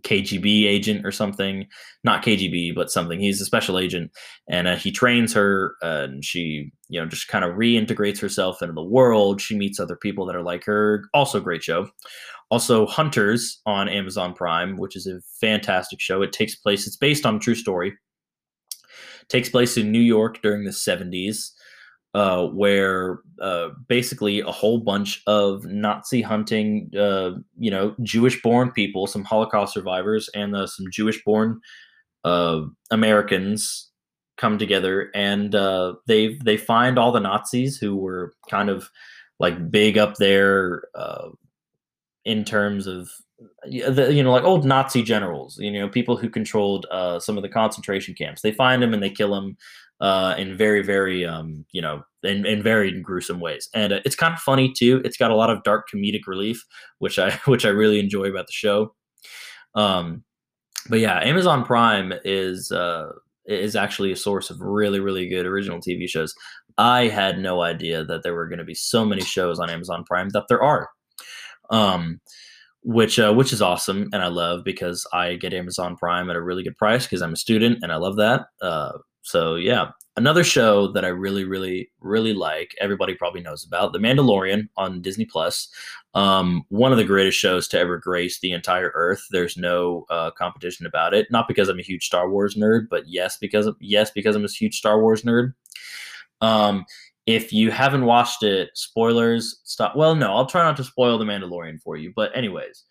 KGB 0.00 0.66
agent 0.66 1.06
or 1.06 1.12
something. 1.12 1.66
Not 2.02 2.24
KGB, 2.24 2.74
but 2.74 2.90
something. 2.90 3.20
He's 3.20 3.40
a 3.40 3.44
special 3.44 3.78
agent, 3.78 4.10
and 4.48 4.66
uh, 4.66 4.76
he 4.76 4.90
trains 4.90 5.32
her, 5.34 5.74
and 5.82 6.24
she, 6.24 6.72
you 6.88 7.00
know, 7.00 7.06
just 7.06 7.28
kind 7.28 7.44
of 7.44 7.56
reintegrates 7.56 8.20
herself 8.20 8.60
into 8.62 8.74
the 8.74 8.82
world. 8.82 9.40
She 9.40 9.56
meets 9.56 9.78
other 9.78 9.96
people 9.96 10.26
that 10.26 10.36
are 10.36 10.42
like 10.42 10.64
her. 10.64 11.04
Also, 11.14 11.40
great 11.40 11.62
show. 11.62 11.88
Also, 12.50 12.86
Hunters 12.86 13.60
on 13.66 13.88
Amazon 13.88 14.34
Prime, 14.34 14.76
which 14.76 14.96
is 14.96 15.06
a 15.06 15.20
fantastic 15.40 16.00
show. 16.00 16.22
It 16.22 16.32
takes 16.32 16.54
place, 16.54 16.86
it's 16.86 16.96
based 16.96 17.24
on 17.24 17.40
true 17.40 17.54
story. 17.54 17.88
It 17.88 19.28
takes 19.28 19.48
place 19.48 19.76
in 19.76 19.90
New 19.90 20.00
York 20.00 20.42
during 20.42 20.64
the 20.64 20.70
70s, 20.70 21.50
uh, 22.14 22.46
where 22.46 23.18
uh, 23.40 23.70
basically 23.88 24.40
a 24.40 24.50
whole 24.50 24.78
bunch 24.78 25.22
of 25.26 25.64
Nazi 25.66 26.22
hunting, 26.22 26.90
uh, 26.96 27.32
you 27.58 27.70
know, 27.70 27.94
Jewish 28.02 28.40
born 28.40 28.70
people, 28.70 29.06
some 29.06 29.24
Holocaust 29.24 29.74
survivors, 29.74 30.30
and 30.34 30.54
uh, 30.54 30.66
some 30.66 30.86
Jewish 30.90 31.22
born 31.24 31.60
uh, 32.22 32.62
Americans 32.90 33.90
come 34.36 34.58
together 34.58 35.10
and 35.14 35.54
uh, 35.54 35.94
they 36.06 36.34
they 36.44 36.56
find 36.56 36.98
all 36.98 37.12
the 37.12 37.20
Nazis 37.20 37.76
who 37.76 37.96
were 37.96 38.34
kind 38.50 38.68
of 38.68 38.90
like 39.38 39.70
big 39.70 39.96
up 39.96 40.16
there 40.16 40.82
in 42.24 42.44
terms 42.44 42.86
of 42.86 43.10
you 43.66 44.22
know 44.22 44.32
like 44.32 44.44
old 44.44 44.64
Nazi 44.64 45.02
generals, 45.02 45.58
you 45.58 45.70
know 45.72 45.88
people 45.88 46.16
who 46.16 46.28
controlled 46.28 46.86
uh, 46.90 47.18
some 47.18 47.36
of 47.36 47.42
the 47.42 47.48
concentration 47.48 48.14
camps. 48.14 48.42
They 48.42 48.52
find 48.52 48.82
them 48.82 48.94
and 48.94 49.02
they 49.02 49.10
kill 49.10 49.34
them 49.34 49.56
uh, 50.04 50.34
in 50.36 50.54
very 50.54 50.82
very 50.82 51.24
um, 51.24 51.64
you 51.72 51.80
know 51.80 52.02
in, 52.22 52.44
in 52.44 52.62
very 52.62 53.00
gruesome 53.00 53.40
ways, 53.40 53.70
and 53.74 53.94
uh, 53.94 54.00
it's 54.04 54.14
kind 54.14 54.34
of 54.34 54.38
funny 54.40 54.70
too. 54.70 55.00
It's 55.02 55.16
got 55.16 55.30
a 55.30 55.34
lot 55.34 55.48
of 55.48 55.62
dark 55.62 55.86
comedic 55.92 56.26
relief, 56.26 56.62
which 56.98 57.18
I 57.18 57.30
which 57.46 57.64
I 57.64 57.70
really 57.70 57.98
enjoy 57.98 58.26
about 58.26 58.46
the 58.46 58.52
show. 58.52 58.94
Um, 59.74 60.22
but 60.90 61.00
yeah, 61.00 61.20
Amazon 61.22 61.64
Prime 61.64 62.12
is 62.22 62.70
uh, 62.70 63.12
is 63.46 63.74
actually 63.74 64.12
a 64.12 64.16
source 64.16 64.50
of 64.50 64.60
really 64.60 65.00
really 65.00 65.26
good 65.26 65.46
original 65.46 65.80
TV 65.80 66.06
shows. 66.06 66.34
I 66.76 67.08
had 67.08 67.38
no 67.38 67.62
idea 67.62 68.04
that 68.04 68.22
there 68.24 68.34
were 68.34 68.48
going 68.48 68.58
to 68.58 68.64
be 68.64 68.74
so 68.74 69.06
many 69.06 69.22
shows 69.22 69.58
on 69.58 69.70
Amazon 69.70 70.04
Prime 70.04 70.28
that 70.30 70.44
there 70.48 70.62
are 70.62 70.90
um, 71.70 72.20
which 72.82 73.18
uh, 73.18 73.32
which 73.32 73.54
is 73.54 73.62
awesome 73.62 74.10
and 74.12 74.22
I 74.22 74.28
love 74.28 74.64
because 74.64 75.06
I 75.14 75.36
get 75.36 75.54
Amazon 75.54 75.96
Prime 75.96 76.28
at 76.28 76.36
a 76.36 76.42
really 76.42 76.62
good 76.62 76.76
price 76.76 77.06
because 77.06 77.22
I'm 77.22 77.32
a 77.32 77.36
student 77.36 77.78
and 77.82 77.90
I 77.90 77.96
love 77.96 78.16
that. 78.16 78.42
Uh, 78.60 78.98
so 79.24 79.56
yeah, 79.56 79.90
another 80.16 80.44
show 80.44 80.92
that 80.92 81.04
I 81.04 81.08
really 81.08 81.44
really 81.44 81.90
really 82.00 82.32
like. 82.32 82.74
Everybody 82.80 83.14
probably 83.14 83.40
knows 83.40 83.64
about 83.64 83.92
The 83.92 83.98
Mandalorian 83.98 84.68
on 84.76 85.02
Disney 85.02 85.24
Plus. 85.24 85.68
Um, 86.14 86.62
one 86.68 86.92
of 86.92 86.98
the 86.98 87.04
greatest 87.04 87.36
shows 87.36 87.66
to 87.68 87.78
ever 87.78 87.98
grace 87.98 88.38
the 88.38 88.52
entire 88.52 88.92
Earth. 88.94 89.26
There's 89.32 89.56
no 89.56 90.06
uh, 90.10 90.30
competition 90.30 90.86
about 90.86 91.12
it. 91.12 91.26
Not 91.30 91.48
because 91.48 91.68
I'm 91.68 91.80
a 91.80 91.82
huge 91.82 92.06
Star 92.06 92.30
Wars 92.30 92.54
nerd, 92.54 92.86
but 92.88 93.08
yes 93.08 93.36
because 93.38 93.68
yes 93.80 94.12
because 94.12 94.36
I'm 94.36 94.44
a 94.44 94.48
huge 94.48 94.78
Star 94.78 95.00
Wars 95.00 95.22
nerd. 95.22 95.54
Um, 96.40 96.84
if 97.26 97.52
you 97.52 97.70
haven't 97.70 98.04
watched 98.04 98.42
it, 98.42 98.70
spoilers, 98.74 99.60
stop. 99.64 99.96
Well, 99.96 100.14
no, 100.14 100.34
I'll 100.34 100.46
try 100.46 100.62
not 100.62 100.76
to 100.76 100.84
spoil 100.84 101.16
The 101.18 101.24
Mandalorian 101.24 101.80
for 101.80 101.96
you. 101.96 102.12
But, 102.14 102.36
anyways, 102.36 102.84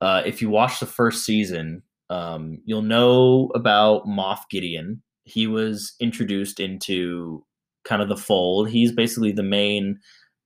uh, 0.00 0.22
if 0.24 0.40
you 0.40 0.48
watch 0.48 0.78
the 0.78 0.86
first 0.86 1.24
season, 1.24 1.82
um, 2.08 2.58
you'll 2.64 2.82
know 2.82 3.50
about 3.54 4.06
Moff 4.06 4.40
Gideon. 4.48 5.02
He 5.24 5.46
was 5.46 5.94
introduced 6.00 6.60
into 6.60 7.44
kind 7.84 8.02
of 8.02 8.08
the 8.08 8.16
fold. 8.16 8.70
He's 8.70 8.92
basically 8.92 9.32
the 9.32 9.42
main 9.42 9.98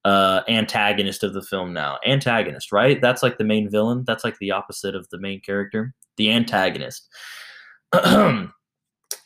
uh, 0.05 0.43
antagonist 0.49 1.23
of 1.23 1.35
the 1.35 1.43
film 1.43 1.73
now. 1.73 1.99
Antagonist, 2.07 2.73
right? 2.73 3.01
That's 3.01 3.23
like 3.23 3.39
the 3.39 3.45
main 3.45 3.71
villain. 3.71 4.05
That's 4.07 4.25
like 4.25 4.39
the 4.39 4.53
opposite 4.53 4.95
of 4.95 5.09
the 5.11 5.19
main 5.19 5.41
character. 5.41 5.95
The 6.17 6.31
antagonist. 6.31 7.09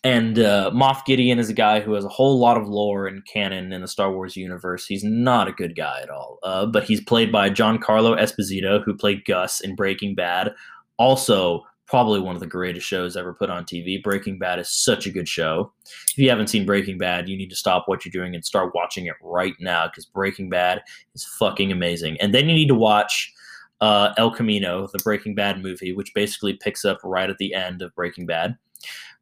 and 0.04 0.38
uh, 0.38 0.70
Moff 0.74 1.04
Gideon 1.04 1.38
is 1.38 1.48
a 1.48 1.54
guy 1.54 1.80
who 1.80 1.94
has 1.94 2.04
a 2.04 2.08
whole 2.08 2.38
lot 2.38 2.56
of 2.56 2.68
lore 2.68 3.06
and 3.06 3.26
canon 3.32 3.72
in 3.72 3.80
the 3.80 3.88
Star 3.88 4.12
Wars 4.12 4.36
universe. 4.36 4.86
He's 4.86 5.04
not 5.04 5.48
a 5.48 5.52
good 5.52 5.76
guy 5.76 6.00
at 6.02 6.10
all, 6.10 6.38
uh, 6.42 6.66
but 6.66 6.84
he's 6.84 7.02
played 7.02 7.30
by 7.30 7.50
Giancarlo 7.50 8.18
Esposito, 8.18 8.82
who 8.84 8.96
played 8.96 9.24
Gus 9.24 9.60
in 9.60 9.74
Breaking 9.74 10.14
Bad. 10.14 10.52
Also, 10.98 11.62
probably 11.86 12.20
one 12.20 12.34
of 12.34 12.40
the 12.40 12.46
greatest 12.46 12.86
shows 12.86 13.16
ever 13.16 13.34
put 13.34 13.50
on 13.50 13.64
TV. 13.64 14.02
Breaking 14.02 14.38
Bad 14.38 14.58
is 14.58 14.70
such 14.70 15.06
a 15.06 15.10
good 15.10 15.28
show. 15.28 15.72
If 15.84 16.18
you 16.18 16.28
haven't 16.28 16.48
seen 16.48 16.64
Breaking 16.64 16.98
Bad, 16.98 17.28
you 17.28 17.36
need 17.36 17.50
to 17.50 17.56
stop 17.56 17.84
what 17.86 18.04
you're 18.04 18.12
doing 18.12 18.34
and 18.34 18.44
start 18.44 18.74
watching 18.74 19.06
it 19.06 19.16
right 19.22 19.54
now 19.60 19.88
because 19.88 20.06
Breaking 20.06 20.48
Bad 20.48 20.82
is 21.14 21.24
fucking 21.38 21.70
amazing. 21.70 22.20
And 22.20 22.34
then 22.34 22.48
you 22.48 22.54
need 22.54 22.68
to 22.68 22.74
watch 22.74 23.32
uh, 23.80 24.14
El 24.16 24.30
Camino, 24.30 24.86
the 24.86 25.02
Breaking 25.02 25.34
Bad 25.34 25.62
movie, 25.62 25.92
which 25.92 26.14
basically 26.14 26.54
picks 26.54 26.84
up 26.84 26.98
right 27.04 27.28
at 27.28 27.38
the 27.38 27.52
end 27.52 27.82
of 27.82 27.94
Breaking 27.94 28.26
Bad. 28.26 28.56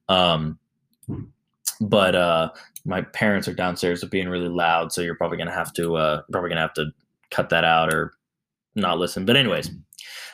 Um, 0.08 0.58
but 1.80 2.14
uh, 2.14 2.50
my 2.84 3.02
parents 3.02 3.48
are 3.48 3.54
downstairs 3.54 4.04
being 4.04 4.28
really 4.28 4.48
loud, 4.48 4.92
so 4.92 5.00
you're 5.00 5.16
probably 5.16 5.38
gonna 5.38 5.50
have 5.50 5.72
to 5.74 5.96
uh, 5.96 6.22
probably 6.30 6.50
gonna 6.50 6.61
have 6.61 6.74
to 6.74 6.90
cut 7.30 7.48
that 7.50 7.64
out 7.64 7.92
or 7.92 8.12
not 8.74 8.98
listen. 8.98 9.24
But 9.24 9.36
anyways, 9.36 9.70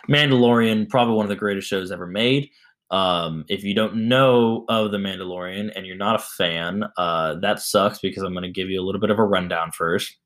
Mandalorian, 0.09 0.89
probably 0.89 1.15
one 1.15 1.25
of 1.25 1.31
the 1.31 1.37
greatest 1.37 1.69
shows 1.69 1.91
ever 1.91 2.07
made. 2.07 2.51
Um, 2.91 3.45
if 3.49 3.65
you 3.65 3.75
don't 3.75 4.09
know 4.09 4.65
of 4.69 4.93
the 4.93 4.99
Mandalorian 4.99 5.73
and 5.75 5.87
you're 5.87 5.97
not 5.97 6.17
a 6.17 6.25
fan, 6.25 6.85
uh, 6.97 7.35
that 7.41 7.61
sucks 7.61 7.99
because 7.99 8.23
I'm 8.23 8.33
going 8.33 8.45
to 8.45 8.51
give 8.51 8.71
you 8.71 8.81
a 8.81 8.85
little 8.85 9.01
bit 9.01 9.11
of 9.11 9.19
a 9.19 9.25
rundown 9.25 9.73
first. 9.73 10.17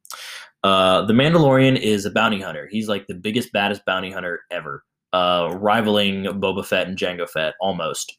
Uh, 0.63 1.03
the 1.07 1.15
Mandalorian 1.15 1.81
is 1.81 2.05
a 2.05 2.11
bounty 2.11 2.41
hunter. 2.41 2.69
He's 2.71 2.89
like 2.89 3.07
the 3.07 3.15
biggest, 3.15 3.53
baddest 3.53 3.85
bounty 3.87 4.11
hunter 4.11 4.41
ever, 4.51 4.85
uh, 5.13 5.57
rivaling 5.59 6.25
Boba 6.25 6.65
Fett 6.65 6.87
and 6.87 6.99
Jango 6.99 7.29
Fett 7.29 7.55
almost. 7.61 8.19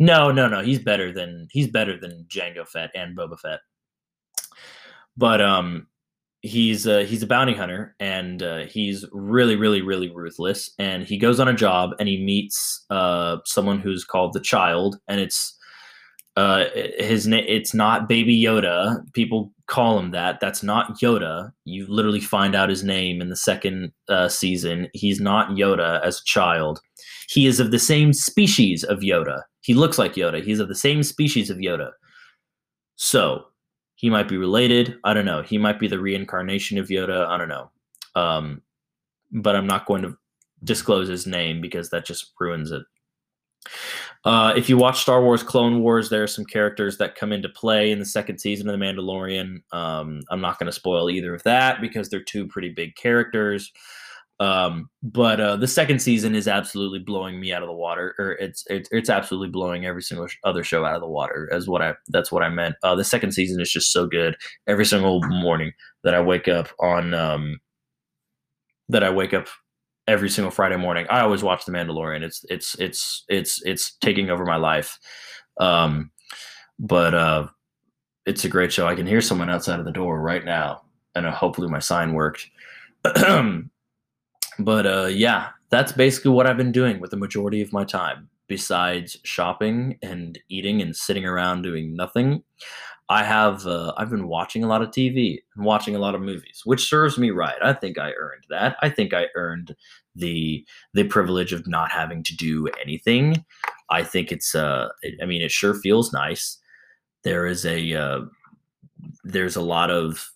No, 0.00 0.32
no, 0.32 0.48
no. 0.48 0.62
He's 0.62 0.78
better 0.80 1.12
than 1.12 1.46
he's 1.50 1.68
better 1.68 1.96
than 1.96 2.26
Jango 2.28 2.66
Fett 2.66 2.90
and 2.94 3.16
Boba 3.16 3.38
Fett. 3.38 3.60
But 5.16 5.40
um, 5.42 5.86
he's 6.42 6.86
uh, 6.86 7.00
he's 7.00 7.22
a 7.22 7.26
bounty 7.26 7.54
hunter 7.54 7.94
and 8.00 8.42
uh, 8.42 8.60
he's 8.60 9.04
really 9.12 9.56
really 9.56 9.82
really 9.82 10.10
ruthless 10.10 10.70
and 10.78 11.04
he 11.04 11.18
goes 11.18 11.38
on 11.38 11.48
a 11.48 11.54
job 11.54 11.90
and 11.98 12.08
he 12.08 12.22
meets 12.22 12.84
uh, 12.90 13.36
someone 13.44 13.78
who's 13.78 14.04
called 14.04 14.32
the 14.32 14.40
child 14.40 14.98
and 15.08 15.20
it's 15.20 15.56
uh, 16.36 16.66
his 16.98 17.26
name 17.26 17.44
it's 17.46 17.74
not 17.74 18.08
baby 18.08 18.40
yoda. 18.40 19.02
People 19.12 19.52
call 19.66 19.98
him 19.98 20.12
that. 20.12 20.40
That's 20.40 20.62
not 20.62 20.98
yoda. 20.98 21.52
You 21.64 21.86
literally 21.88 22.20
find 22.20 22.54
out 22.54 22.70
his 22.70 22.82
name 22.82 23.20
in 23.20 23.28
the 23.28 23.36
second 23.36 23.92
uh, 24.08 24.28
season. 24.28 24.88
He's 24.94 25.20
not 25.20 25.50
yoda 25.50 26.00
as 26.02 26.20
a 26.20 26.24
child. 26.24 26.80
He 27.28 27.46
is 27.46 27.60
of 27.60 27.72
the 27.72 27.78
same 27.78 28.12
species 28.12 28.84
of 28.84 29.00
yoda. 29.00 29.42
He 29.60 29.74
looks 29.74 29.98
like 29.98 30.14
yoda. 30.14 30.42
He's 30.42 30.60
of 30.60 30.68
the 30.68 30.74
same 30.74 31.02
species 31.02 31.50
of 31.50 31.58
yoda. 31.58 31.90
So 32.96 33.44
he 34.00 34.08
might 34.08 34.28
be 34.28 34.38
related. 34.38 34.96
I 35.04 35.12
don't 35.12 35.26
know. 35.26 35.42
He 35.42 35.58
might 35.58 35.78
be 35.78 35.86
the 35.86 36.00
reincarnation 36.00 36.78
of 36.78 36.88
Yoda. 36.88 37.26
I 37.26 37.36
don't 37.36 37.50
know. 37.50 37.70
Um, 38.14 38.62
but 39.30 39.54
I'm 39.54 39.66
not 39.66 39.84
going 39.84 40.00
to 40.00 40.16
disclose 40.64 41.06
his 41.06 41.26
name 41.26 41.60
because 41.60 41.90
that 41.90 42.06
just 42.06 42.32
ruins 42.40 42.70
it. 42.70 42.82
Uh, 44.24 44.54
if 44.56 44.70
you 44.70 44.78
watch 44.78 45.02
Star 45.02 45.22
Wars 45.22 45.42
Clone 45.42 45.82
Wars, 45.82 46.08
there 46.08 46.22
are 46.22 46.26
some 46.26 46.46
characters 46.46 46.96
that 46.96 47.14
come 47.14 47.30
into 47.30 47.50
play 47.50 47.90
in 47.90 47.98
the 47.98 48.06
second 48.06 48.38
season 48.38 48.70
of 48.70 48.78
The 48.78 48.82
Mandalorian. 48.82 49.60
Um, 49.70 50.22
I'm 50.30 50.40
not 50.40 50.58
going 50.58 50.66
to 50.66 50.72
spoil 50.72 51.10
either 51.10 51.34
of 51.34 51.42
that 51.42 51.82
because 51.82 52.08
they're 52.08 52.24
two 52.24 52.46
pretty 52.46 52.70
big 52.70 52.96
characters. 52.96 53.70
Um, 54.40 54.88
but 55.02 55.38
uh, 55.38 55.56
the 55.56 55.68
second 55.68 56.00
season 56.00 56.34
is 56.34 56.48
absolutely 56.48 56.98
blowing 56.98 57.38
me 57.38 57.52
out 57.52 57.62
of 57.62 57.68
the 57.68 57.74
water, 57.74 58.14
or 58.18 58.32
it's 58.32 58.64
it's 58.68 58.88
it's 58.90 59.10
absolutely 59.10 59.50
blowing 59.50 59.84
every 59.84 60.02
single 60.02 60.26
other 60.44 60.64
show 60.64 60.84
out 60.86 60.94
of 60.94 61.02
the 61.02 61.06
water. 61.06 61.48
As 61.52 61.68
what 61.68 61.82
I 61.82 61.94
that's 62.08 62.32
what 62.32 62.42
I 62.42 62.48
meant. 62.48 62.74
Uh, 62.82 62.94
the 62.94 63.04
second 63.04 63.32
season 63.32 63.60
is 63.60 63.70
just 63.70 63.92
so 63.92 64.06
good. 64.06 64.36
Every 64.66 64.86
single 64.86 65.20
morning 65.28 65.72
that 66.04 66.14
I 66.14 66.22
wake 66.22 66.48
up 66.48 66.68
on, 66.80 67.12
um, 67.12 67.60
that 68.88 69.04
I 69.04 69.10
wake 69.10 69.34
up 69.34 69.46
every 70.08 70.30
single 70.30 70.50
Friday 70.50 70.76
morning, 70.76 71.06
I 71.10 71.20
always 71.20 71.42
watch 71.42 71.66
The 71.66 71.72
Mandalorian. 71.72 72.22
It's 72.22 72.42
it's 72.48 72.74
it's 72.78 73.24
it's 73.28 73.60
it's 73.66 73.96
taking 74.00 74.30
over 74.30 74.46
my 74.46 74.56
life. 74.56 74.98
Um, 75.60 76.12
but 76.78 77.12
uh, 77.12 77.48
it's 78.24 78.46
a 78.46 78.48
great 78.48 78.72
show. 78.72 78.86
I 78.86 78.94
can 78.94 79.06
hear 79.06 79.20
someone 79.20 79.50
outside 79.50 79.80
of 79.80 79.84
the 79.84 79.92
door 79.92 80.18
right 80.18 80.46
now, 80.46 80.80
and 81.14 81.26
uh, 81.26 81.30
hopefully 81.30 81.68
my 81.68 81.78
sign 81.78 82.14
worked. 82.14 82.48
But 84.64 84.86
uh, 84.86 85.06
yeah, 85.06 85.48
that's 85.70 85.92
basically 85.92 86.32
what 86.32 86.46
I've 86.46 86.56
been 86.56 86.72
doing 86.72 87.00
with 87.00 87.10
the 87.10 87.16
majority 87.16 87.62
of 87.62 87.72
my 87.72 87.84
time. 87.84 88.28
Besides 88.46 89.16
shopping 89.22 89.96
and 90.02 90.38
eating 90.48 90.82
and 90.82 90.94
sitting 90.96 91.24
around 91.24 91.62
doing 91.62 91.94
nothing, 91.94 92.42
I 93.08 93.24
have 93.24 93.66
uh, 93.66 93.92
I've 93.96 94.10
been 94.10 94.28
watching 94.28 94.64
a 94.64 94.68
lot 94.68 94.82
of 94.82 94.90
TV 94.90 95.38
and 95.56 95.64
watching 95.64 95.94
a 95.94 95.98
lot 95.98 96.14
of 96.14 96.20
movies, 96.20 96.62
which 96.64 96.88
serves 96.88 97.16
me 97.18 97.30
right. 97.30 97.56
I 97.62 97.72
think 97.72 97.98
I 97.98 98.12
earned 98.12 98.44
that. 98.50 98.76
I 98.82 98.88
think 98.88 99.14
I 99.14 99.26
earned 99.34 99.74
the 100.14 100.64
the 100.94 101.04
privilege 101.04 101.52
of 101.52 101.66
not 101.66 101.90
having 101.90 102.22
to 102.24 102.36
do 102.36 102.68
anything. 102.80 103.44
I 103.90 104.02
think 104.02 104.32
it's 104.32 104.54
uh 104.54 104.88
I 105.22 105.26
mean 105.26 105.42
it 105.42 105.50
sure 105.50 105.74
feels 105.74 106.12
nice. 106.12 106.58
There 107.22 107.46
is 107.46 107.66
a 107.66 107.94
uh, 107.94 108.20
there's 109.24 109.56
a 109.56 109.62
lot 109.62 109.90
of 109.90 110.28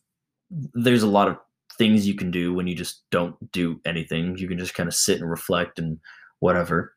there's 0.50 1.02
a 1.02 1.08
lot 1.08 1.28
of 1.28 1.36
things 1.78 2.06
you 2.06 2.14
can 2.14 2.30
do 2.30 2.54
when 2.54 2.66
you 2.66 2.74
just 2.74 3.02
don't 3.10 3.34
do 3.52 3.80
anything. 3.84 4.36
You 4.38 4.48
can 4.48 4.58
just 4.58 4.74
kind 4.74 4.88
of 4.88 4.94
sit 4.94 5.20
and 5.20 5.30
reflect 5.30 5.78
and 5.78 5.98
whatever. 6.40 6.94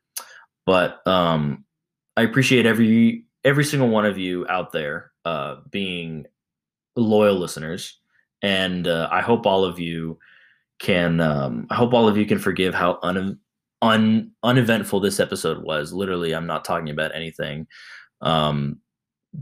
But 0.66 1.06
um, 1.06 1.64
I 2.16 2.22
appreciate 2.22 2.66
every 2.66 3.24
every 3.44 3.64
single 3.64 3.88
one 3.88 4.04
of 4.04 4.18
you 4.18 4.46
out 4.48 4.72
there 4.72 5.12
uh, 5.24 5.56
being 5.70 6.26
loyal 6.96 7.36
listeners, 7.36 7.98
and 8.42 8.86
uh, 8.86 9.08
I 9.10 9.20
hope 9.20 9.46
all 9.46 9.64
of 9.64 9.78
you 9.78 10.18
can. 10.78 11.20
Um, 11.20 11.66
I 11.70 11.74
hope 11.74 11.94
all 11.94 12.08
of 12.08 12.16
you 12.16 12.26
can 12.26 12.38
forgive 12.38 12.74
how 12.74 12.98
un, 13.02 13.38
un 13.82 14.32
uneventful 14.42 15.00
this 15.00 15.20
episode 15.20 15.62
was. 15.64 15.92
Literally, 15.92 16.34
I'm 16.34 16.46
not 16.46 16.64
talking 16.64 16.90
about 16.90 17.14
anything. 17.14 17.66
Um, 18.20 18.80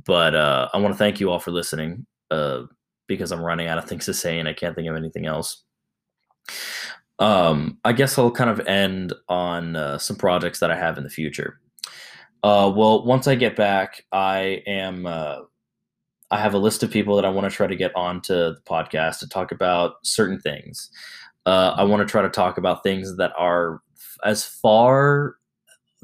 but 0.04 0.34
uh, 0.34 0.68
I 0.72 0.78
want 0.78 0.94
to 0.94 0.98
thank 0.98 1.20
you 1.20 1.30
all 1.30 1.38
for 1.38 1.50
listening. 1.50 2.06
Uh, 2.30 2.64
because 3.06 3.32
I'm 3.32 3.42
running 3.42 3.68
out 3.68 3.78
of 3.78 3.84
things 3.84 4.06
to 4.06 4.14
say 4.14 4.38
and 4.38 4.48
I 4.48 4.52
can't 4.52 4.74
think 4.74 4.88
of 4.88 4.96
anything 4.96 5.26
else. 5.26 5.62
Um, 7.18 7.78
I 7.84 7.92
guess 7.92 8.18
I'll 8.18 8.30
kind 8.30 8.50
of 8.50 8.66
end 8.66 9.14
on 9.28 9.76
uh, 9.76 9.98
some 9.98 10.16
projects 10.16 10.60
that 10.60 10.70
I 10.70 10.76
have 10.76 10.98
in 10.98 11.04
the 11.04 11.10
future. 11.10 11.60
Uh, 12.42 12.70
well, 12.74 13.04
once 13.04 13.26
I 13.26 13.34
get 13.34 13.56
back, 13.56 14.04
I 14.12 14.62
am. 14.66 15.06
Uh, 15.06 15.38
I 16.30 16.38
have 16.38 16.54
a 16.54 16.58
list 16.58 16.82
of 16.82 16.90
people 16.90 17.14
that 17.16 17.24
I 17.24 17.28
want 17.30 17.48
to 17.48 17.56
try 17.56 17.68
to 17.68 17.76
get 17.76 17.94
onto 17.94 18.34
the 18.34 18.60
podcast 18.68 19.20
to 19.20 19.28
talk 19.28 19.52
about 19.52 19.94
certain 20.02 20.40
things. 20.40 20.90
Uh, 21.46 21.74
I 21.76 21.84
want 21.84 22.06
to 22.06 22.10
try 22.10 22.22
to 22.22 22.28
talk 22.28 22.58
about 22.58 22.82
things 22.82 23.16
that 23.16 23.32
are 23.38 23.80
as 24.24 24.44
far 24.44 25.36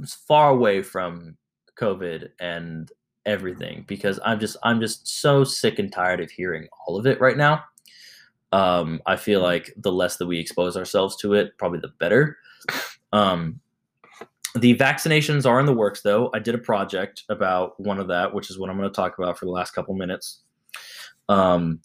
as 0.01 0.15
far 0.15 0.51
away 0.51 0.83
from 0.83 1.37
COVID 1.79 2.31
and 2.41 2.91
everything 3.27 3.85
because 3.87 4.19
I'm 4.25 4.41
just 4.41 4.57
I'm 4.63 4.81
just 4.81 5.07
so 5.07 5.45
sick 5.45 5.79
and 5.79 5.93
tired 5.93 6.21
of 6.21 6.31
hearing 6.31 6.69
all 6.87 6.99
of 6.99 7.07
it 7.07 7.21
right 7.21 7.37
now. 7.37 7.65
Um, 8.53 9.01
I 9.07 9.17
feel 9.17 9.41
like 9.41 9.73
the 9.77 9.93
less 9.93 10.17
that 10.19 10.27
we 10.27 10.39
expose 10.39 10.77
ourselves 10.77 11.17
to 11.17 11.35
it, 11.35 11.57
probably 11.59 11.81
the 11.81 11.93
better. 11.99 12.37
Um, 13.13 13.61
the 14.55 14.77
vaccinations 14.77 15.47
are 15.47 15.59
in 15.59 15.67
the 15.67 15.73
works, 15.73 16.03
though. 16.03 16.31
I 16.35 16.39
did 16.39 16.55
a 16.55 16.59
project 16.59 17.23
about 17.31 17.79
one 17.81 17.99
of 17.99 18.09
that, 18.09 18.35
which 18.35 18.51
is 18.51 18.59
what 18.59 18.69
I'm 18.69 18.77
going 18.77 18.89
to 18.89 18.95
talk 18.95 19.19
about 19.19 19.39
for 19.39 19.47
the 19.47 19.51
last 19.51 19.71
couple 19.71 19.95
minutes. 19.95 20.43
Um, 21.29 21.81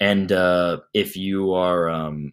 and 0.00 0.32
uh, 0.32 0.78
if 0.92 1.16
you 1.16 1.52
are 1.52 1.88
um, 1.88 2.32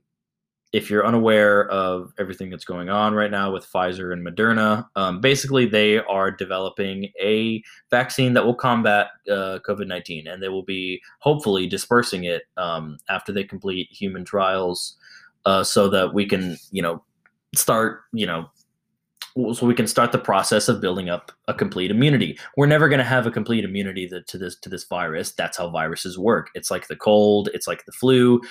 if 0.78 0.92
you're 0.92 1.08
unaware 1.08 1.68
of 1.70 2.14
everything 2.20 2.52
that's 2.52 2.64
going 2.64 2.88
on 2.88 3.16
right 3.16 3.32
now 3.32 3.52
with 3.52 3.66
Pfizer 3.66 4.14
and 4.14 4.24
Moderna, 4.26 4.86
um, 4.96 5.20
basically 5.20 5.66
they 5.66 5.98
are 5.98 6.30
developing 6.30 7.12
a 7.20 7.64
vaccine 7.90 8.34
that 8.34 8.46
will 8.46 8.54
combat 8.54 9.08
uh, 9.28 9.58
COVID 9.68 9.88
19 9.88 10.28
and 10.28 10.42
they 10.42 10.50
will 10.50 10.62
be 10.62 11.02
hopefully 11.18 11.66
dispersing 11.66 12.26
it 12.26 12.44
um, 12.58 13.00
after 13.10 13.32
they 13.32 13.44
complete 13.44 13.88
human 13.92 14.24
trials 14.24 14.98
uh, 15.48 15.64
so 15.64 15.90
that 15.90 16.14
we 16.14 16.28
can, 16.28 16.56
you 16.70 16.84
know, 16.84 17.04
start, 17.56 18.02
you 18.14 18.28
know, 18.28 18.48
so 19.54 19.66
we 19.66 19.74
can 19.74 19.88
start 19.88 20.12
the 20.12 20.18
process 20.18 20.68
of 20.68 20.82
building 20.82 21.10
up 21.10 21.32
a 21.48 21.54
complete 21.54 21.92
immunity. 21.92 22.38
We're 22.56 22.66
never 22.68 22.90
going 22.90 23.00
to 23.00 23.06
have 23.06 23.28
a 23.28 23.32
complete 23.32 23.64
immunity 23.64 24.08
to 24.10 24.38
this 24.38 24.56
to 24.60 24.70
this 24.70 24.84
virus. 24.86 25.32
That's 25.32 25.58
how 25.58 25.70
viruses 25.70 26.18
work. 26.18 26.50
It's 26.56 26.72
like 26.72 26.88
the 26.88 26.96
cold, 26.96 27.50
it's 27.54 27.68
like 27.68 27.86
the 27.86 27.92
flu 27.92 28.42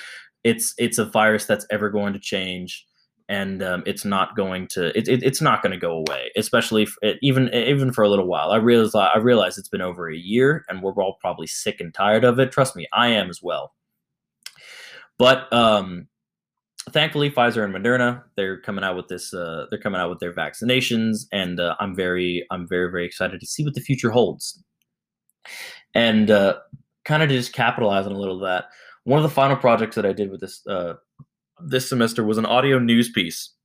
it's 0.47 0.73
it's 0.79 0.99
a 0.99 1.05
virus 1.05 1.45
that's 1.45 1.67
ever 1.71 1.91
going 1.91 2.13
to 2.13 2.21
change 2.21 2.87
and 3.29 3.63
um, 3.65 3.83
it's 3.87 4.05
not 4.05 4.37
going 4.37 4.69
to 4.69 4.97
it, 4.97 5.09
it 5.09 5.23
it's 5.25 5.41
not 5.41 5.61
going 5.61 5.73
to 5.73 5.79
go 5.79 6.05
away 6.07 6.31
especially 6.37 6.87
it, 7.03 7.19
even 7.21 7.53
even 7.53 7.93
for 7.93 8.05
a 8.05 8.09
little 8.09 8.29
while. 8.29 8.53
I 8.53 8.57
realize 8.57 8.95
i 8.95 9.19
realize 9.19 9.59
it's 9.59 9.69
been 9.69 9.81
over 9.81 10.09
a 10.09 10.17
year 10.17 10.65
and 10.69 10.83
we're 10.83 10.93
all 10.93 11.17
probably 11.21 11.49
sick 11.49 11.81
and 11.81 11.93
tired 11.93 12.25
of 12.25 12.39
it. 12.39 12.53
Trust 12.53 12.77
me 12.77 12.87
i 12.93 13.09
am 13.09 13.29
as 13.29 13.41
well. 13.43 13.75
But 15.19 15.53
um 15.53 16.07
thankfully 16.91 17.29
pfizer 17.29 17.65
and 17.65 17.75
moderna 17.75 18.23
they're 18.37 18.61
coming 18.61 18.85
out 18.85 18.95
with 18.95 19.09
this 19.09 19.35
uh, 19.35 19.67
they're 19.71 19.81
coming 19.81 20.01
out 20.01 20.09
with 20.09 20.21
their 20.21 20.33
vaccinations 20.33 21.27
and 21.33 21.59
uh, 21.59 21.75
i'm 21.81 21.97
very 21.97 22.47
i'm 22.53 22.69
very 22.69 22.89
very 22.89 23.05
excited 23.05 23.41
to 23.41 23.47
see 23.47 23.65
what 23.65 23.75
the 23.75 23.81
future 23.81 24.11
holds. 24.11 24.63
And 25.95 26.31
uh, 26.31 26.59
kind 27.05 27.23
of 27.23 27.29
just 27.29 27.53
capitalize 27.53 28.07
on 28.07 28.13
a 28.13 28.19
little 28.19 28.37
of 28.37 28.43
that 28.43 28.67
one 29.07 29.19
of 29.19 29.23
the 29.23 29.35
final 29.35 29.57
projects 29.57 29.97
that 29.97 30.07
i 30.07 30.13
did 30.13 30.31
with 30.31 30.41
this 30.41 30.67
uh, 30.67 30.95
this 31.65 31.89
semester 31.89 32.23
was 32.23 32.39
an 32.39 32.47
audio 32.47 32.79
news 32.79 33.11
piece 33.11 33.57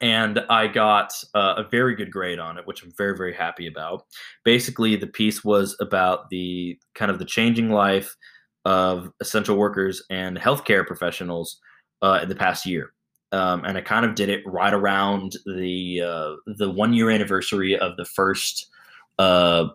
and 0.00 0.40
I 0.48 0.66
got 0.66 1.12
uh, 1.34 1.54
a 1.58 1.64
very 1.64 1.94
good 1.94 2.10
grade 2.10 2.38
on 2.38 2.58
it, 2.58 2.66
which 2.66 2.82
I'm 2.82 2.92
very, 2.96 3.16
very 3.16 3.34
happy 3.34 3.66
about. 3.66 4.06
Basically, 4.44 4.96
the 4.96 5.06
piece 5.06 5.44
was 5.44 5.76
about 5.80 6.30
the 6.30 6.78
kind 6.94 7.10
of 7.10 7.18
the 7.18 7.24
changing 7.24 7.70
life 7.70 8.16
of 8.64 9.10
essential 9.20 9.56
workers 9.56 10.02
and 10.10 10.38
healthcare 10.38 10.86
professionals 10.86 11.58
uh, 12.02 12.20
in 12.22 12.28
the 12.28 12.34
past 12.34 12.66
year, 12.66 12.92
um, 13.32 13.64
and 13.64 13.76
I 13.76 13.80
kind 13.80 14.06
of 14.06 14.14
did 14.14 14.28
it 14.28 14.42
right 14.46 14.72
around 14.72 15.36
the 15.44 16.02
uh, 16.02 16.52
the 16.58 16.70
one 16.70 16.92
year 16.92 17.10
anniversary 17.10 17.76
of 17.76 17.96
the 17.96 18.04
first 18.04 18.70
uh, 19.18 19.66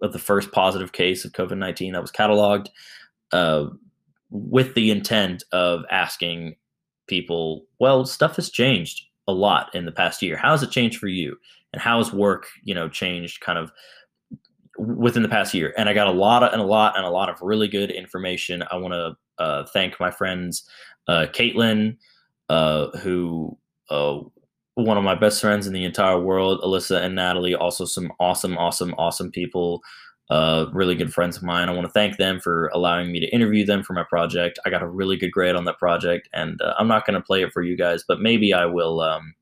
of 0.00 0.12
the 0.12 0.18
first 0.18 0.50
positive 0.52 0.92
case 0.92 1.24
of 1.24 1.32
COVID 1.32 1.58
nineteen 1.58 1.92
that 1.92 2.02
was 2.02 2.12
cataloged. 2.12 2.68
Uh, 3.32 3.66
with 4.32 4.74
the 4.74 4.90
intent 4.90 5.44
of 5.52 5.84
asking 5.90 6.56
people, 7.06 7.66
well, 7.78 8.06
stuff 8.06 8.36
has 8.36 8.50
changed 8.50 9.04
a 9.28 9.32
lot 9.32 9.72
in 9.74 9.84
the 9.84 9.92
past 9.92 10.22
year. 10.22 10.36
How 10.36 10.52
has 10.52 10.62
it 10.62 10.70
changed 10.70 10.98
for 10.98 11.06
you? 11.06 11.36
And 11.72 11.82
how 11.82 11.98
has 11.98 12.12
work, 12.12 12.46
you 12.62 12.74
know, 12.74 12.88
changed 12.88 13.40
kind 13.40 13.58
of 13.58 13.70
within 14.78 15.22
the 15.22 15.28
past 15.28 15.52
year? 15.52 15.74
And 15.76 15.88
I 15.88 15.92
got 15.92 16.06
a 16.06 16.12
lot 16.12 16.42
of, 16.42 16.52
and 16.52 16.62
a 16.62 16.64
lot 16.64 16.96
and 16.96 17.04
a 17.04 17.10
lot 17.10 17.28
of 17.28 17.42
really 17.42 17.68
good 17.68 17.90
information. 17.90 18.64
I 18.70 18.76
want 18.76 18.94
to 18.94 19.42
uh, 19.42 19.66
thank 19.66 20.00
my 20.00 20.10
friends, 20.10 20.64
uh, 21.08 21.26
Caitlin, 21.32 21.98
uh, 22.48 22.88
who, 22.98 23.56
uh, 23.90 24.20
one 24.74 24.96
of 24.96 25.04
my 25.04 25.14
best 25.14 25.42
friends 25.42 25.66
in 25.66 25.74
the 25.74 25.84
entire 25.84 26.18
world, 26.18 26.62
Alyssa 26.62 27.02
and 27.02 27.14
Natalie, 27.14 27.54
also 27.54 27.84
some 27.84 28.10
awesome, 28.18 28.56
awesome, 28.56 28.94
awesome 28.96 29.30
people 29.30 29.82
uh, 30.30 30.66
really 30.72 30.94
good 30.94 31.12
friends 31.12 31.36
of 31.36 31.42
mine. 31.42 31.68
I 31.68 31.72
want 31.72 31.86
to 31.86 31.92
thank 31.92 32.16
them 32.16 32.40
for 32.40 32.68
allowing 32.68 33.12
me 33.12 33.20
to 33.20 33.26
interview 33.28 33.64
them 33.64 33.82
for 33.82 33.92
my 33.92 34.04
project. 34.04 34.58
I 34.64 34.70
got 34.70 34.82
a 34.82 34.88
really 34.88 35.16
good 35.16 35.30
grade 35.30 35.56
on 35.56 35.64
that 35.66 35.78
project, 35.78 36.28
and 36.32 36.60
uh, 36.62 36.74
I'm 36.78 36.88
not 36.88 37.06
going 37.06 37.14
to 37.14 37.24
play 37.24 37.42
it 37.42 37.52
for 37.52 37.62
you 37.62 37.76
guys, 37.76 38.04
but 38.06 38.20
maybe 38.20 38.52
I 38.52 38.66
will. 38.66 39.00
Um, 39.00 39.34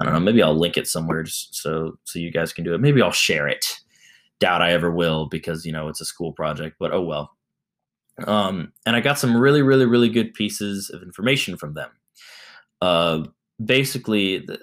I 0.00 0.04
don't 0.04 0.14
know. 0.14 0.20
Maybe 0.20 0.42
I'll 0.42 0.58
link 0.58 0.76
it 0.76 0.88
somewhere 0.88 1.22
just 1.24 1.54
so 1.54 1.98
so 2.04 2.18
you 2.18 2.30
guys 2.30 2.52
can 2.52 2.64
do 2.64 2.74
it. 2.74 2.80
Maybe 2.80 3.02
I'll 3.02 3.12
share 3.12 3.48
it. 3.48 3.80
Doubt 4.40 4.62
I 4.62 4.72
ever 4.72 4.90
will 4.90 5.26
because 5.26 5.66
you 5.66 5.72
know 5.72 5.88
it's 5.88 6.00
a 6.00 6.06
school 6.06 6.32
project, 6.32 6.76
but 6.78 6.92
oh 6.92 7.02
well. 7.02 7.36
Um, 8.26 8.72
and 8.86 8.94
I 8.94 9.00
got 9.00 9.18
some 9.18 9.36
really, 9.36 9.62
really, 9.62 9.86
really 9.86 10.08
good 10.08 10.34
pieces 10.34 10.88
of 10.90 11.02
information 11.02 11.56
from 11.56 11.74
them. 11.74 11.90
Uh, 12.80 13.24
basically, 13.64 14.38
the, 14.38 14.58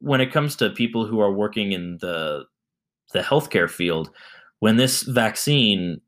when 0.00 0.20
it 0.20 0.32
comes 0.32 0.56
to 0.56 0.70
people 0.70 1.06
who 1.06 1.20
are 1.20 1.32
working 1.32 1.72
in 1.72 1.98
the 2.00 2.44
the 3.12 3.20
healthcare 3.20 3.68
field, 3.68 4.10
when 4.60 4.76
this 4.76 5.02
vaccine 5.02 6.00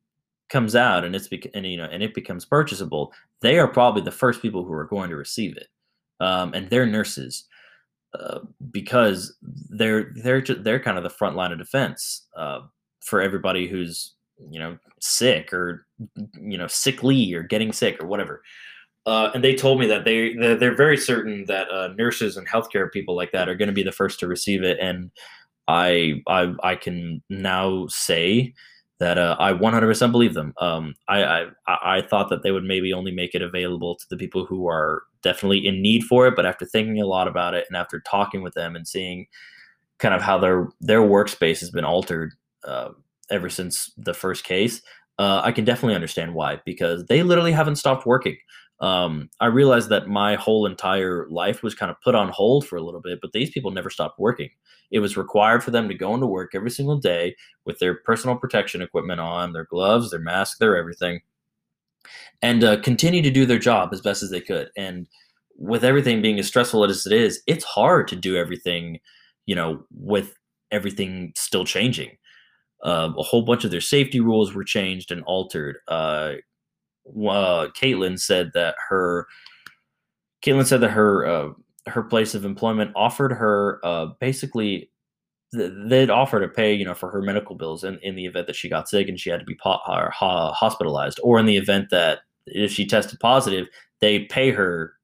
comes 0.48 0.76
out 0.76 1.05
and 1.05 1.16
it's 1.16 1.28
and 1.55 1.66
you 1.66 1.76
know 1.76 1.88
and 1.90 2.03
it 2.03 2.14
becomes 2.14 2.44
purchasable, 2.44 3.12
they 3.40 3.59
are 3.59 3.68
probably 3.68 4.03
the 4.03 4.11
first 4.11 4.40
people 4.40 4.64
who 4.64 4.72
are 4.72 4.86
going 4.86 5.11
to 5.11 5.16
receive 5.16 5.57
it, 5.57 5.68
um, 6.20 6.55
and 6.55 6.70
they're 6.70 6.86
nurses 6.86 7.44
uh, 8.18 8.40
because 8.70 9.36
they're 9.70 10.12
they're 10.22 10.42
they're 10.42 10.80
kind 10.80 10.98
of 10.98 11.05
the 11.05 11.11
front 11.11 11.36
line 11.36 11.53
of 11.53 11.59
defense 11.59 12.26
uh, 12.36 12.61
for 13.00 13.20
everybody 13.20 13.66
who's 13.66 14.14
you 14.50 14.59
know 14.59 14.78
sick 15.00 15.53
or 15.53 15.86
you 16.40 16.59
know 16.59 16.66
sickly 16.66 17.32
or 17.34 17.42
getting 17.42 17.72
sick 17.72 18.03
or 18.03 18.07
whatever. 18.07 18.42
Uh, 19.05 19.30
and 19.34 19.42
they 19.42 19.55
told 19.55 19.80
me 19.80 19.86
that 19.86 20.05
they 20.05 20.34
they're, 20.34 20.57
they're 20.57 20.76
very 20.76 20.96
certain 20.96 21.44
that 21.46 21.68
uh, 21.70 21.88
nurses 21.96 22.36
and 22.36 22.46
healthcare 22.46 22.90
people 22.92 23.16
like 23.16 23.32
that 23.32 23.48
are 23.48 23.57
going 23.57 23.68
to 23.68 23.74
be 23.74 23.82
the 23.82 23.90
first 23.90 24.20
to 24.20 24.28
receive 24.28 24.62
it, 24.62 24.78
and 24.80 25.11
I 25.73 26.23
I 26.27 26.55
I 26.62 26.77
can 26.77 27.23
now 27.31 27.87
say 27.89 28.53
that 29.01 29.18
uh, 29.18 29.37
I 29.41 29.53
100% 29.53 30.12
believe 30.12 30.35
them. 30.35 30.53
Um, 30.61 30.95
I, 31.09 31.25
I 31.25 31.47
I 31.66 32.03
thought 32.03 32.29
that 32.31 32.43
they 32.45 32.53
would 32.53 32.62
maybe 32.62 32.93
only 32.93 33.11
make 33.11 33.35
it 33.35 33.43
available 33.43 33.97
to 33.97 34.07
the 34.11 34.16
people 34.16 34.45
who 34.47 34.68
are 34.68 35.03
definitely 35.23 35.66
in 35.66 35.83
need 35.83 36.05
for 36.05 36.29
it, 36.29 36.37
but 36.37 36.47
after 36.47 36.64
thinking 36.66 37.01
a 37.01 37.07
lot 37.07 37.27
about 37.27 37.55
it 37.55 37.64
and 37.68 37.77
after 37.77 38.01
talking 38.01 38.43
with 38.43 38.55
them 38.55 38.77
and 38.77 38.87
seeing 38.87 39.27
kind 39.99 40.14
of 40.14 40.23
how 40.23 40.39
their 40.39 40.68
their 40.81 41.01
workspace 41.01 41.61
has 41.61 41.70
been 41.70 41.85
altered 41.85 42.35
uh, 42.64 42.91
ever 43.31 43.49
since 43.49 43.93
the 43.97 44.14
first 44.14 44.45
case, 44.45 44.83
uh, 45.18 45.41
I 45.43 45.53
can 45.53 45.64
definitely 45.64 45.95
understand 45.95 46.35
why 46.35 46.61
because 46.64 47.07
they 47.07 47.23
literally 47.23 47.53
haven't 47.53 47.77
stopped 47.77 48.07
working. 48.07 48.37
Um, 48.83 49.30
I 49.39 49.47
realized 49.47 49.89
that 49.91 50.09
my 50.09 50.35
whole 50.35 50.66
entire 50.66 51.28
life 51.30 51.62
was 51.62 51.74
kind 51.74 51.91
of 51.91 52.01
put 52.03 52.16
on 52.16 52.30
hold 52.30 52.66
for 52.66 52.76
a 52.76 52.83
little 52.83 53.01
bit, 53.01 53.20
but 53.22 53.30
these 53.30 53.51
people 53.51 53.70
never 53.70 53.89
stopped 53.89 54.18
working. 54.18 54.51
It 54.91 54.99
was 54.99 55.16
required 55.16 55.62
for 55.62 55.70
them 55.70 55.89
to 55.89 55.95
go 55.95 56.14
into 56.14 56.26
work 56.26 56.51
every 56.55 56.70
single 56.70 56.99
day 56.99 57.37
with 57.64 57.78
their 57.78 57.95
personal 57.95 58.37
protection 58.37 58.83
equipment 58.83 59.20
on, 59.20 59.53
their 59.53 59.66
gloves, 59.66 60.11
their 60.11 60.20
mask, 60.20 60.59
their 60.59 60.76
everything, 60.76 61.20
and 62.43 62.64
uh, 62.64 62.80
continue 62.80 63.22
to 63.22 63.30
do 63.30 63.47
their 63.47 63.61
job 63.61 63.91
as 63.93 64.01
best 64.01 64.20
as 64.20 64.30
they 64.30 64.41
could. 64.41 64.68
And 64.76 65.07
with 65.57 65.85
everything 65.85 66.20
being 66.20 66.41
as 66.41 66.49
stressful 66.49 66.83
as 66.85 67.07
it 67.07 67.12
is, 67.12 67.41
it's 67.47 67.64
hard 67.64 68.09
to 68.09 68.16
do 68.16 68.37
everything, 68.37 68.99
you 69.47 69.55
know, 69.55 69.87
with 69.95 70.35
everything 70.72 71.33
still 71.37 71.64
changing. 71.64 72.11
Uh, 72.83 73.12
a 73.16 73.22
whole 73.22 73.43
bunch 73.43 73.64
of 73.64 73.70
their 73.70 73.80
safety 73.80 74.18
rules 74.18 74.53
were 74.53 74.64
changed 74.64 75.12
and 75.12 75.22
altered. 75.22 75.78
Uh, 75.87 76.33
uh, 77.07 77.68
Caitlin 77.80 78.18
said 78.18 78.50
that 78.55 78.74
her 78.88 79.26
Caitlin 80.44 80.66
said 80.66 80.80
that 80.80 80.90
her 80.90 81.26
uh, 81.26 81.48
her 81.88 82.03
place 82.03 82.34
of 82.34 82.44
employment 82.44 82.92
offered 82.94 83.32
her 83.32 83.80
uh, 83.84 84.07
basically 84.20 84.90
they'd 85.53 86.11
offer 86.11 86.40
to 86.40 86.48
pay 86.48 86.72
you 86.72 86.84
know 86.84 86.94
for 86.94 87.11
her 87.11 87.20
medical 87.20 87.55
bills 87.55 87.84
in, 87.84 87.98
in 88.03 88.14
the 88.14 88.24
event 88.24 88.46
that 88.46 88.57
she 88.57 88.68
got 88.68 88.88
sick 88.88 89.09
and 89.09 89.20
she 89.20 89.30
had 89.30 89.40
to 89.40 89.46
be 89.46 89.57
po- 89.62 89.80
hospitalized 89.82 91.20
or 91.22 91.38
in 91.38 91.46
the 91.46 91.57
event 91.57 91.88
that 91.90 92.20
if 92.46 92.72
she 92.72 92.86
tested 92.86 93.20
positive 93.20 93.66
they 94.00 94.20
pay 94.20 94.50
her 94.50 94.94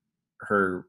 her 0.40 0.86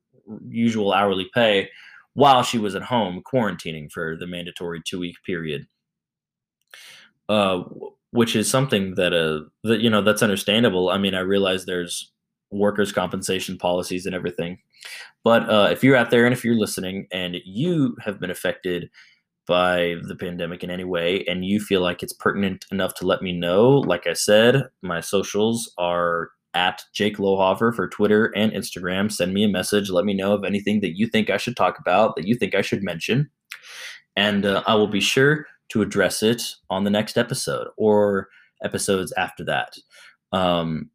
usual 0.48 0.94
hourly 0.94 1.30
pay 1.34 1.70
while 2.14 2.44
she 2.44 2.58
was 2.58 2.76
at 2.76 2.84
home 2.84 3.22
quarantining 3.24 3.92
for 3.92 4.16
the 4.16 4.28
mandatory 4.28 4.82
two 4.86 5.00
week 5.00 5.16
period. 5.26 5.68
Uh, 7.28 7.64
which 8.12 8.36
is 8.36 8.50
something 8.50 8.96
that 8.96 9.14
uh 9.14 9.42
that 9.64 9.82
you 9.82 9.90
know 9.90 10.02
that's 10.02 10.24
understandable 10.24 10.90
i 10.90 10.98
mean 10.98 11.16
i 11.16 11.20
realize 11.20 11.66
there's 11.66 12.12
workers 12.52 12.92
compensation 12.92 13.58
policies 13.58 14.06
and 14.06 14.16
everything 14.16 14.58
but 15.24 15.50
uh, 15.50 15.68
if 15.72 15.84
you're 15.84 15.96
out 15.96 16.10
there 16.10 16.26
and 16.26 16.34
if 16.34 16.44
you're 16.44 16.56
listening 16.56 17.08
and 17.12 17.38
you 17.46 17.96
have 18.04 18.20
been 18.20 18.32
affected 18.32 18.90
by 19.50 19.96
the 20.04 20.16
pandemic 20.16 20.64
in 20.64 20.70
any 20.70 20.84
way 20.84 21.26
and 21.28 21.44
you 21.44 21.60
feel 21.60 21.82
like 21.82 22.04
it's 22.04 22.14
pertinent 22.14 22.66
enough 22.72 22.94
to 22.94 23.06
let 23.06 23.24
me 23.24 23.34
know, 23.34 23.80
like 23.80 24.06
I 24.06 24.14
said, 24.14 24.70
my 24.84 25.02
socials 25.02 25.74
are 25.80 26.30
at 26.54 26.84
Jake 26.94 27.18
Lohoefer 27.18 27.74
for 27.76 27.88
Twitter 27.88 28.28
and 28.36 28.52
Instagram. 28.52 29.12
Send 29.12 29.34
me 29.34 29.44
a 29.44 29.50
message. 29.50 29.90
Let 29.90 30.06
me 30.06 30.14
know 30.14 30.34
of 30.34 30.44
anything 30.44 30.82
that 30.82 30.98
you 30.98 31.08
think 31.08 31.30
I 31.30 31.38
should 31.38 31.58
talk 31.58 31.80
about, 31.80 32.16
that 32.16 32.28
you 32.28 32.36
think 32.36 32.54
I 32.54 32.62
should 32.62 32.84
mention. 32.84 33.30
And 34.16 34.46
uh, 34.46 34.64
I 34.68 34.76
will 34.76 34.88
be 34.88 35.02
sure 35.02 35.48
to 35.70 35.82
address 35.82 36.24
it 36.24 36.42
on 36.70 36.84
the 36.84 36.90
next 36.90 37.18
episode 37.18 37.68
or 37.78 38.30
episodes 38.64 39.14
after 39.14 39.44
that. 39.46 39.78
Um, 40.32 40.90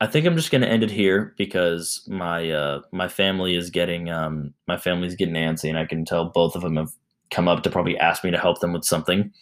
I 0.00 0.06
think 0.06 0.26
I'm 0.26 0.36
just 0.36 0.50
gonna 0.50 0.66
end 0.66 0.82
it 0.82 0.90
here 0.90 1.34
because 1.38 2.06
my 2.06 2.50
uh, 2.50 2.82
my 2.92 3.08
family 3.08 3.56
is 3.56 3.70
getting 3.70 4.10
um, 4.10 4.52
my 4.68 4.76
family's 4.76 5.14
getting 5.14 5.34
antsy, 5.34 5.70
and 5.70 5.78
I 5.78 5.86
can 5.86 6.04
tell 6.04 6.26
both 6.26 6.54
of 6.54 6.62
them 6.62 6.76
have 6.76 6.92
come 7.30 7.48
up 7.48 7.62
to 7.62 7.70
probably 7.70 7.98
ask 7.98 8.22
me 8.22 8.30
to 8.30 8.38
help 8.38 8.60
them 8.60 8.72
with 8.72 8.84
something. 8.84 9.32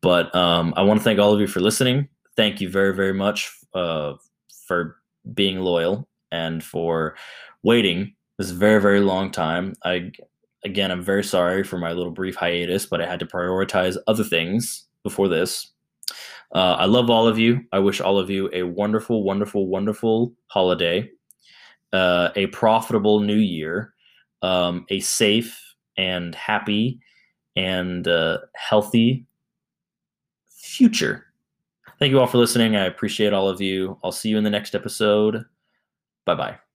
But 0.00 0.34
um, 0.34 0.72
I 0.76 0.82
want 0.82 1.00
to 1.00 1.04
thank 1.04 1.18
all 1.18 1.34
of 1.34 1.40
you 1.40 1.48
for 1.48 1.60
listening. 1.60 2.08
Thank 2.36 2.60
you 2.60 2.68
very 2.70 2.94
very 2.94 3.12
much 3.12 3.52
uh, 3.74 4.14
for 4.66 4.96
being 5.34 5.58
loyal 5.58 6.08
and 6.30 6.62
for 6.62 7.16
waiting 7.64 8.14
this 8.38 8.50
very 8.50 8.80
very 8.80 9.00
long 9.00 9.32
time. 9.32 9.74
I 9.84 10.12
again 10.64 10.90
I'm 10.90 11.02
very 11.02 11.24
sorry 11.24 11.64
for 11.64 11.78
my 11.78 11.92
little 11.92 12.12
brief 12.12 12.36
hiatus, 12.36 12.86
but 12.86 13.00
I 13.00 13.06
had 13.06 13.20
to 13.20 13.26
prioritize 13.26 13.96
other 14.06 14.24
things 14.24 14.86
before 15.02 15.28
this. 15.28 15.72
Uh, 16.54 16.74
I 16.78 16.86
love 16.86 17.10
all 17.10 17.28
of 17.28 17.38
you. 17.38 17.60
I 17.72 17.78
wish 17.78 18.00
all 18.00 18.18
of 18.18 18.28
you 18.28 18.50
a 18.52 18.64
wonderful, 18.64 19.22
wonderful, 19.22 19.68
wonderful 19.68 20.32
holiday, 20.48 21.08
uh, 21.92 22.30
a 22.34 22.46
profitable 22.48 23.20
new 23.20 23.36
year, 23.36 23.94
um, 24.42 24.84
a 24.90 25.00
safe 25.00 25.58
and 25.96 26.34
happy 26.34 27.00
and 27.56 28.08
uh, 28.08 28.38
healthy 28.54 29.26
future. 30.48 31.26
Thank 31.98 32.10
you 32.12 32.20
all 32.20 32.26
for 32.26 32.38
listening. 32.38 32.76
I 32.76 32.86
appreciate 32.86 33.32
all 33.32 33.48
of 33.48 33.60
you. 33.60 33.98
I'll 34.02 34.12
see 34.12 34.30
you 34.30 34.38
in 34.38 34.44
the 34.44 34.50
next 34.50 34.74
episode. 34.74 35.44
Bye 36.24 36.34
bye. 36.34 36.69